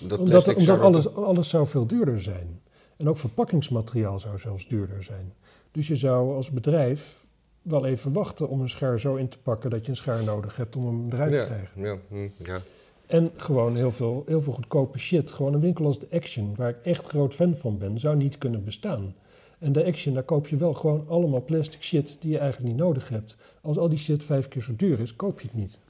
Dat 0.00 0.18
Omdat, 0.18 0.54
omdat 0.54 0.80
alles, 0.80 1.14
alles 1.14 1.48
zou 1.48 1.66
veel 1.66 1.86
duurder 1.86 2.20
zijn. 2.20 2.60
En 2.96 3.08
ook 3.08 3.18
verpakkingsmateriaal 3.18 4.18
zou 4.18 4.38
zelfs 4.38 4.68
duurder 4.68 5.02
zijn. 5.02 5.34
Dus 5.70 5.86
je 5.86 5.96
zou 5.96 6.34
als 6.34 6.50
bedrijf 6.50 7.25
wel 7.68 7.86
even 7.86 8.12
wachten 8.12 8.48
om 8.48 8.60
een 8.60 8.68
schaar 8.68 9.00
zo 9.00 9.14
in 9.14 9.28
te 9.28 9.38
pakken 9.38 9.70
dat 9.70 9.84
je 9.84 9.90
een 9.90 9.96
schaar 9.96 10.24
nodig 10.24 10.56
hebt 10.56 10.76
om 10.76 10.86
hem 10.86 11.12
eruit 11.12 11.34
te 11.34 11.44
krijgen. 11.44 11.82
ja, 11.82 11.98
hm, 12.08 12.28
ja. 12.44 12.60
En 13.06 13.30
gewoon 13.36 13.76
heel 13.76 13.90
veel, 13.90 14.22
heel 14.26 14.40
veel 14.40 14.52
goedkope 14.52 14.98
shit. 14.98 15.32
Gewoon 15.32 15.54
een 15.54 15.60
winkel 15.60 15.84
als 15.84 15.98
de 15.98 16.06
Action, 16.10 16.54
waar 16.56 16.68
ik 16.68 16.84
echt 16.84 17.06
groot 17.06 17.34
fan 17.34 17.56
van 17.56 17.78
ben, 17.78 17.98
zou 17.98 18.16
niet 18.16 18.38
kunnen 18.38 18.64
bestaan. 18.64 19.14
En 19.58 19.72
de 19.72 19.84
Action, 19.84 20.14
daar 20.14 20.22
koop 20.22 20.46
je 20.46 20.56
wel 20.56 20.74
gewoon 20.74 21.08
allemaal 21.08 21.44
plastic 21.44 21.82
shit 21.82 22.16
die 22.20 22.30
je 22.30 22.38
eigenlijk 22.38 22.72
niet 22.72 22.80
nodig 22.82 23.08
hebt. 23.08 23.36
Als 23.60 23.78
al 23.78 23.88
die 23.88 23.98
shit 23.98 24.22
vijf 24.24 24.48
keer 24.48 24.62
zo 24.62 24.76
duur 24.76 25.00
is, 25.00 25.16
koop 25.16 25.40
je 25.40 25.46
het 25.46 25.56
niet. 25.56 25.80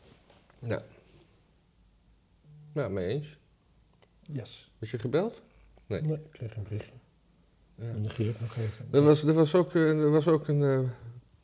ja. 0.58 0.82
Nou, 2.72 2.90
mee 2.90 3.06
eens. 3.06 3.38
Yes. 4.22 4.72
Was 4.78 4.90
je 4.90 4.98
gebeld? 4.98 5.42
Nee. 5.86 6.00
Nee, 6.00 6.16
ik 6.16 6.30
kreeg 6.30 6.56
een 6.56 6.62
berichtje. 6.62 6.92
Ja. 7.74 7.84
En 7.84 8.00
negeer 8.00 8.28
ik 8.28 8.40
nog 8.40 8.56
even. 8.56 8.88
Er 8.90 9.02
was, 9.02 9.22
er 9.24 9.34
was 9.34 9.54
ook, 9.54 9.74
eh, 9.74 9.88
er 9.88 10.10
was 10.10 10.28
ook 10.28 10.48
een, 10.48 10.62
eh, 10.62 10.80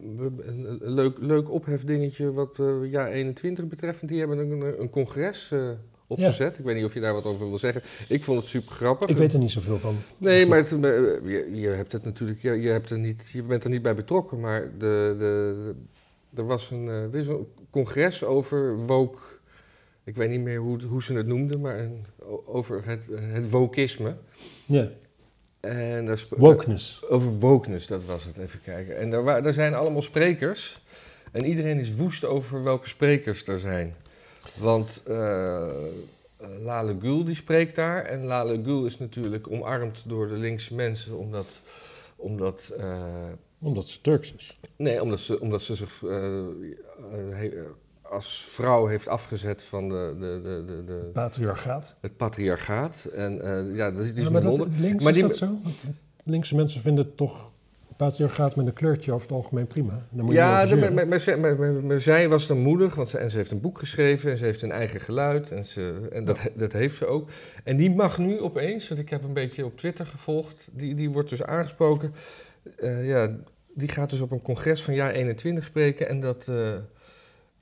een, 0.02 0.78
leuk, 0.80 1.16
leuk 1.20 1.50
ophefdingetje 1.50 2.32
wat 2.32 2.58
eh 2.58 2.90
jaar 2.90 3.08
21 3.08 3.66
betreffend. 3.66 4.10
Die 4.10 4.18
hebben 4.18 4.38
een, 4.38 4.80
een 4.80 4.90
congres 4.90 5.48
eh, 5.52 5.70
opgezet. 6.06 6.58
Ik 6.58 6.64
weet 6.64 6.76
niet 6.76 6.84
of 6.84 6.94
je 6.94 7.00
daar 7.00 7.12
wat 7.14 7.24
over 7.24 7.48
wil 7.48 7.58
zeggen. 7.58 7.82
Ik 8.08 8.22
vond 8.22 8.40
het 8.40 8.48
super 8.48 8.74
grappig. 8.74 9.08
Ik 9.08 9.16
weet 9.16 9.32
er 9.32 9.38
niet 9.38 9.50
zoveel 9.50 9.78
van. 9.78 9.94
Nee, 10.18 10.46
maar 10.46 10.58
het, 10.58 10.72
eh, 10.72 10.78
je, 10.80 11.48
je 11.52 11.68
hebt 11.68 11.92
het 11.92 12.04
natuurlijk, 12.04 12.40
je, 12.42 12.52
je, 12.60 12.68
hebt 12.68 12.90
er 12.90 12.98
niet, 12.98 13.28
je 13.32 13.42
bent 13.42 13.64
er 13.64 13.70
niet 13.70 13.82
bij 13.82 13.94
betrokken. 13.94 14.40
Maar 14.40 14.60
de, 14.78 15.14
de, 15.18 15.18
de- 15.18 15.74
er 16.34 16.46
was 16.46 16.70
een, 16.70 16.86
er 16.86 17.14
is 17.16 17.28
een 17.28 17.46
congres 17.70 18.24
over 18.24 18.76
woke. 18.86 19.18
Ik 20.04 20.16
weet 20.16 20.30
niet 20.30 20.40
meer 20.40 20.58
hoe, 20.58 20.82
hoe 20.82 21.02
ze 21.02 21.12
het 21.14 21.26
noemden, 21.26 21.60
maar 21.60 21.78
een, 21.78 22.04
over 22.46 22.84
het, 22.84 23.08
het 23.10 23.50
wokisme. 23.50 24.14
Ja, 24.66 24.90
En 25.62 26.06
daar 26.06 26.24
wokeness. 26.36 27.08
over 27.08 27.38
wokeness, 27.38 27.86
dat 27.86 28.04
was 28.04 28.24
het. 28.24 28.36
Even 28.36 28.60
kijken. 28.60 28.98
En 28.98 29.10
daar, 29.10 29.42
daar 29.42 29.52
zijn 29.52 29.74
allemaal 29.74 30.02
sprekers. 30.02 30.80
En 31.32 31.44
iedereen 31.44 31.78
is 31.78 31.94
woest 31.94 32.24
over 32.24 32.62
welke 32.62 32.88
sprekers 32.88 33.46
er 33.46 33.58
zijn. 33.58 33.94
Want 34.54 35.02
eh 35.06 35.68
Lale 36.62 36.96
Gül 37.00 37.24
die 37.24 37.34
spreekt 37.34 37.76
daar. 37.76 38.04
En 38.04 38.24
Lale 38.24 38.62
Gül 38.62 38.84
is 38.84 38.98
natuurlijk 38.98 39.50
omarmd 39.50 40.02
door 40.06 40.28
de 40.28 40.36
linkse 40.36 40.74
mensen. 40.74 41.18
Omdat, 41.18 41.46
omdat, 42.16 42.72
eh, 42.78 43.04
Omdat 43.58 43.88
ze 43.88 44.00
Turks 44.00 44.34
is. 44.34 44.58
nee, 44.76 45.02
omdat, 45.02 45.20
ze, 45.20 45.40
omdat 45.40 45.62
ze 45.62 45.74
zich 45.74 46.02
eh, 46.02 46.44
als 48.12 48.44
vrouw 48.48 48.86
heeft 48.86 49.08
afgezet 49.08 49.62
van 49.62 49.88
de, 49.88 50.16
de, 50.20 50.40
de, 50.42 50.64
de, 50.66 50.84
de, 50.84 51.10
Patriarchaat. 51.12 51.96
het 52.00 52.16
patriarchaat. 52.16 53.04
En 53.14 53.40
eh, 53.40 53.76
ja, 53.76 53.90
dat 53.90 54.04
is, 54.04 54.10
die 54.10 54.18
is 54.20 54.26
Ja, 54.26 54.32
maar 54.32 54.42
dat, 54.42 54.58
links 54.78 55.02
Maar 55.04 55.12
is 55.12 55.18
die- 55.18 55.28
dat 55.28 55.36
zo? 55.36 55.46
Want 55.62 55.76
linkse 56.24 56.54
mensen 56.54 56.80
vinden 56.80 57.04
het 57.04 57.16
toch 57.16 57.50
patriarchaat 57.96 58.56
met 58.56 58.66
een 58.66 58.72
kleurtje 58.72 59.12
over 59.12 59.26
het 59.26 59.36
algemeen 59.36 59.66
prima. 59.66 60.06
Daar 60.10 60.24
moet 60.24 60.34
Ja, 60.34 60.64
niet 60.64 61.20
zij- 61.20 61.36
maar 61.82 62.00
zij 62.00 62.28
was 62.28 62.46
dan 62.46 62.58
moedig, 62.58 62.94
want 62.94 63.08
ze, 63.08 63.18
en 63.18 63.30
ze 63.30 63.36
heeft 63.36 63.50
een 63.50 63.60
boek 63.60 63.78
geschreven 63.78 64.30
en 64.30 64.38
ze 64.38 64.44
heeft 64.44 64.62
een 64.62 64.72
eigen 64.72 65.00
geluid 65.00 65.50
en, 65.50 65.64
ze, 65.64 66.08
en 66.12 66.24
dat, 66.24 66.50
dat 66.56 66.72
heeft 66.72 66.96
ze 66.96 67.06
ook. 67.06 67.28
En 67.64 67.76
die 67.76 67.90
mag 67.90 68.18
nu 68.18 68.40
opeens, 68.40 68.88
want 68.88 69.00
ik 69.00 69.10
heb 69.10 69.22
een 69.24 69.32
beetje 69.32 69.64
op 69.64 69.76
Twitter 69.78 70.06
gevolgd, 70.06 70.68
die, 70.72 70.94
die 70.94 71.10
wordt 71.10 71.28
dus 71.28 71.42
aangesproken. 71.42 72.14
Eh, 72.76 73.06
ja, 73.08 73.36
die 73.74 73.88
gaat 73.88 74.10
dus 74.10 74.20
op 74.20 74.30
een 74.30 74.42
congres 74.42 74.82
van 74.82 74.94
jaar 74.94 75.10
21 75.10 75.64
spreken 75.64 76.08
en 76.08 76.20
dat, 76.20 76.46
eh, 76.48 76.56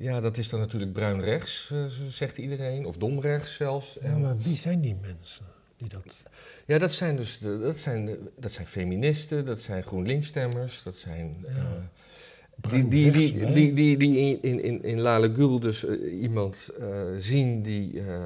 ja, 0.01 0.21
dat 0.21 0.37
is 0.39 0.49
dan 0.49 0.61
natuurlijk 0.61 0.93
bruin 0.93 1.21
rechts, 1.21 1.71
eh, 1.73 1.85
zegt 2.09 2.39
iedereen, 2.39 2.87
of 2.87 2.97
dom 2.97 3.21
rechts 3.21 3.55
zelfs. 3.55 3.99
Ja, 4.03 4.17
maar 4.17 4.37
wie 4.39 4.57
zijn 4.57 4.81
die 4.81 4.97
mensen 5.01 5.45
die 5.77 5.89
dat... 5.89 6.23
ja, 6.67 6.79
dat 6.79 6.93
zijn 6.93 7.17
dus 7.17 7.39
de, 7.39 7.59
dat 7.59 7.77
zijn, 7.77 8.05
de- 8.07 8.31
dat 8.37 8.53
zijn 8.53 8.67
feministen, 8.67 9.45
dat 9.45 9.61
zijn 9.61 9.83
GroenLinks-stemmers, 9.83 10.83
dat 10.83 10.95
zijn... 10.97 11.35
Ja. 11.43 11.49
eh, 11.49 12.71
die, 12.71 12.89
die, 12.89 13.11
die, 13.11 13.51
die, 13.51 13.73
die, 13.73 13.97
die 13.97 14.17
in, 14.19 14.43
in, 14.43 14.63
in, 14.63 14.83
in 14.83 15.01
Lale 15.01 15.35
Gül 15.35 15.61
dus 15.61 15.85
eh, 15.85 16.21
iemand 16.23 16.71
eh, 16.79 17.03
zien 17.19 17.63
die 17.63 18.01
eh, 18.01 18.25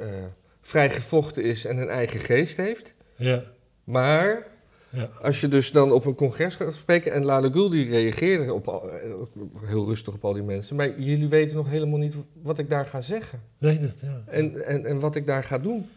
eh, 0.00 0.24
vrijgevochten 0.60 1.42
is 1.42 1.64
en 1.64 1.76
een 1.76 1.88
eigen 1.88 2.20
geest 2.20 2.56
heeft. 2.56 2.94
Ja, 3.16 3.42
Maar 3.84 4.46
ja. 4.96 5.08
als 5.22 5.40
je 5.40 5.48
dus 5.48 5.70
dan 5.72 5.92
op 5.92 6.04
een 6.04 6.14
congres 6.14 6.54
gaat 6.54 6.74
spreken 6.74 7.12
en 7.12 7.24
Lale 7.24 7.50
Gül 7.50 7.68
die 7.68 7.90
reageerde 7.90 8.52
op 8.54 8.68
al- 8.68 8.90
eh, 8.90 9.12
heel 9.64 9.86
rustig 9.86 10.14
op 10.14 10.24
al 10.24 10.32
die 10.32 10.42
mensen. 10.42 10.76
Maar 10.76 11.00
jullie 11.00 11.28
weten 11.28 11.56
nog 11.56 11.68
helemaal 11.68 11.98
niet 11.98 12.14
wat 12.42 12.58
ik 12.58 12.70
daar 12.70 12.86
ga 12.86 13.00
zeggen 13.00 13.40
Nee, 13.58 13.80
dat, 13.80 13.90
ja. 14.02 14.22
en, 14.26 14.66
en, 14.66 14.84
en 14.84 14.98
wat 14.98 15.14
ik 15.14 15.26
daar 15.26 15.44
ga 15.44 15.58
doen. 15.58 15.88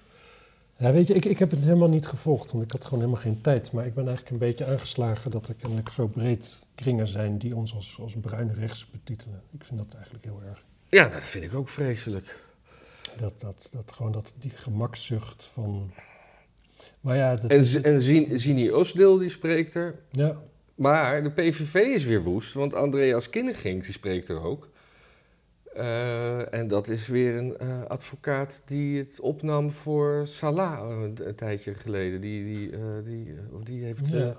Ja, 0.77 0.91
weet 0.91 1.07
je, 1.07 1.13
ik, 1.13 1.25
ik 1.25 1.39
heb 1.39 1.51
het 1.51 1.59
helemaal 1.63 1.89
niet 1.89 2.07
gevolgd, 2.07 2.51
want 2.51 2.63
ik 2.63 2.71
had 2.71 2.83
gewoon 2.85 2.99
helemaal 2.99 3.21
geen 3.21 3.41
tijd. 3.41 3.71
Maar 3.71 3.85
ik 3.85 3.93
ben 3.93 4.07
eigenlijk 4.07 4.33
een 4.33 4.47
beetje 4.47 4.65
aangeslagen 4.65 5.31
dat 5.31 5.47
er 5.47 5.53
kennelijk 5.53 5.89
zo 5.89 6.07
breed 6.07 6.59
kringen 6.75 7.07
zijn 7.07 7.37
die 7.37 7.55
ons 7.55 7.75
als, 7.75 7.97
als 8.01 8.13
bruin 8.21 8.53
rechts 8.53 8.87
betitelen. 8.91 9.41
Ik 9.51 9.65
vind 9.65 9.79
dat 9.79 9.93
eigenlijk 9.93 10.23
heel 10.25 10.41
erg. 10.47 10.63
Ja, 10.89 11.03
dat 11.09 11.23
vind 11.23 11.43
ik 11.43 11.53
ook 11.53 11.69
vreselijk. 11.69 12.39
Dat, 13.17 13.33
dat, 13.39 13.69
dat 13.71 13.91
gewoon 13.91 14.11
dat, 14.11 14.33
die 14.39 14.51
gemakzucht 14.51 15.43
van... 15.43 15.91
Maar 17.01 17.15
ja, 17.15 17.35
dat 17.35 17.51
En, 17.51 17.57
is... 17.59 17.71
Z- 17.71 17.75
en 17.75 18.01
Zini- 18.01 18.37
Zini 18.37 18.71
Osdeel 18.71 19.17
die 19.17 19.29
spreekt 19.29 19.75
er. 19.75 19.95
Ja, 20.11 20.37
Maar 20.75 21.23
de 21.23 21.31
PVV 21.31 21.73
is 21.75 22.05
weer 22.05 22.21
woest, 22.23 22.53
want 22.53 22.73
Andreas 22.73 23.29
Kinneging 23.29 23.83
die 23.83 23.93
spreekt 23.93 24.27
er 24.27 24.41
ook. 24.43 24.69
Eh, 25.73 26.53
en 26.53 26.67
dat 26.67 26.87
is 26.87 27.07
weer 27.07 27.35
een 27.35 27.57
eh, 27.57 27.83
advocaat 27.83 28.61
die 28.65 28.97
het 28.97 29.19
opnam 29.19 29.71
voor 29.71 30.21
Salah 30.27 30.89
een, 31.01 31.17
een 31.27 31.35
tijdje 31.35 31.73
geleden. 31.73 32.21
Die, 32.21 32.43
die, 32.53 32.71
eh, 32.71 32.79
die, 33.05 33.25
eh, 33.25 33.55
of 33.55 33.63
die 33.63 33.83
heeft, 33.83 34.13
eh, 34.13 34.19
ja. 34.19 34.37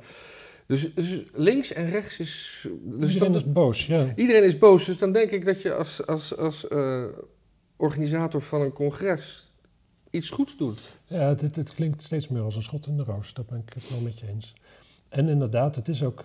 dus, 0.66 0.94
dus 0.94 1.22
links 1.34 1.72
en 1.72 1.90
rechts 1.90 2.18
is... 2.18 2.66
Dus 2.82 3.12
iedereen 3.12 3.32
dan- 3.32 3.42
is 3.42 3.52
boos, 3.52 3.86
ja. 3.86 4.12
iedereen 4.16 4.44
is 4.44 4.58
boos, 4.58 4.84
dus 4.86 4.98
dan 4.98 5.12
denk 5.12 5.30
ik 5.30 5.44
dat 5.44 5.62
je 5.62 5.74
als, 5.74 6.06
als, 6.06 6.36
als 6.36 6.68
eh, 6.68 7.04
organisator 7.76 8.40
van 8.40 8.60
een 8.60 8.72
congres 8.72 9.49
iets 10.10 10.30
goeds 10.30 10.56
doet. 10.56 10.80
Ja, 11.06 11.18
het, 11.28 11.40
het, 11.40 11.56
het 11.56 11.74
klinkt 11.74 12.02
steeds 12.02 12.28
meer 12.28 12.42
als 12.42 12.56
een 12.56 12.62
schot 12.62 12.86
in 12.86 12.96
de 12.96 13.02
roos. 13.02 13.34
Dat 13.34 13.46
ben 13.46 13.58
ik 13.66 13.72
het 13.72 13.90
wel 13.90 14.00
met 14.00 14.18
je 14.18 14.26
eens. 14.28 14.52
En 15.08 15.28
inderdaad, 15.28 15.76
het 15.76 15.88
is 15.88 16.02
ook... 16.02 16.24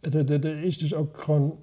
het- 0.00 0.12
het- 0.12 0.28
het- 0.28 0.44
Er 0.44 0.62
is 0.62 0.78
dus 0.78 0.94
ook 0.94 1.22
gewoon... 1.22 1.58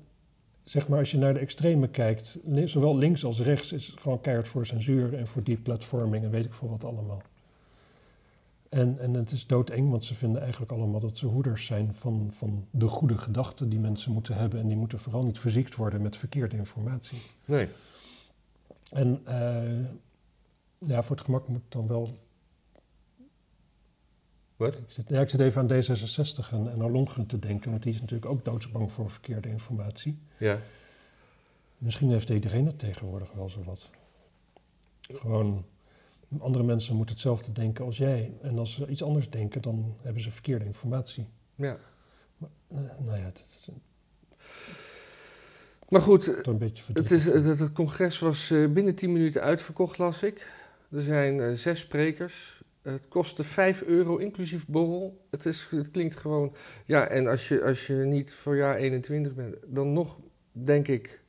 Zeg 0.63 0.87
maar, 0.87 0.99
als 0.99 1.11
je 1.11 1.17
naar 1.17 1.33
de 1.33 1.39
extreme 1.39 1.87
kijkt... 1.87 2.39
li- 2.43 2.67
zowel 2.67 2.97
links 2.97 3.25
als 3.25 3.39
rechts 3.39 3.71
is 3.71 3.95
gewoon 3.99 4.21
keihard 4.21 4.47
voor 4.47 4.65
censuur... 4.65 5.13
en 5.13 5.27
voor 5.27 5.43
deplatforming 5.43 6.23
en 6.23 6.29
weet 6.31 6.45
ik 6.45 6.53
veel 6.53 6.69
wat 6.69 6.83
allemaal. 6.83 7.21
En, 8.69 8.99
en 8.99 9.13
het 9.13 9.31
is 9.31 9.47
doodeng, 9.47 9.89
want 9.89 10.03
ze 10.03 10.15
vinden 10.15 10.41
eigenlijk 10.41 10.71
allemaal 10.71 10.99
dat 10.99 11.17
ze 11.17 11.25
hoeders 11.25 11.65
zijn... 11.65 11.93
van, 11.93 12.27
van 12.31 12.65
de 12.71 12.87
goede 12.87 13.17
gedachten 13.17 13.69
die 13.69 13.79
mensen 13.79 14.11
moeten 14.11 14.35
hebben... 14.35 14.59
en 14.59 14.67
die 14.67 14.77
moeten 14.77 14.99
vooral 14.99 15.23
niet 15.23 15.39
verziekt 15.39 15.75
worden 15.75 16.01
met 16.01 16.17
verkeerde 16.17 16.57
informatie. 16.57 17.17
Nee. 17.45 17.67
En 18.91 19.21
eh, 19.25 19.85
ja, 20.83 21.01
voor 21.01 21.15
het 21.15 21.25
gemak 21.25 21.47
moet 21.47 21.61
dan 21.69 21.87
wel. 21.87 22.17
Wat? 24.55 24.73
Ik 24.73 24.83
zit, 24.87 25.09
ja, 25.09 25.21
ik 25.21 25.29
zit 25.29 25.39
even 25.39 25.61
aan 25.61 25.71
D66 25.71 26.51
en, 26.51 26.71
en 26.71 26.81
aan 26.81 26.91
Longren 26.91 27.25
te 27.25 27.39
denken, 27.39 27.71
want 27.71 27.83
die 27.83 27.93
is 27.93 28.01
natuurlijk 28.01 28.31
ook 28.31 28.45
doodsbang 28.45 28.91
voor 28.91 29.09
verkeerde 29.09 29.49
informatie. 29.49 30.19
Ja. 30.37 30.59
Misschien 31.77 32.11
heeft 32.11 32.29
iedereen 32.29 32.65
het 32.65 32.79
tegenwoordig 32.79 33.31
wel 33.31 33.49
zo 33.49 33.63
wat. 33.63 33.89
Gewoon 35.01 35.65
andere 36.39 36.63
mensen 36.63 36.95
moeten 36.95 37.15
hetzelfde 37.15 37.51
denken 37.51 37.85
als 37.85 37.97
jij. 37.97 38.33
En 38.41 38.59
als 38.59 38.73
ze 38.73 38.87
iets 38.87 39.03
anders 39.03 39.29
denken, 39.29 39.61
dan 39.61 39.95
hebben 40.01 40.21
ze 40.21 40.31
verkeerde 40.31 40.65
informatie. 40.65 41.27
Ja. 41.55 41.77
Eh, 42.67 42.77
nou 42.99 43.17
ja, 43.17 43.23
het 43.23 43.43
is 43.45 43.69
Maar 45.89 46.01
goed, 46.01 46.25
het, 46.93 47.11
is, 47.11 47.25
het, 47.25 47.59
het 47.59 47.71
congres 47.71 48.19
was 48.19 48.51
eh, 48.51 48.71
binnen 48.71 48.95
10 48.95 49.11
minuten 49.11 49.41
uitverkocht, 49.41 49.97
las 49.97 50.23
ik. 50.23 50.51
Er 50.93 51.01
zijn 51.01 51.39
eh, 51.39 51.53
zes 51.53 51.79
sprekers. 51.79 52.61
Het 52.81 53.07
kostte 53.07 53.43
5 53.43 53.81
euro 53.81 54.17
inclusief 54.17 54.67
borrel. 54.67 55.25
Het, 55.29 55.45
is, 55.45 55.67
het 55.69 55.91
klinkt 55.91 56.15
gewoon. 56.15 56.55
Ja, 56.85 57.07
en 57.07 57.27
als 57.27 57.47
je, 57.47 57.63
als 57.63 57.87
je 57.87 57.93
niet 57.93 58.33
voor 58.33 58.55
jaar 58.55 58.75
21 58.75 59.33
bent, 59.33 59.55
dan 59.67 59.93
nog 59.93 60.17
denk 60.51 60.87
ik 60.87 61.21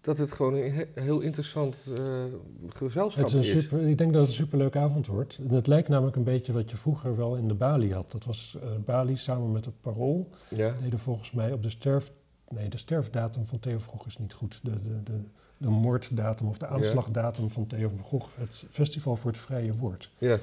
dat 0.00 0.18
het 0.18 0.32
gewoon 0.32 0.54
een 0.54 0.72
he- 0.72 0.88
heel 0.94 1.20
interessant 1.20 1.76
eh, 1.96 2.24
gezelschap 2.68 3.24
Het 3.24 3.34
is 3.34 3.50
super, 3.50 3.80
ik 3.80 3.98
denk 3.98 4.12
dat 4.12 4.20
het 4.20 4.30
een 4.30 4.36
superleuke 4.36 4.78
avond 4.78 5.06
wordt. 5.06 5.38
En 5.48 5.54
het 5.54 5.66
lijkt 5.66 5.88
namelijk 5.88 6.16
een 6.16 6.24
beetje 6.24 6.52
wat 6.52 6.70
je 6.70 6.76
vroeger 6.76 7.16
wel 7.16 7.36
in 7.36 7.48
de 7.48 7.54
Bali 7.54 7.92
had. 7.92 8.12
Dat 8.12 8.24
was 8.24 8.56
eh, 8.62 8.68
Bali 8.84 9.16
samen 9.16 9.52
met 9.52 9.64
het 9.64 9.80
Parool. 9.80 10.28
Ja, 10.50 10.74
deden 10.82 10.98
volgens 10.98 11.30
mij 11.30 11.52
op 11.52 11.62
de 11.62 11.70
sterf... 11.70 12.12
Nee, 12.48 12.68
de 12.68 12.76
sterfdatum 12.78 13.46
van 13.46 13.58
Theo 13.60 13.78
Gogh 13.78 14.06
is 14.06 14.18
niet 14.18 14.32
goed. 14.32 14.60
De, 14.62 14.70
de, 14.82 15.02
de, 15.02 15.20
de 15.62 15.68
moorddatum 15.68 16.48
of 16.48 16.58
de 16.58 16.66
aanslagdatum 16.66 17.50
van 17.50 17.66
Theo 17.66 17.88
van 17.88 17.98
Gogh. 18.04 18.28
Het 18.38 18.64
Festival 18.70 19.16
voor 19.16 19.30
het 19.30 19.40
Vrije 19.40 19.74
Woord. 19.74 20.10
ja, 20.18 20.38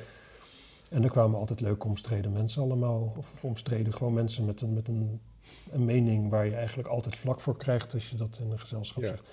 En 0.91 1.03
er 1.03 1.09
kwamen 1.09 1.39
altijd 1.39 1.61
leuke 1.61 1.87
omstreden 1.87 2.31
mensen 2.31 2.61
allemaal. 2.61 3.13
Of, 3.17 3.31
of 3.31 3.43
omstreden, 3.43 3.93
gewoon 3.93 4.13
mensen 4.13 4.45
met, 4.45 4.61
een, 4.61 4.73
met 4.73 4.87
een, 4.87 5.19
een 5.71 5.85
mening 5.85 6.29
waar 6.29 6.45
je 6.45 6.55
eigenlijk 6.55 6.87
altijd 6.87 7.15
vlak 7.15 7.39
voor 7.39 7.57
krijgt 7.57 7.93
als 7.93 8.09
je 8.09 8.15
dat 8.15 8.39
in 8.43 8.51
een 8.51 8.59
gezelschap 8.59 9.03
Ja. 9.03 9.09
zegt. 9.09 9.23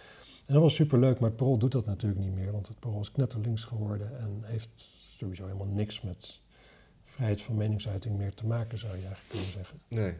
En 0.46 0.52
dat 0.54 0.62
was 0.62 0.74
superleuk, 0.74 1.18
maar 1.18 1.28
het 1.28 1.38
Parool 1.38 1.58
doet 1.58 1.72
dat 1.72 1.86
natuurlijk 1.86 2.20
niet 2.20 2.34
meer. 2.34 2.52
Want 2.52 2.68
het 2.68 2.78
Parool 2.78 3.00
is 3.00 3.12
knetterlinks 3.12 3.64
geworden 3.64 4.18
en 4.18 4.38
heeft 4.42 4.68
sowieso 5.18 5.44
helemaal 5.44 5.66
niks 5.66 6.00
met 6.00 6.40
vrijheid 7.04 7.40
van 7.42 7.56
meningsuiting 7.56 8.16
meer 8.16 8.34
te 8.34 8.46
maken, 8.46 8.78
zou 8.78 8.92
je 8.96 8.98
eigenlijk 9.06 9.28
kunnen 9.28 9.52
zeggen. 9.52 9.78
nee. 9.88 10.14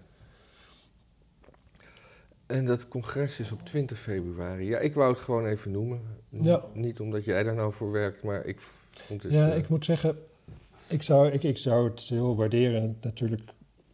En 2.46 2.64
dat 2.66 2.88
congres 2.88 3.38
is 3.38 3.52
op 3.52 3.64
20 3.64 3.98
februari. 3.98 4.64
Ja, 4.66 4.78
ik 4.78 4.94
wou 4.94 5.10
het 5.12 5.20
gewoon 5.20 5.46
even 5.46 5.70
noemen. 5.70 6.00
N- 6.36 6.44
Ja. 6.44 6.62
Niet 6.72 7.00
omdat 7.00 7.24
jij 7.24 7.42
daar 7.42 7.54
nou 7.54 7.72
voor 7.72 7.90
werkt, 7.92 8.22
maar 8.22 8.44
ik 8.44 8.60
vond 8.90 9.22
het... 9.22 9.32
Ja, 9.32 9.50
eh, 9.50 9.56
ik 9.58 9.68
moet 9.68 9.84
zeggen, 9.84 10.18
ik 10.86 11.02
zou, 11.02 11.30
ik, 11.30 11.42
ik 11.42 11.58
zou 11.58 11.88
het 11.90 12.00
heel 12.00 12.36
waarderen. 12.36 12.96
Natuurlijk, 13.00 13.42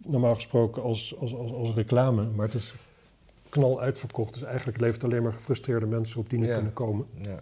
normaal 0.07 0.35
gesproken 0.35 0.83
als, 0.83 1.17
als, 1.19 1.35
als, 1.35 1.53
als 1.53 1.75
reclame, 1.75 2.25
maar 2.35 2.47
het 2.47 2.55
is 2.55 2.75
knal 3.49 3.81
uitverkocht. 3.81 4.35
Dus 4.35 4.43
eigenlijk 4.43 4.81
levert 4.81 5.05
alleen 5.05 5.23
maar 5.23 5.33
gefrustreerde 5.33 5.87
mensen 5.87 6.21
op 6.21 6.31
die 6.31 6.39
niet 6.39 6.49
Ja. 6.49 6.55
kunnen 6.55 6.73
komen. 6.73 7.07
ja. 7.21 7.39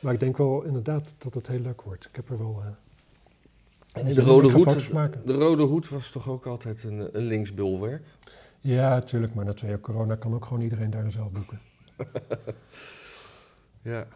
Maar 0.00 0.12
ik 0.12 0.20
denk 0.20 0.36
wel 0.36 0.62
inderdaad 0.62 1.14
dat 1.18 1.34
het 1.34 1.46
heel 1.46 1.60
leuk 1.60 1.82
wordt. 1.82 2.04
Ik 2.06 2.16
heb 2.16 2.30
er 2.30 2.38
wel. 2.38 2.62
eh, 2.64 4.00
En 4.06 4.14
de 4.14 4.20
rode, 4.20 4.50
hoed, 4.50 4.90
de 5.26 5.32
rode 5.32 5.62
hoed 5.62 5.88
was 5.88 6.10
toch 6.10 6.28
ook 6.28 6.46
altijd 6.46 6.84
een, 6.84 7.08
een 7.16 7.24
linksbulwerk? 7.24 8.02
Ja, 8.60 8.88
natuurlijk, 8.88 9.34
maar 9.34 9.44
na 9.44 9.52
twee 9.52 9.70
jaar 9.70 9.80
corona 9.80 10.14
kan 10.16 10.34
ook 10.34 10.44
gewoon 10.44 10.62
iedereen 10.62 10.90
daar 10.90 11.10
zaal 11.10 11.30
boeken. 11.32 11.58
Ja. 13.82 14.06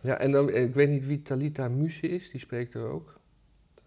Ja, 0.00 0.18
en 0.18 0.30
dan, 0.30 0.50
ik 0.50 0.74
weet 0.74 0.88
niet 0.88 1.06
wie 1.06 1.22
Talita 1.22 1.68
Muse 1.68 2.08
is, 2.08 2.30
die 2.30 2.40
spreekt 2.40 2.74
er 2.74 2.86
ook. 2.88 3.20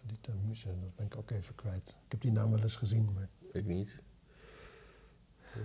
Die 0.06 0.18
Muse, 0.48 0.66
dat 0.66 0.96
ben 0.96 1.06
ik 1.06 1.16
ook 1.16 1.30
even 1.30 1.54
kwijt. 1.54 1.88
Ik 2.04 2.12
heb 2.12 2.20
die 2.20 2.32
naam 2.32 2.50
wel 2.50 2.60
eens 2.62 2.76
gezien, 2.76 3.08
maar 3.14 3.28
Ik 3.52 3.66
niet. 3.66 3.88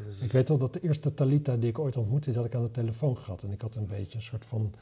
Dus- 0.07 0.19
ik 0.19 0.31
weet 0.31 0.47
wel 0.49 0.57
dat 0.57 0.73
de 0.73 0.79
eerste 0.81 1.13
Talita 1.13 1.57
die 1.57 1.69
ik 1.69 1.79
ooit 1.79 1.97
ontmoette, 1.97 2.29
die 2.29 2.37
had 2.37 2.47
ik 2.47 2.55
aan 2.55 2.63
de 2.63 2.71
telefoon 2.71 3.17
gehad. 3.17 3.43
En 3.43 3.51
ik 3.51 3.61
had 3.61 3.75
een 3.75 3.87
beetje 3.87 4.15
een 4.15 4.21
soort 4.23 4.45
van 4.45 4.73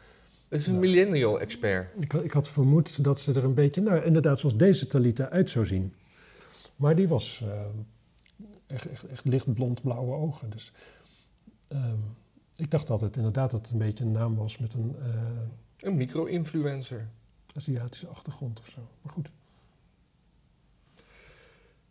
Het 0.50 0.60
is 0.60 0.68
een 0.68 0.74
Ja. 0.74 0.80
millennial 0.80 1.40
expert. 1.40 1.94
Ik, 2.00 2.12
had- 2.12 2.24
ik 2.24 2.32
had 2.32 2.50
vermoed 2.50 3.04
dat 3.04 3.20
ze 3.20 3.34
er 3.34 3.44
een 3.44 3.54
beetje, 3.54 3.82
nou 3.82 4.04
inderdaad 4.04 4.40
zoals 4.40 4.58
deze 4.58 4.88
Talita 4.88 5.30
uit 5.30 5.50
zou 5.50 5.66
zien. 5.66 5.94
Maar 6.76 6.96
die 6.96 7.08
was 7.08 7.42
eh, 7.44 7.66
echt, 8.68 8.90
echt, 8.90 9.04
echt 9.08 9.26
lichtblond 9.26 9.82
blauwe 9.82 10.16
ogen. 10.16 10.50
Dus 10.50 10.72
ehm, 11.68 12.00
ik 12.56 12.72
dacht 12.72 12.90
altijd 12.90 13.16
inderdaad 13.16 13.52
dat 13.52 13.62
het 13.62 13.72
een 13.72 13.78
beetje 13.78 14.04
een 14.04 14.12
naam 14.12 14.36
was 14.36 14.58
met 14.58 14.74
een 14.74 14.96
eh, 15.00 15.10
Een 15.80 15.96
micro-influencer. 15.96 17.08
Aziatische 17.56 18.08
achtergrond 18.08 18.60
of 18.60 18.70
zo. 18.70 18.82
Maar 19.02 19.14
goed. 19.14 19.32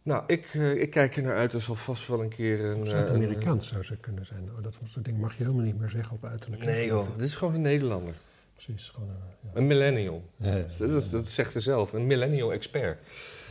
Nou, 0.03 0.25
ik, 0.27 0.51
eh, 0.55 0.81
ik 0.81 0.91
kijk 0.91 1.17
er 1.17 1.23
naar 1.23 1.37
uit. 1.37 1.53
Er 1.53 1.61
zal 1.61 1.75
vast 1.75 2.07
wel 2.09 2.23
een 2.23 2.29
keer 2.29 2.65
een... 2.65 2.81
Of 2.81 2.85
eh, 2.85 2.91
Zuid-Amerikaans 2.91 3.69
zou 3.69 3.83
ze 3.83 3.97
kunnen 3.97 4.27
zijn. 4.27 4.51
Oh, 4.51 4.63
dat 4.63 4.79
soort 4.85 5.05
dingen 5.05 5.21
mag 5.21 5.37
je 5.37 5.43
helemaal 5.43 5.65
niet 5.65 5.79
meer 5.79 5.89
zeggen 5.89 6.17
op 6.17 6.25
uiterlijk. 6.25 6.65
Nee 6.65 6.87
joh, 6.87 7.09
dit 7.17 7.25
is 7.25 7.35
gewoon 7.35 7.55
een 7.55 7.61
Nederlander. 7.61 8.15
Precies, 8.53 8.89
gewoon 8.89 9.09
een... 9.09 9.17
Ja. 9.41 9.51
Een 9.55 9.67
millennial. 9.67 10.25
Ja, 10.37 10.57
ja, 10.57 10.65
Dat, 10.79 10.91
dat, 10.91 11.11
dat 11.11 11.29
zegt 11.29 11.53
ze 11.53 11.61
zelf. 11.61 11.93
Een 11.93 12.07
millennial 12.07 12.53
expert. 12.53 12.99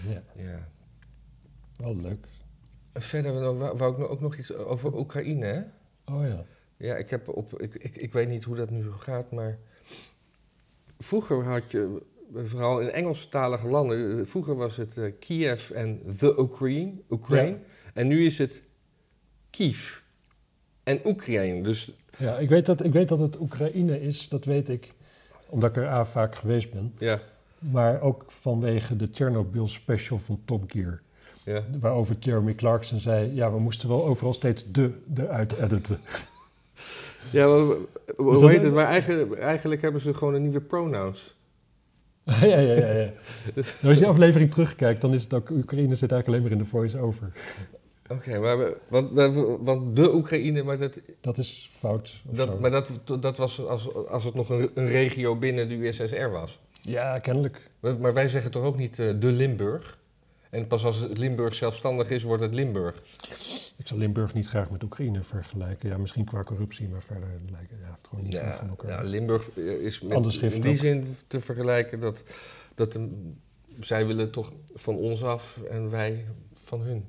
ja, 0.07 0.21
Ja. 0.43 0.67
wel 1.75 1.95
leuk. 1.95 2.27
Verder 2.93 3.57
wou, 3.77 4.01
ik 4.03 4.09
ook 4.09 4.21
nog 4.21 4.37
iets 4.37 4.53
over 4.53 4.97
Oekraïne, 4.97 5.45
hè? 5.45 5.61
Oh 6.13 6.27
ja. 6.27 6.45
Ja, 6.77 6.95
ik, 6.95 7.09
heb 7.09 7.27
op, 7.27 7.61
ik, 7.61 7.73
ik, 7.75 7.95
ik 7.95 8.13
weet 8.13 8.27
niet 8.29 8.43
hoe 8.43 8.55
dat 8.55 8.69
nu 8.69 8.91
gaat, 8.99 9.31
maar 9.31 9.57
vroeger 10.99 11.43
had 11.43 11.71
je, 11.71 12.01
vooral 12.33 12.79
in 12.81 12.89
Engelstalige 12.91 13.67
landen, 13.67 14.27
vroeger 14.27 14.55
was 14.55 14.77
het 14.77 14.97
eh, 14.97 15.11
Kiev 15.19 15.69
en 15.71 16.01
the 16.17 16.35
Ukraine, 16.39 16.91
Ukraine 17.09 17.57
Ja. 17.57 17.91
en 17.93 18.07
nu 18.07 18.25
is 18.25 18.37
het 18.37 18.61
Kiev 19.49 19.97
en 20.83 20.99
Oekraïne. 21.05 21.61
Dus 21.63 21.91
Ja, 22.17 22.37
ik 22.37 22.49
weet, 22.49 22.65
dat, 22.65 22.83
ik 22.83 22.93
weet 22.93 23.09
dat 23.09 23.19
het 23.19 23.39
Oekraïne 23.39 24.01
is, 24.01 24.29
dat 24.29 24.45
weet 24.45 24.69
ik. 24.69 24.91
Omdat 25.49 25.69
ik 25.69 25.75
er 25.77 25.87
A 25.87 26.05
vaak 26.05 26.35
geweest 26.35 26.71
ben. 26.71 26.93
ja, 26.97 27.19
Maar 27.59 28.01
ook 28.01 28.31
vanwege 28.31 28.95
de 28.95 29.09
Chernobyl 29.11 29.67
special 29.67 30.19
van 30.19 30.41
Top 30.45 30.71
Gear. 30.71 31.01
Ja. 31.45 31.63
Waarover 31.79 32.15
Jeremy 32.19 32.53
Clarkson 32.55 32.99
zei, 32.99 33.35
ja, 33.35 33.51
we 33.51 33.59
moesten 33.59 33.89
wel 33.89 34.05
overal 34.05 34.33
steeds 34.33 34.65
de 34.71 34.91
eruit 35.15 35.57
editen. 35.57 35.99
ja 37.31 37.47
maar, 37.47 37.75
hoe 38.17 38.31
Dus 38.39 38.49
heet 38.51 38.63
het? 38.63 38.73
Maar 38.73 38.85
eigenlijk, 38.85 39.33
eigenlijk 39.39 39.81
hebben 39.81 40.01
ze 40.01 40.13
gewoon 40.13 40.33
een 40.33 40.41
nieuwe 40.41 40.61
pronouns. 40.61 41.35
ja, 42.23 42.45
ja, 42.45 42.57
ja, 42.59 42.91
ja. 42.91 43.09
Nou, 43.55 43.65
als 43.65 43.77
je 43.81 43.93
die 43.93 44.07
aflevering 44.07 44.51
terugkijkt, 44.51 45.01
dan 45.01 45.13
is 45.13 45.23
het 45.23 45.33
ook, 45.33 45.49
Oekraïne 45.49 45.95
zit 45.95 46.11
eigenlijk 46.11 46.27
alleen 46.27 46.41
maar 46.41 46.51
in 46.51 46.57
de 46.57 46.69
voice-over. 46.77 47.31
Oké, 48.07 48.39
maar 48.39 48.57
we- 48.57 48.77
want, 48.87 49.11
we- 49.11 49.57
want 49.61 49.95
de 49.95 50.13
Oekraïne, 50.13 50.63
maar 50.63 50.77
dat, 50.77 50.97
Dat 51.21 51.37
is 51.37 51.71
fout. 51.79 52.07
zo. 52.07 52.45
dat, 52.45 52.59
maar 52.59 52.71
dat, 52.71 52.89
dat 53.19 53.37
was 53.37 53.65
als, 53.67 53.93
als 54.07 54.23
het 54.23 54.33
nog 54.33 54.49
een, 54.49 54.69
een 54.73 54.87
regio 54.87 55.35
binnen 55.35 55.69
de 55.69 55.75
USSR 55.87 56.29
was. 56.31 56.59
Ja, 56.81 57.19
kennelijk. 57.19 57.69
Maar 57.79 57.97
maar 57.97 58.13
wij 58.13 58.27
zeggen 58.27 58.51
toch 58.51 58.63
ook 58.63 58.77
niet 58.77 58.99
eh, 58.99 59.09
de 59.19 59.31
Limburg? 59.31 59.97
En 60.53 60.67
pas 60.67 60.85
als 60.85 61.07
Limburg 61.13 61.53
zelfstandig 61.53 62.09
is, 62.09 62.23
wordt 62.23 62.43
het 62.43 62.53
Limburg. 62.53 63.03
Ik 63.77 63.87
zal 63.87 63.97
Limburg 63.97 64.33
niet 64.33 64.47
graag 64.47 64.69
met 64.69 64.83
Oekraïne 64.83 65.23
vergelijken. 65.23 65.89
Ja, 65.89 65.97
misschien 65.97 66.25
qua 66.25 66.41
corruptie, 66.43 66.87
maar 66.89 67.01
verder 67.01 67.29
lijken 67.51 67.77
ja, 67.81 67.97
het 67.97 68.07
gewoon 68.09 68.23
niet 68.23 68.33
Ja, 68.33 68.53
van 68.53 68.69
elkaar. 68.69 68.89
ja, 68.89 69.01
Limburg 69.09 69.49
eh, 69.57 69.63
is 69.85 70.01
met, 70.01 70.41
in 70.41 70.61
die 70.61 70.77
zin 70.77 71.15
te 71.27 71.39
vergelijken 71.39 71.99
dat, 71.99 72.23
dat 72.75 72.91
de- 72.91 73.31
zij 73.79 74.05
willen 74.07 74.31
toch 74.31 74.51
van 74.73 74.95
ons 74.95 75.23
af 75.23 75.59
en 75.69 75.89
wij 75.89 76.25
van 76.63 76.81
hun, 76.81 77.05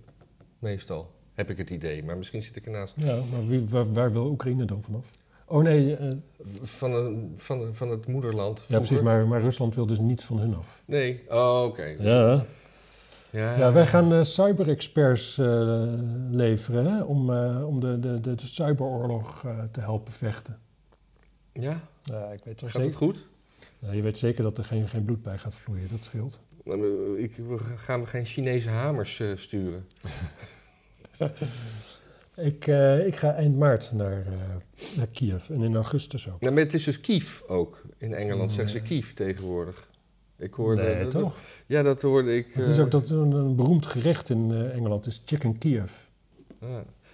meestal. 0.59 1.11
Heb 1.33 1.51
ik 1.51 1.57
het 1.57 1.71
idee, 1.71 2.05
maar 2.05 2.17
misschien 2.17 2.43
zit 2.43 2.57
ik 2.57 2.67
ernaast. 2.67 2.93
Ja, 2.97 3.19
maar 3.33 3.47
wie, 3.47 3.69
waar, 3.69 3.93
waar 3.93 4.13
wil 4.13 4.27
Oekraïne 4.31 4.65
dan 4.65 4.83
vanaf? 4.83 5.07
Oh 5.47 5.63
nee, 5.63 5.97
eh, 5.97 6.13
Van, 6.63 6.93
een, 6.95 7.35
van, 7.37 7.75
van 7.75 7.91
het 7.91 8.07
moederland. 8.07 8.65
ja, 8.69 8.77
precies, 8.79 9.01
maar, 9.01 9.27
maar 9.27 9.41
Rusland 9.41 9.75
wil 9.75 9.87
dus 9.87 9.99
niet 9.99 10.23
van 10.25 10.39
hun 10.39 10.55
af. 10.57 10.83
Nee, 10.85 11.23
oh, 11.29 11.63
oké. 11.65 11.97
Ja, 11.99 12.45
Ja. 13.35 13.57
ja 13.59 13.73
wij 13.73 13.87
gaan 13.87 14.13
eh, 14.13 14.23
cyber-experts 14.23 15.39
eh, 15.39 15.83
leveren 16.31 16.87
hè, 16.87 17.03
om, 17.03 17.33
eh, 17.33 17.67
om 17.67 17.81
de, 17.81 18.01
de, 18.01 18.21
de, 18.21 18.35
cyberoorlog 18.37 19.47
te 19.71 19.81
helpen 19.81 20.13
vechten. 20.13 20.59
Ja, 21.53 21.81
Ja, 22.03 22.33
ik 22.33 22.45
weet 22.45 22.61
gaat 22.61 22.73
het 22.73 22.83
zeker. 22.83 22.97
goed? 22.97 23.27
Ja, 23.79 23.93
je 23.93 24.03
weet 24.03 24.19
zeker 24.19 24.43
dat 24.43 24.59
er 24.59 24.65
geen, 24.65 24.89
geen 24.89 25.05
bloed 25.05 25.23
bij 25.23 25.39
gaat 25.39 25.55
vloeien, 25.55 25.89
dat 25.91 26.05
scheelt. 26.05 26.45
Ik, 27.17 27.37
we 27.37 27.59
gaan 27.77 28.01
we 28.01 28.07
geen 28.07 28.25
Chinese 28.25 28.69
hamers 28.69 29.23
sturen? 29.35 29.87
Ik, 32.37 32.67
ik 33.07 33.17
ga 33.17 33.35
eind 33.35 33.57
maart 33.57 33.93
naar, 33.93 34.27
naar 34.97 35.07
Kiev 35.07 35.51
en 35.51 35.63
in 35.63 35.75
augustus 35.75 36.31
ook. 36.31 36.43
Ja, 36.43 36.51
maar 36.51 36.63
het 36.63 36.75
is 36.75 36.85
dus 36.85 37.01
Kiev 37.01 37.41
ook. 37.47 37.83
In 37.99 38.15
Engeland 38.15 38.51
zeggen 38.51 38.73
ze. 38.73 38.81
Kiev 38.81 39.11
tegenwoordig. 39.11 39.89
Ik 40.39 40.55
hoorde... 40.55 40.83
nee, 40.83 41.03
dat- 41.03 41.11
toch? 41.11 41.37
Ja, 41.67 41.83
dat 41.83 42.03
hoorde 42.03 42.37
ik. 42.37 42.47
Het 42.53 42.67
is 42.67 42.79
eh, 42.79 42.85
ook 42.85 42.91
dat 42.91 43.11
een, 43.11 43.33
een 43.33 43.57
beroemd 43.57 43.87
gerecht 43.87 44.31
in 44.31 44.51
eh, 44.51 44.75
Engeland 44.77 45.07
is 45.07 45.23
chicken 45.25 45.59
Kiev. 45.59 45.91
ah. 46.61 46.69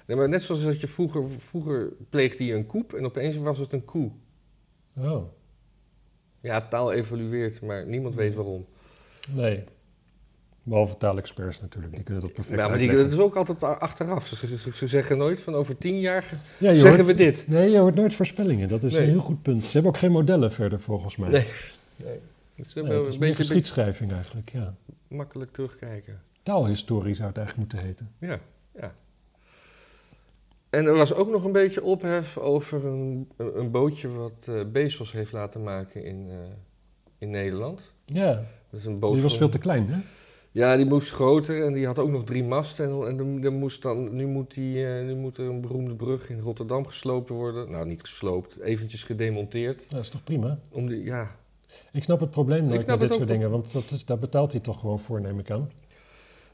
Nee, 0.06 0.16
maar 0.18 0.28
net 0.28 0.42
zoals 0.42 0.62
dat 0.62 0.80
je 0.80 0.86
vroeger... 0.86 1.28
Vroeger 1.28 1.92
pleegde 2.10 2.44
je 2.44 2.54
een 2.54 2.66
koep 2.66 2.92
en 2.92 3.04
opeens 3.04 3.36
was 3.36 3.58
het 3.58 3.72
een 3.72 3.84
koe. 3.84 4.10
Oh, 4.96 5.22
Ja, 6.40 6.68
taal 6.68 6.92
evolueert, 6.92 7.62
maar 7.62 7.86
niemand 7.86 8.14
weet 8.14 8.34
waarom. 8.34 8.66
nee. 9.34 9.64
Behalve 10.62 10.96
taalexperts 10.96 11.60
natuurlijk, 11.60 11.94
die 11.94 12.02
kunnen 12.02 12.22
dat 12.22 12.32
perfect 12.32 12.58
Ja, 12.58 12.68
maar 12.68 12.78
die, 12.78 12.92
dat 12.92 13.12
is 13.12 13.18
ook 13.18 13.36
altijd 13.36 13.62
achteraf. 13.62 14.26
Ze, 14.26 14.56
ze, 14.58 14.70
ze 14.76 14.86
zeggen 14.86 15.18
nooit 15.18 15.40
van 15.40 15.54
over 15.54 15.78
tien 15.78 16.00
jaar 16.00 16.24
Ja, 16.58 16.72
zeggen 16.74 16.90
hoort, 16.94 17.06
we 17.06 17.14
dit. 17.14 17.44
Nee, 17.48 17.70
je 17.70 17.78
hoort 17.78 17.94
nooit 17.94 18.14
voorspellingen. 18.14 18.68
Dat 18.68 18.82
is 18.82 18.92
Nee. 18.92 19.02
een 19.02 19.08
heel 19.08 19.20
goed 19.20 19.42
punt. 19.42 19.64
Ze 19.64 19.72
hebben 19.72 19.90
ook 19.92 19.98
geen 19.98 20.10
modellen 20.12 20.52
verder 20.52 20.80
volgens 20.80 21.16
mij. 21.16 21.28
Nee. 21.30 21.46
Nee. 22.04 22.18
Nee, 22.74 22.84
wel 22.84 22.98
het 22.98 23.06
is 23.06 23.14
een 23.14 23.20
beetje, 23.20 23.34
geschiedschrijving 23.36 24.12
eigenlijk, 24.12 24.50
ja. 24.52 24.74
makkelijk 25.08 25.52
terugkijken. 25.52 26.22
Taalhistorie 26.42 27.14
zou 27.14 27.28
het 27.28 27.36
eigenlijk 27.38 27.72
moeten 27.72 27.88
heten. 27.88 28.10
Ja, 28.18 28.40
ja. 28.74 28.94
En 30.70 30.86
er 30.86 30.94
was 30.94 31.12
ook 31.14 31.30
nog 31.30 31.44
een 31.44 31.52
beetje 31.52 31.82
ophef 31.82 32.38
over 32.38 32.84
een, 32.86 33.28
een 33.36 33.70
bootje 33.70 34.08
wat 34.08 34.46
eh, 34.48 34.60
Bezos 34.72 35.12
heeft 35.12 35.32
laten 35.32 35.62
maken 35.62 36.04
in, 36.04 36.26
eh, 36.30 36.36
in 37.18 37.30
Nederland. 37.30 37.92
Ja, 38.04 38.32
Dat 38.70 38.80
is 38.80 38.84
een 38.86 38.98
boot 38.98 39.12
die 39.12 39.22
was 39.22 39.30
van- 39.30 39.40
veel 39.40 39.48
te 39.48 39.58
klein, 39.58 39.88
hè? 39.88 39.98
Ja, 40.52 40.76
die 40.76 40.86
moest 40.86 41.10
groter 41.12 41.64
en 41.64 41.72
die 41.72 41.86
had 41.86 41.98
ook 41.98 42.10
nog 42.10 42.24
drie 42.24 42.44
masten. 42.44 42.84
En, 42.84 43.06
en 43.08 43.16
dan- 43.16 43.40
dan 43.40 43.54
moest 43.54 43.82
dan, 43.82 44.14
nu, 44.16 44.26
moet 44.26 44.54
die, 44.54 44.86
eh, 44.86 45.04
nu 45.04 45.14
moet 45.14 45.36
er 45.36 45.44
een 45.48 45.60
beroemde 45.60 45.94
brug 45.94 46.28
in 46.30 46.40
Rotterdam 46.40 46.86
gesloopt 46.86 47.28
worden. 47.28 47.70
Nou, 47.70 47.86
niet 47.86 48.00
gesloopt, 48.00 48.58
eventjes 48.60 49.02
gedemonteerd. 49.02 49.90
Dat 49.90 50.00
is 50.02 50.08
toch 50.08 50.24
prima? 50.24 50.58
Om 50.70 50.86
die, 50.88 51.02
ja, 51.04 51.36
Ik 51.92 52.02
snap 52.04 52.20
het 52.20 52.30
probleem 52.30 52.64
nooit 52.66 52.86
met 52.86 53.00
dit 53.00 53.12
soort 53.14 53.28
dingen, 53.28 53.50
want 53.50 53.72
dat 53.72 53.90
is, 53.90 54.04
daar 54.04 54.18
betaalt 54.18 54.52
hij 54.52 54.60
toch 54.60 54.80
gewoon 54.80 54.98
voor, 54.98 55.20
neem 55.20 55.38
ik 55.38 55.50
aan. 55.50 55.70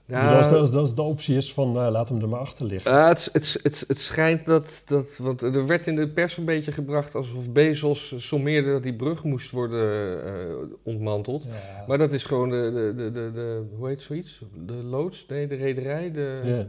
ja 0.04 0.28
Dus 0.28 0.36
als, 0.38 0.48
de, 0.48 0.56
als, 0.58 0.70
de- 0.70 0.78
als 0.78 0.94
de 0.94 1.02
optie 1.02 1.36
is 1.36 1.52
van, 1.52 1.72
nou, 1.72 1.90
laat 1.92 2.08
hem 2.08 2.20
er 2.20 2.28
maar 2.28 2.40
achter 2.40 2.66
liggen. 2.66 2.90
Ah, 2.90 3.08
het, 3.08 3.28
het, 3.32 3.58
het, 3.62 3.84
het 3.88 3.98
schijnt 4.00 4.46
dat, 4.46 4.82
dat. 4.86 5.16
Want 5.16 5.42
er 5.42 5.66
werd 5.66 5.86
in 5.86 5.96
de 5.96 6.08
pers 6.08 6.36
een 6.36 6.44
beetje 6.44 6.72
gebracht 6.72 7.14
alsof 7.14 7.52
Bezos 7.52 8.14
sommeerde 8.16 8.70
dat 8.72 8.82
die 8.82 8.94
brug 8.94 9.24
moest 9.24 9.50
worden 9.50 10.24
eh, 10.24 10.54
ontmanteld. 10.82 11.42
ja. 11.44 11.84
Maar 11.88 11.98
dat 11.98 12.12
is 12.12 12.24
gewoon 12.24 12.50
de, 12.50 12.70
de, 12.74 13.02
de, 13.02 13.10
de, 13.10 13.30
de- 13.34 13.62
Hoe 13.76 13.88
heet 13.88 14.02
zoiets? 14.02 14.40
De 14.66 14.72
loods? 14.72 15.26
Nee, 15.28 15.46
de 15.46 15.54
rederij? 15.54 16.10
De, 16.12 16.66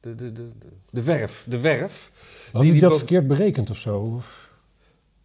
de, 0.00 0.14
de, 0.14 0.32
de, 0.32 0.48
de, 0.90 1.02
werf. 1.02 1.44
De 1.48 1.60
werf. 1.60 2.10
Had 2.52 2.62
die 2.62 2.70
hij 2.70 2.80
dat 2.80 2.96
verkeerd 2.96 3.26
berekend 3.26 3.70
of 3.70 3.76
zo? 3.76 3.96
Of 4.16 4.49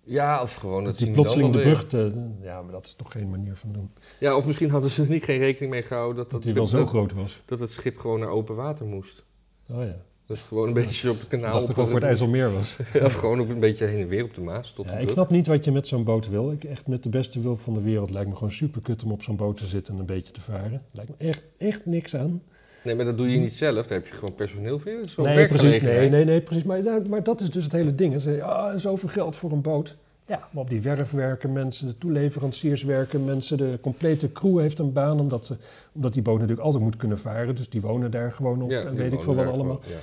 Ja, 0.06 0.41
of 0.41 0.53
gewoon 0.53 0.84
dat 0.84 0.99
dat 0.99 1.12
plotseling 1.12 1.51
de 1.51 1.58
wel 1.58 1.66
weer. 1.66 1.74
brug 1.74 1.88
te... 1.88 2.14
Ja, 2.41 2.62
maar 2.62 2.72
dat 2.72 2.86
is 2.86 2.93
toch 2.93 3.12
geen 3.12 3.30
manier 3.30 3.56
van 3.56 3.72
doen. 3.72 3.91
Ja, 4.20 4.36
of 4.36 4.45
misschien 4.45 4.70
hadden 4.70 4.89
ze 4.89 5.01
er 5.01 5.10
niet 5.10 5.24
geen 5.24 5.39
rekening 5.39 5.72
mee 5.72 5.84
gehouden 5.84 6.16
dat, 6.16 6.24
Dat 6.24 6.34
dat, 6.34 6.43
hij 6.43 6.53
wel 6.53 6.68
zo 6.68 6.78
dat, 6.78 6.88
groot 6.88 7.14
was. 7.14 7.41
dat 7.45 7.60
het 7.60 7.72
schip 7.72 7.97
gewoon 7.97 8.20
naar 8.20 8.30
open 8.30 8.56
water 8.56 8.86
moest. 8.86 9.24
Oh 9.70 9.84
ja. 9.84 9.95
Dat 10.26 10.38
het 10.38 10.45
gewoon 10.45 10.68
een 10.68 10.74
beetje 10.74 11.10
op 11.10 11.20
het 11.20 11.28
kanaal... 11.28 11.62
op 11.62 11.70
ik 11.70 11.78
al 11.78 11.86
voor 11.86 11.95
het 11.95 12.03
IJsselmeer 12.03 12.53
was. 12.53 12.80
Ja, 12.93 13.06
of 13.06 13.14
gewoon 13.14 13.39
op 13.39 13.49
een 13.49 13.60
beetje 13.60 13.86
heen 13.86 13.99
en 13.99 14.08
weer 14.08 14.24
op 14.24 14.34
de 14.34 14.41
Maas 14.41 14.74
tot 14.74 14.86
Ja, 14.86 14.95
de 14.95 15.01
ik 15.01 15.10
snap 15.10 15.30
niet 15.30 15.47
wat 15.47 15.66
je 15.66 15.72
met 15.72 15.88
zo'n 15.88 16.03
boot 16.03 16.30
wil. 16.30 16.51
Ik, 16.51 16.64
echt 16.64 16.88
met 16.88 17.03
de 17.03 17.10
beste 17.10 17.39
wil 17.39 17.58
van 17.58 17.74
de 17.74 17.82
wereld 17.82 18.10
lijkt 18.10 18.30
me 18.30 18.36
gewoon 18.36 18.51
super 18.51 18.82
kut 18.82 19.03
om 19.03 19.12
op 19.12 19.22
zo'n 19.24 19.36
boot 19.36 19.58
te 19.58 19.66
zitten 19.66 19.93
en 19.93 19.99
een 19.99 20.06
beetje 20.06 20.34
te 20.34 20.41
varen. 20.41 20.82
Lijkt 20.91 21.12
me 21.12 21.28
echt, 21.28 21.43
echt 21.58 21.86
niks 21.86 22.16
aan. 22.16 22.41
Nee, 22.86 22.96
maar 22.96 23.06
dat 23.06 23.18
doe 23.18 23.32
je 23.32 23.38
niet 23.40 23.54
zelf. 23.54 23.88
Daar 23.88 23.98
heb 23.98 24.08
je 24.08 24.14
gewoon 24.14 24.36
personeel 24.36 24.80
voor. 24.80 25.26
Nee, 25.26 25.48
precies. 25.48 25.82
Nee, 25.82 26.10
nee, 26.10 26.26
nee, 26.26 26.42
precies. 26.42 26.64
Maar, 26.64 26.84
nou, 26.84 27.08
maar 27.10 27.24
dat 27.24 27.42
is 27.42 27.50
dus 27.50 27.64
het 27.64 27.72
hele 27.74 27.96
ding. 27.96 28.22
Ze 28.22 28.44
ah, 28.44 28.78
zoveel 28.78 29.10
geld 29.10 29.36
voor 29.36 29.52
een 29.52 29.62
boot. 29.62 29.96
Ja, 30.28 30.48
maar 30.52 30.64
op 30.64 30.70
die 30.70 30.82
werf 30.82 31.12
werken 31.12 31.54
mensen, 31.54 31.88
de 31.88 31.98
toeleveranciers 31.98 32.84
werken 32.84 33.26
mensen, 33.26 33.58
de 33.58 33.78
complete 33.82 34.32
crew 34.32 34.60
heeft 34.60 34.80
een 34.80 34.94
baan, 34.94 35.20
omdat, 35.20 35.46
ze, 35.46 35.56
omdat 35.94 36.14
die 36.14 36.22
boot 36.22 36.36
natuurlijk 36.40 36.66
altijd 36.66 36.84
moet 36.84 36.96
kunnen 36.96 37.20
varen. 37.20 37.56
Dus 37.56 37.70
die 37.70 37.82
wonen 37.82 38.12
daar 38.12 38.32
gewoon 38.32 38.62
op 38.62 38.70
Ja, 38.70 38.82
en 38.82 38.96
weet 38.96 39.14
ik 39.14 39.22
veel 39.22 39.36
wat 39.36 39.48
allemaal. 39.48 39.80
ja. 39.88 39.96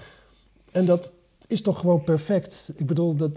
En 0.73 0.85
dat 0.85 1.13
is 1.47 1.63
toch 1.63 1.79
gewoon 1.79 2.03
perfect. 2.05 2.73
Ik 2.77 2.87
bedoel, 2.87 3.15
dat, 3.17 3.31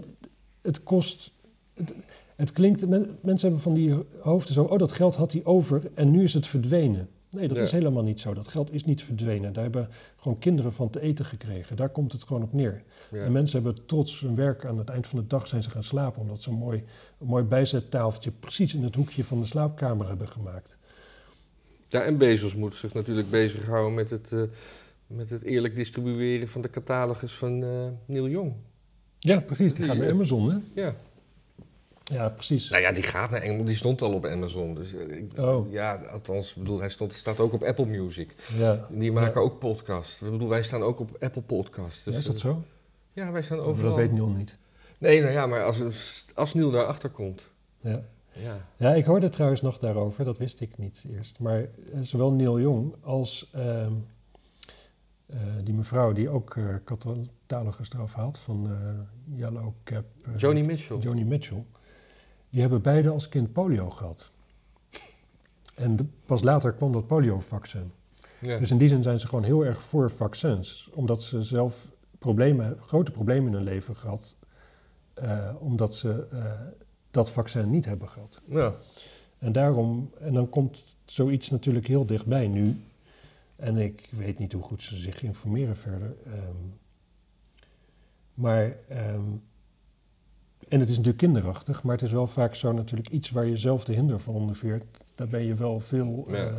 het 0.62 0.82
kost. 0.82 1.30
Het, 1.74 1.92
het 2.36 2.52
klinkt. 2.52 2.88
men- 2.88 3.18
mensen 3.20 3.48
hebben 3.48 3.64
van 3.64 3.74
die 3.74 3.94
hoofden 4.20 4.54
zo. 4.54 4.62
Oh, 4.62 4.78
dat 4.78 4.92
geld 4.92 5.14
had 5.14 5.32
hij 5.32 5.40
over 5.44 5.82
en 5.94 6.10
nu 6.10 6.22
is 6.22 6.34
het 6.34 6.46
verdwenen. 6.46 7.08
Nee, 7.36 7.48
dat 7.48 7.56
Ja. 7.56 7.62
is 7.62 7.72
helemaal 7.72 8.02
niet 8.02 8.20
zo. 8.20 8.34
Dat 8.34 8.48
geld 8.48 8.72
is 8.72 8.84
niet 8.84 9.02
verdwenen. 9.02 9.52
Daar 9.52 9.62
hebben 9.62 9.88
gewoon 10.16 10.38
kinderen 10.38 10.72
van 10.72 10.90
te 10.90 11.00
eten 11.00 11.24
gekregen. 11.24 11.76
Daar 11.76 11.88
komt 11.88 12.12
het 12.12 12.22
gewoon 12.24 12.42
op 12.42 12.52
neer. 12.52 12.82
Ja. 13.10 13.18
En 13.22 13.32
mensen 13.32 13.62
hebben 13.64 13.86
trots 13.86 14.20
hun 14.20 14.34
werk 14.34 14.64
aan 14.64 14.78
het 14.78 14.88
eind 14.88 15.06
van 15.06 15.18
de 15.18 15.26
dag 15.26 15.46
zijn 15.48 15.62
ze 15.62 15.70
gaan 15.70 15.82
slapen. 15.82 16.20
Omdat 16.22 16.42
ze 16.42 16.50
een 16.50 16.56
mooi, 16.56 16.84
een 17.20 17.26
mooi 17.26 17.44
bijzettafeltje 17.44 18.30
precies 18.30 18.74
in 18.74 18.82
het 18.82 18.94
hoekje 18.94 19.24
van 19.24 19.40
de 19.40 19.46
slaapkamer 19.46 20.08
hebben 20.08 20.28
gemaakt. 20.28 20.78
Ja, 21.88 22.00
en 22.02 22.18
Bezos 22.18 22.54
moet 22.54 22.74
zich 22.74 22.94
natuurlijk 22.94 23.30
bezighouden 23.30 23.94
met 23.94 24.10
het, 24.10 24.32
eh, 24.32 24.40
met 25.06 25.30
het 25.30 25.42
eerlijk 25.42 25.74
distribueren 25.74 26.48
van 26.48 26.62
de 26.62 26.70
catalogus 26.70 27.32
van 27.32 27.62
eh 27.64 27.68
Neil 28.06 28.28
Young. 28.28 28.52
Ja, 29.18 29.40
precies. 29.40 29.74
Die 29.74 29.84
gaat 29.84 29.96
naar 29.96 30.06
Ja. 30.06 30.12
Amazon, 30.12 30.50
hè? 30.50 30.56
Ja. 30.82 30.94
Ja, 32.12 32.28
precies. 32.28 32.70
Nou 32.70 32.82
ja, 32.82 32.92
die 32.92 33.02
gaat 33.02 33.30
naar 33.30 33.40
Engeland. 33.40 33.66
Die 33.66 33.76
stond 33.76 34.02
al 34.02 34.12
op 34.12 34.26
Amazon. 34.26 34.74
Dus, 34.74 34.94
eh, 34.94 35.16
ik- 35.16 35.38
Oh. 35.38 35.72
Ja, 35.72 35.94
althans, 35.94 36.54
bedoel, 36.54 36.78
hij 36.78 36.88
stond, 36.88 37.14
staat 37.14 37.40
ook 37.40 37.52
op 37.52 37.62
Apple 37.62 37.86
Music. 37.86 38.34
Ja. 38.58 38.86
Die 38.90 39.12
maken 39.12 39.40
ook 39.40 39.58
podcasts. 39.58 40.22
Ik 40.22 40.30
bedoel, 40.30 40.48
wij 40.48 40.62
staan 40.62 40.82
ook 40.82 41.00
op 41.00 41.16
Apple 41.20 41.42
Podcasts. 41.42 42.04
Dus, 42.04 42.12
Ja, 42.14 42.18
is 42.20 42.26
dat 42.26 42.38
zo? 42.38 42.62
Ja, 43.12 43.32
wij 43.32 43.42
staan 43.42 43.58
overal. 43.60 43.88
Dat 43.90 43.98
weet 43.98 44.12
Neil 44.12 44.26
niet. 44.28 44.56
Nee, 44.98 45.20
nou 45.20 45.32
ja, 45.32 45.46
maar 45.46 45.64
als, 45.64 46.24
als 46.34 46.54
Neil 46.54 46.70
daarachter 46.70 47.10
komt. 47.10 47.42
Ja. 47.80 48.02
Ja. 48.32 48.66
Ja, 48.76 48.94
ik 48.94 49.04
hoorde 49.04 49.28
trouwens 49.28 49.60
nog 49.62 49.78
daarover, 49.78 50.24
dat 50.24 50.38
wist 50.38 50.60
ik 50.60 50.78
niet 50.78 51.04
eerst. 51.10 51.38
Maar 51.40 51.60
eh, 51.92 52.00
zowel 52.02 52.32
Neil 52.32 52.60
Young 52.60 52.94
als 53.00 53.50
ehm, 53.52 53.92
eh, 55.26 55.38
die 55.64 55.74
mevrouw 55.74 56.12
die 56.12 56.28
ook 56.28 56.56
eh 56.56 56.64
catalogus 56.84 57.90
eraf 57.92 58.14
haalt 58.14 58.38
van 58.38 58.70
Yellow 59.34 59.72
Cap. 59.84 60.04
Joni 60.36 60.62
Mitchell. 60.62 60.96
Joni 60.98 61.24
Mitchell. 61.24 61.64
Die 62.50 62.60
hebben 62.60 62.82
beide 62.82 63.08
als 63.10 63.28
kind 63.28 63.52
polio 63.52 63.90
gehad. 63.90 64.30
En 65.74 65.96
de- 65.96 66.06
pas 66.26 66.42
later 66.42 66.72
kwam 66.72 66.92
dat 66.92 67.06
polio-vaccin. 67.06 67.92
Ja. 68.40 68.58
Dus 68.58 68.70
in 68.70 68.78
die 68.78 68.88
zin 68.88 69.02
zijn 69.02 69.20
ze 69.20 69.28
gewoon 69.28 69.44
heel 69.44 69.64
erg 69.64 69.82
voor 69.82 70.10
vaccins. 70.10 70.90
Omdat 70.94 71.22
ze 71.22 71.42
zelf 71.42 71.86
problemen, 72.18 72.78
grote 72.80 73.10
problemen 73.10 73.46
in 73.48 73.54
hun 73.54 73.62
leven 73.64 73.96
gehad. 73.96 74.36
eh, 75.14 75.54
omdat 75.58 75.94
ze 75.94 76.26
eh, 76.30 76.60
dat 77.10 77.30
vaccin 77.30 77.70
niet 77.70 77.84
hebben 77.84 78.08
gehad. 78.08 78.42
ja. 78.48 78.74
En 79.38 79.52
daarom, 79.52 80.10
en 80.18 80.32
dan 80.32 80.48
komt 80.48 80.96
zoiets 81.04 81.50
natuurlijk 81.50 81.86
heel 81.86 82.06
dichtbij 82.06 82.48
nu. 82.48 82.80
En 83.56 83.76
ik 83.76 84.08
weet 84.10 84.38
niet 84.38 84.52
hoe 84.52 84.62
goed 84.62 84.82
ze 84.82 84.96
zich 84.96 85.22
informeren 85.22 85.76
verder. 85.76 86.16
ehm. 86.26 86.56
maar, 88.34 88.76
ehm, 88.88 89.20
en 90.68 90.80
het 90.80 90.88
is 90.88 90.96
natuurlijk 90.96 91.22
kinderachtig, 91.24 91.82
maar 91.82 91.92
het 91.94 92.04
is 92.04 92.12
wel 92.12 92.26
vaak 92.26 92.54
zo 92.54 92.72
natuurlijk 92.72 93.08
iets 93.08 93.30
waar 93.30 93.46
je 93.46 93.56
zelf 93.56 93.84
de 93.84 93.92
hinder 93.92 94.20
van 94.20 94.34
onderveert. 94.34 94.84
Daar 95.14 95.28
ben 95.28 95.42
je 95.42 95.54
wel 95.54 95.80
veel, 95.80 96.24
Ja. 96.28 96.34
eh, 96.34 96.54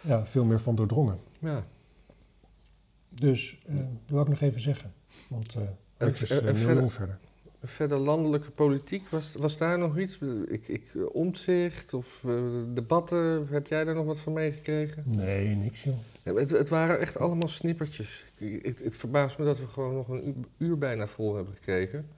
ja, 0.00 0.26
veel 0.26 0.44
meer 0.44 0.60
van 0.60 0.74
doordrongen. 0.74 1.18
ja. 1.38 1.64
Dus 3.20 3.58
eh, 3.66 3.74
dat 3.76 3.84
wil 4.06 4.20
ik 4.20 4.28
nog 4.28 4.40
even 4.40 4.60
zeggen. 4.60 4.92
Want 5.28 5.54
eh 5.54 5.62
En- 5.62 5.68
en- 5.98 6.06
en 6.06 6.08
uh, 6.08 6.14
verder- 6.54 6.90
verder. 6.90 7.18
Verder 7.62 7.98
landelijke 7.98 8.50
politiek, 8.50 9.08
was, 9.08 9.34
was 9.34 9.56
daar 9.56 9.78
nog 9.78 9.98
iets? 9.98 10.18
Ik, 10.48 10.68
ik, 10.68 10.90
eh, 10.94 11.02
omzicht 11.14 11.94
of 11.94 12.22
eh, 12.26 12.34
debatten, 12.74 13.46
heb 13.50 13.66
jij 13.66 13.84
daar 13.84 13.94
nog 13.94 14.04
wat 14.06 14.18
van 14.18 14.32
meegekregen? 14.32 15.02
Nee, 15.06 15.48
niks 15.54 15.82
joh. 15.82 15.94
Ja, 16.22 16.34
het, 16.34 16.50
het 16.50 16.68
waren 16.68 17.00
echt 17.00 17.18
allemaal 17.18 17.48
snippertjes. 17.48 18.24
Ik, 18.36 18.62
ik, 18.62 18.78
het 18.78 18.96
verbaast 18.96 19.38
me 19.38 19.44
dat 19.44 19.58
we 19.58 19.66
gewoon 19.66 19.94
nog 19.94 20.08
een 20.08 20.28
uur, 20.28 20.34
uur 20.58 20.78
bijna 20.78 21.06
vol 21.06 21.34
hebben 21.34 21.54
gekregen. 21.54 22.08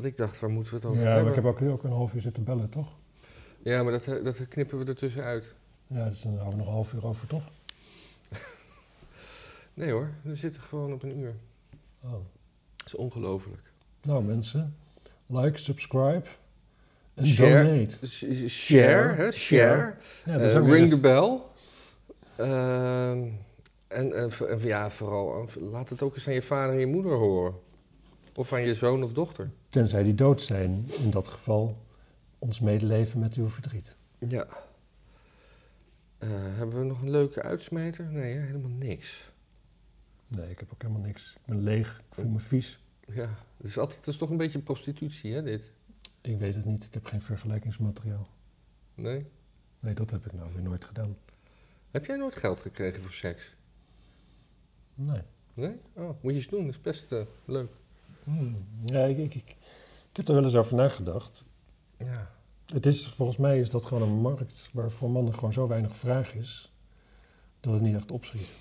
Want 0.00 0.12
ik 0.12 0.18
dacht, 0.18 0.40
waar 0.40 0.50
moeten 0.50 0.72
we 0.72 0.78
het 0.78 0.88
over 0.88 0.98
Ja, 1.00 1.04
maar 1.06 1.14
hebben? 1.14 1.32
ik 1.32 1.42
heb 1.42 1.52
ook, 1.68 1.72
ook 1.72 1.82
een 1.84 1.90
half 1.92 2.12
uur 2.14 2.20
zitten 2.20 2.44
bellen, 2.44 2.68
toch? 2.70 2.88
Ja, 3.62 3.82
maar 3.82 3.92
dat, 3.92 4.04
eh, 4.06 4.24
dat 4.24 4.48
knippen 4.48 4.78
we 4.78 4.84
ertussen 4.84 5.22
uit. 5.22 5.44
Ja, 5.86 6.08
dus 6.08 6.20
dan 6.22 6.32
houden 6.36 6.50
we 6.52 6.56
nog 6.58 6.66
een 6.66 6.72
half 6.72 6.92
uur 6.92 7.06
over, 7.06 7.26
toch? 7.26 7.42
Nee 9.74 9.90
hoor, 9.90 10.10
we 10.22 10.34
zitten 10.36 10.62
gewoon 10.62 10.92
op 10.92 11.02
een 11.02 11.18
uur. 11.18 11.34
Oh. 12.04 12.10
Dat 12.10 12.86
is 12.86 12.94
ongelooflijk. 12.94 13.72
Nou 14.02 14.24
mensen, 14.24 14.76
like, 15.26 15.58
subscribe 15.58 16.22
en 17.14 17.26
Share. 17.26 17.64
donate. 17.64 18.06
Share, 18.06 18.48
share, 18.48 19.12
hè? 19.14 19.32
Share. 19.32 19.94
Ja, 20.24 20.32
Eh, 20.32 20.38
dat 20.38 20.50
is 20.50 20.56
ook 20.56 20.68
ring 20.68 20.90
the 20.90 21.00
bell. 21.00 21.38
Ehm, 22.36 23.28
en, 23.88 24.12
en, 24.48 24.58
ja, 24.60 24.90
vooral, 24.90 25.42
eh, 25.48 25.56
laat 25.62 25.88
het 25.88 26.02
ook 26.02 26.14
eens 26.14 26.26
aan 26.26 26.34
je 26.34 26.42
vader 26.42 26.74
en 26.74 26.80
je 26.80 26.86
moeder 26.86 27.12
horen. 27.12 27.54
Of 28.34 28.52
aan 28.52 28.62
je 28.62 28.74
zoon 28.74 29.02
of 29.02 29.12
dochter. 29.12 29.50
Tenzij 29.70 30.02
die 30.02 30.14
dood 30.14 30.42
zijn, 30.42 30.90
in 30.98 31.10
dat 31.10 31.28
geval 31.28 31.76
ons 32.38 32.60
medeleven 32.60 33.20
met 33.20 33.34
uw 33.34 33.48
verdriet. 33.48 33.96
Ja. 34.28 34.46
Eh, 36.18 36.28
hebben 36.30 36.78
we 36.78 36.84
nog 36.84 37.02
een 37.02 37.10
leuke 37.10 37.42
uitsmijter? 37.42 38.04
Nee, 38.04 38.36
helemaal 38.36 38.70
niks. 38.70 39.30
Nee, 40.26 40.50
ik 40.50 40.58
heb 40.58 40.72
ook 40.72 40.82
helemaal 40.82 41.02
niks. 41.02 41.34
Ik 41.34 41.46
ben 41.46 41.62
leeg, 41.62 41.98
ik 41.98 42.14
voel 42.14 42.30
me 42.30 42.38
vies. 42.38 42.78
Ja, 43.06 43.34
het 43.56 43.66
is, 43.66 43.78
altijd, 43.78 43.98
het 43.98 44.08
is 44.08 44.16
toch 44.16 44.30
een 44.30 44.36
beetje 44.36 44.58
prostitutie, 44.58 45.34
hè, 45.34 45.42
dit? 45.42 45.70
Ik 46.20 46.38
weet 46.38 46.54
het 46.54 46.64
niet, 46.64 46.84
ik 46.84 46.94
heb 46.94 47.06
geen 47.06 47.22
vergelijkingsmateriaal. 47.22 48.28
Nee? 48.94 49.26
Nee, 49.80 49.94
dat 49.94 50.10
heb 50.10 50.26
ik 50.26 50.32
nou 50.32 50.52
weer 50.52 50.62
nooit 50.62 50.84
gedaan. 50.84 51.16
Heb 51.90 52.06
jij 52.06 52.16
nooit 52.16 52.36
geld 52.36 52.60
gekregen 52.60 53.02
voor 53.02 53.12
seks? 53.12 53.54
Nee. 54.94 55.22
Nee? 55.54 55.76
Oh, 55.92 56.08
moet 56.22 56.32
je 56.32 56.38
eens 56.38 56.48
doen, 56.48 56.64
dat 56.64 56.74
is 56.74 56.80
best 56.80 57.12
eh, 57.12 57.22
leuk. 57.44 57.70
Hmm. 58.24 58.56
Ja, 58.84 59.04
ik, 59.04 59.18
ik, 59.18 59.34
ik, 59.34 59.56
ik 60.10 60.16
heb 60.16 60.28
er 60.28 60.34
wel 60.34 60.44
eens 60.44 60.56
over 60.56 60.76
nagedacht. 60.76 61.44
Ja. 61.98 62.30
Het 62.66 62.86
is, 62.86 63.06
volgens 63.08 63.38
mij 63.38 63.60
is 63.60 63.70
dat 63.70 63.84
gewoon 63.84 64.08
een 64.08 64.20
markt 64.20 64.70
waar 64.72 64.90
voor 64.90 65.10
mannen 65.10 65.34
gewoon 65.34 65.52
zo 65.52 65.66
weinig 65.66 65.96
vraag 65.96 66.34
is, 66.34 66.72
dat 67.60 67.72
het 67.72 67.82
niet 67.82 67.94
echt 67.94 68.10
opschiet. 68.10 68.54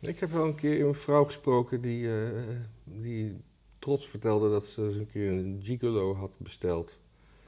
Ik 0.00 0.18
heb 0.20 0.30
wel 0.30 0.46
een 0.46 0.54
keer 0.54 0.86
een 0.86 0.94
vrouw 0.94 1.24
gesproken 1.24 1.80
die, 1.80 2.24
eh, 2.24 2.56
die 2.84 3.40
trots 3.78 4.06
vertelde 4.06 4.50
dat 4.50 4.64
ze 4.64 4.82
eens 4.84 4.96
een 4.96 5.10
keer 5.10 5.30
een 5.30 5.60
gigolo 5.62 6.14
had 6.14 6.30
besteld. 6.36 6.98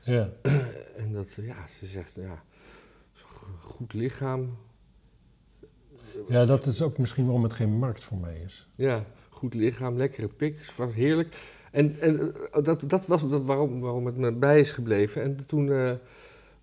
Ja. 0.00 0.30
En 0.96 1.12
dat, 1.12 1.36
eh, 1.38 1.46
ja, 1.46 1.66
ze 1.66 1.86
zegt, 1.86 2.14
ja, 2.14 2.42
goed 3.60 3.92
lichaam. 3.92 4.56
Ja, 6.28 6.44
dat 6.44 6.66
is 6.66 6.82
ook 6.82 6.98
misschien 6.98 7.24
waarom 7.24 7.42
het 7.42 7.52
geen 7.52 7.78
markt 7.78 8.04
voor 8.04 8.18
mij 8.18 8.40
is. 8.40 8.68
Ja, 8.74 9.04
goed 9.28 9.54
lichaam, 9.54 9.96
lekkere 9.96 10.28
pik, 10.28 10.64
was 10.76 10.92
heerlijk. 10.92 11.36
En, 11.72 12.00
en 12.00 12.34
eh, 12.52 12.62
dat, 12.64 12.84
dat 12.86 13.06
was 13.06 13.28
dat 13.28 13.44
waarom, 13.44 13.80
waarom 13.80 14.06
het 14.06 14.16
me 14.16 14.32
bij 14.32 14.60
is 14.60 14.70
gebleven. 14.70 15.22
En 15.22 15.46
toen, 15.46 15.72
eh, 15.72 15.92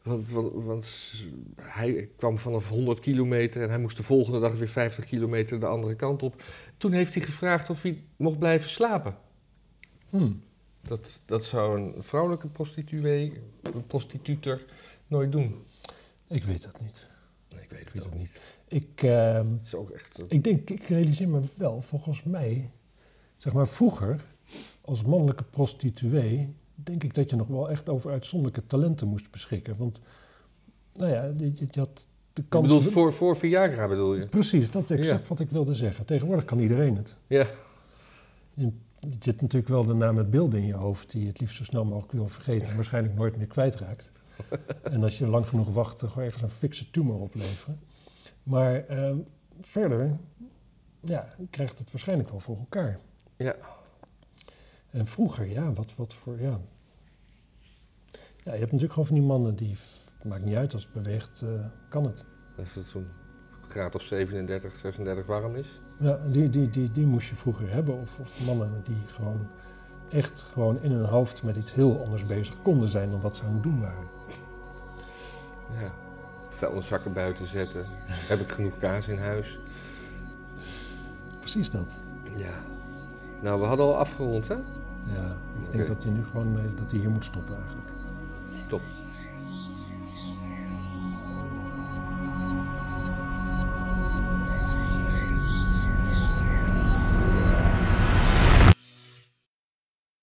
want, 0.04 0.32
want, 0.32 0.52
want 0.54 1.14
hij 1.62 2.10
kwam 2.16 2.38
vanaf 2.38 2.70
100 2.70 3.00
kilometer 3.00 3.62
en 3.62 3.70
hij 3.70 3.80
moest 3.80 3.98
de 3.98 4.04
volgende 4.04 4.40
dag 4.40 4.54
weer 4.58 4.68
50 4.68 5.06
kilometer 5.06 5.60
de 5.60 5.66
andere 5.66 5.96
kant 5.96 6.24
op. 6.24 6.44
Toen 6.78 6.92
heeft 6.92 7.14
hij 7.14 7.24
gevraagd 7.24 7.70
of 7.70 7.82
hij 7.82 8.04
mocht 8.16 8.40
blijven 8.40 8.70
slapen. 8.70 9.18
Hm. 10.10 10.32
Dat, 10.82 11.20
dat 11.26 11.44
zou 11.44 11.80
een 11.80 12.04
vrouwelijke 12.04 12.48
prostituee, 12.48 13.34
een 13.62 13.88
prostituter, 13.88 14.66
nooit 15.08 15.32
doen. 15.32 15.64
Ik 16.28 16.44
weet 16.44 16.64
dat 16.64 16.82
niet. 16.82 17.08
Nee, 17.50 17.62
ik 17.64 17.70
weet 17.70 17.80
Ik 17.80 17.86
het 17.86 17.94
weet 17.94 18.04
ook 18.06 18.10
het 18.10 18.20
niet. 18.20 18.40
niet. 18.70 18.84
Ik, 18.84 19.04
ehm, 19.04 19.48
Het 19.52 19.66
is 19.66 19.76
ook 19.76 19.90
echt... 19.90 20.22
ik 20.28 20.44
denk, 20.44 20.70
ik 20.70 20.84
realiseer 20.84 21.30
me 21.30 21.42
wel, 21.56 21.82
volgens 21.82 22.24
mij, 22.24 22.70
zeg 23.38 23.54
maar 23.54 23.68
vroeger, 23.68 24.26
als 24.90 25.04
mannelijke 25.04 25.44
prostituee, 25.44 26.54
denk 26.76 27.04
ik 27.04 27.14
dat 27.14 27.30
je 27.30 27.36
nog 27.36 27.48
wel 27.48 27.70
echt 27.70 27.90
over 27.90 28.12
uitzonderlijke 28.12 28.66
talenten 28.68 29.08
moest 29.08 29.32
beschikken. 29.32 29.78
Want, 29.78 30.00
nou 30.94 31.12
ja, 31.12 31.24
je, 31.38 31.52
je- 31.56 31.68
je 31.70 31.80
had 31.80 32.08
de 32.34 32.42
je 32.42 32.48
kans... 32.50 32.68
bedoelt 32.68 32.84
voor, 32.92 33.14
voor 33.14 33.38
Viagra 33.38 33.88
bedoel 33.88 34.16
je? 34.16 34.28
Precies, 34.28 34.72
dat 34.72 34.84
is 34.84 34.90
exact 34.92 35.22
Ja. 35.22 35.28
wat 35.28 35.40
ik 35.40 35.50
wilde 35.50 35.74
zeggen. 35.74 36.06
Tegenwoordig 36.06 36.46
kan 36.46 36.60
iedereen 36.60 36.96
het. 36.96 37.16
Ja. 37.28 37.46
Je, 38.54 38.72
je 39.00 39.16
zit 39.20 39.42
natuurlijk 39.42 39.72
wel 39.72 39.86
daarna 39.86 40.12
met 40.12 40.30
beelden 40.30 40.60
in 40.60 40.66
je 40.66 40.74
hoofd 40.74 41.12
die 41.12 41.22
je 41.22 41.28
het 41.28 41.40
liefst 41.40 41.56
zo 41.58 41.64
snel 41.64 41.86
mogelijk 41.86 42.12
wil 42.12 42.28
vergeten 42.28 42.70
en 42.70 42.76
waarschijnlijk 42.76 43.16
nooit 43.16 43.38
meer 43.38 43.48
kwijtraakt. 43.48 44.12
en 44.84 45.04
als 45.04 45.18
je 45.18 45.28
lang 45.28 45.48
genoeg 45.48 45.70
wacht, 45.74 46.00
gewoon 46.00 46.24
ergens 46.24 46.42
een 46.42 46.50
fikse 46.50 46.92
tumor 46.92 47.20
opleveren. 47.20 47.80
Maar 48.44 48.86
ehm, 48.86 49.18
verder, 49.62 50.18
ja, 51.00 51.36
krijgt 51.50 51.80
het 51.80 51.92
waarschijnlijk 51.92 52.30
wel 52.30 52.40
voor 52.40 52.58
elkaar. 52.58 53.00
Ja. 53.38 53.56
En 54.90 55.08
vroeger, 55.08 55.48
ja, 55.48 55.74
wat, 55.74 55.96
wat 55.96 56.14
voor, 56.14 56.42
ja. 56.42 56.60
Ja, 58.44 58.54
je 58.54 58.60
hebt 58.60 58.72
natuurlijk 58.72 58.94
gewoon 58.94 59.06
van 59.06 59.16
die 59.16 59.26
mannen 59.26 59.56
die, 59.56 59.78
maakt 60.24 60.44
niet 60.44 60.56
uit 60.56 60.74
als 60.74 60.84
het 60.84 60.94
beweegt, 60.94 61.42
eh, 61.42 61.50
kan 61.90 62.04
het. 62.04 62.26
Als 62.58 62.76
het 62.76 62.86
zo'n 62.86 63.08
graad 63.68 63.96
of 63.96 64.02
37, 64.02 64.80
36 64.80 65.26
warm 65.26 65.56
is. 65.56 65.80
Ja, 66.00 66.20
die, 66.32 66.50
die, 66.50 66.70
die, 66.70 66.92
die 66.92 67.06
moest 67.06 67.30
je 67.30 67.36
vroeger 67.36 67.72
hebben. 67.72 68.00
Of, 68.02 68.20
of 68.20 68.46
mannen 68.46 68.82
die 68.84 69.02
gewoon 69.08 69.48
echt 70.10 70.42
gewoon 70.42 70.82
in 70.82 70.92
hun 70.92 71.06
hoofd 71.06 71.44
met 71.44 71.56
iets 71.56 71.74
heel 71.74 72.04
anders 72.04 72.26
bezig 72.26 72.62
konden 72.62 72.88
zijn 72.88 73.12
dan 73.12 73.22
wat 73.22 73.36
ze 73.36 73.44
aan 73.44 73.54
het 73.54 73.64
doen 73.64 73.80
waren. 73.80 74.08
Ja. 75.80 75.92
Vuilniszakken 76.48 77.14
buiten 77.14 77.48
zetten. 77.48 77.86
Heb 78.32 78.40
ik 78.40 78.52
genoeg 78.52 78.78
kaas 78.78 79.08
in 79.08 79.18
huis? 79.18 79.60
Precies 81.40 81.70
dat. 81.70 82.00
Ja. 82.38 82.62
Nou, 83.42 83.60
we 83.60 83.66
hadden 83.66 83.86
al 83.86 83.98
afgerond, 83.98 84.48
hè? 84.48 84.56
Ja, 85.14 85.36
ik 85.64 85.72
denk 85.72 85.88
dat 85.88 86.04
hij 86.04 86.12
nu 86.12 86.26
gewoon 86.32 86.58
eh, 86.58 86.64
dat 86.76 86.92
hij 86.92 87.00
hier 87.00 87.10
moet 87.10 87.24
stoppen 87.24 87.56
eigenlijk. 87.56 87.79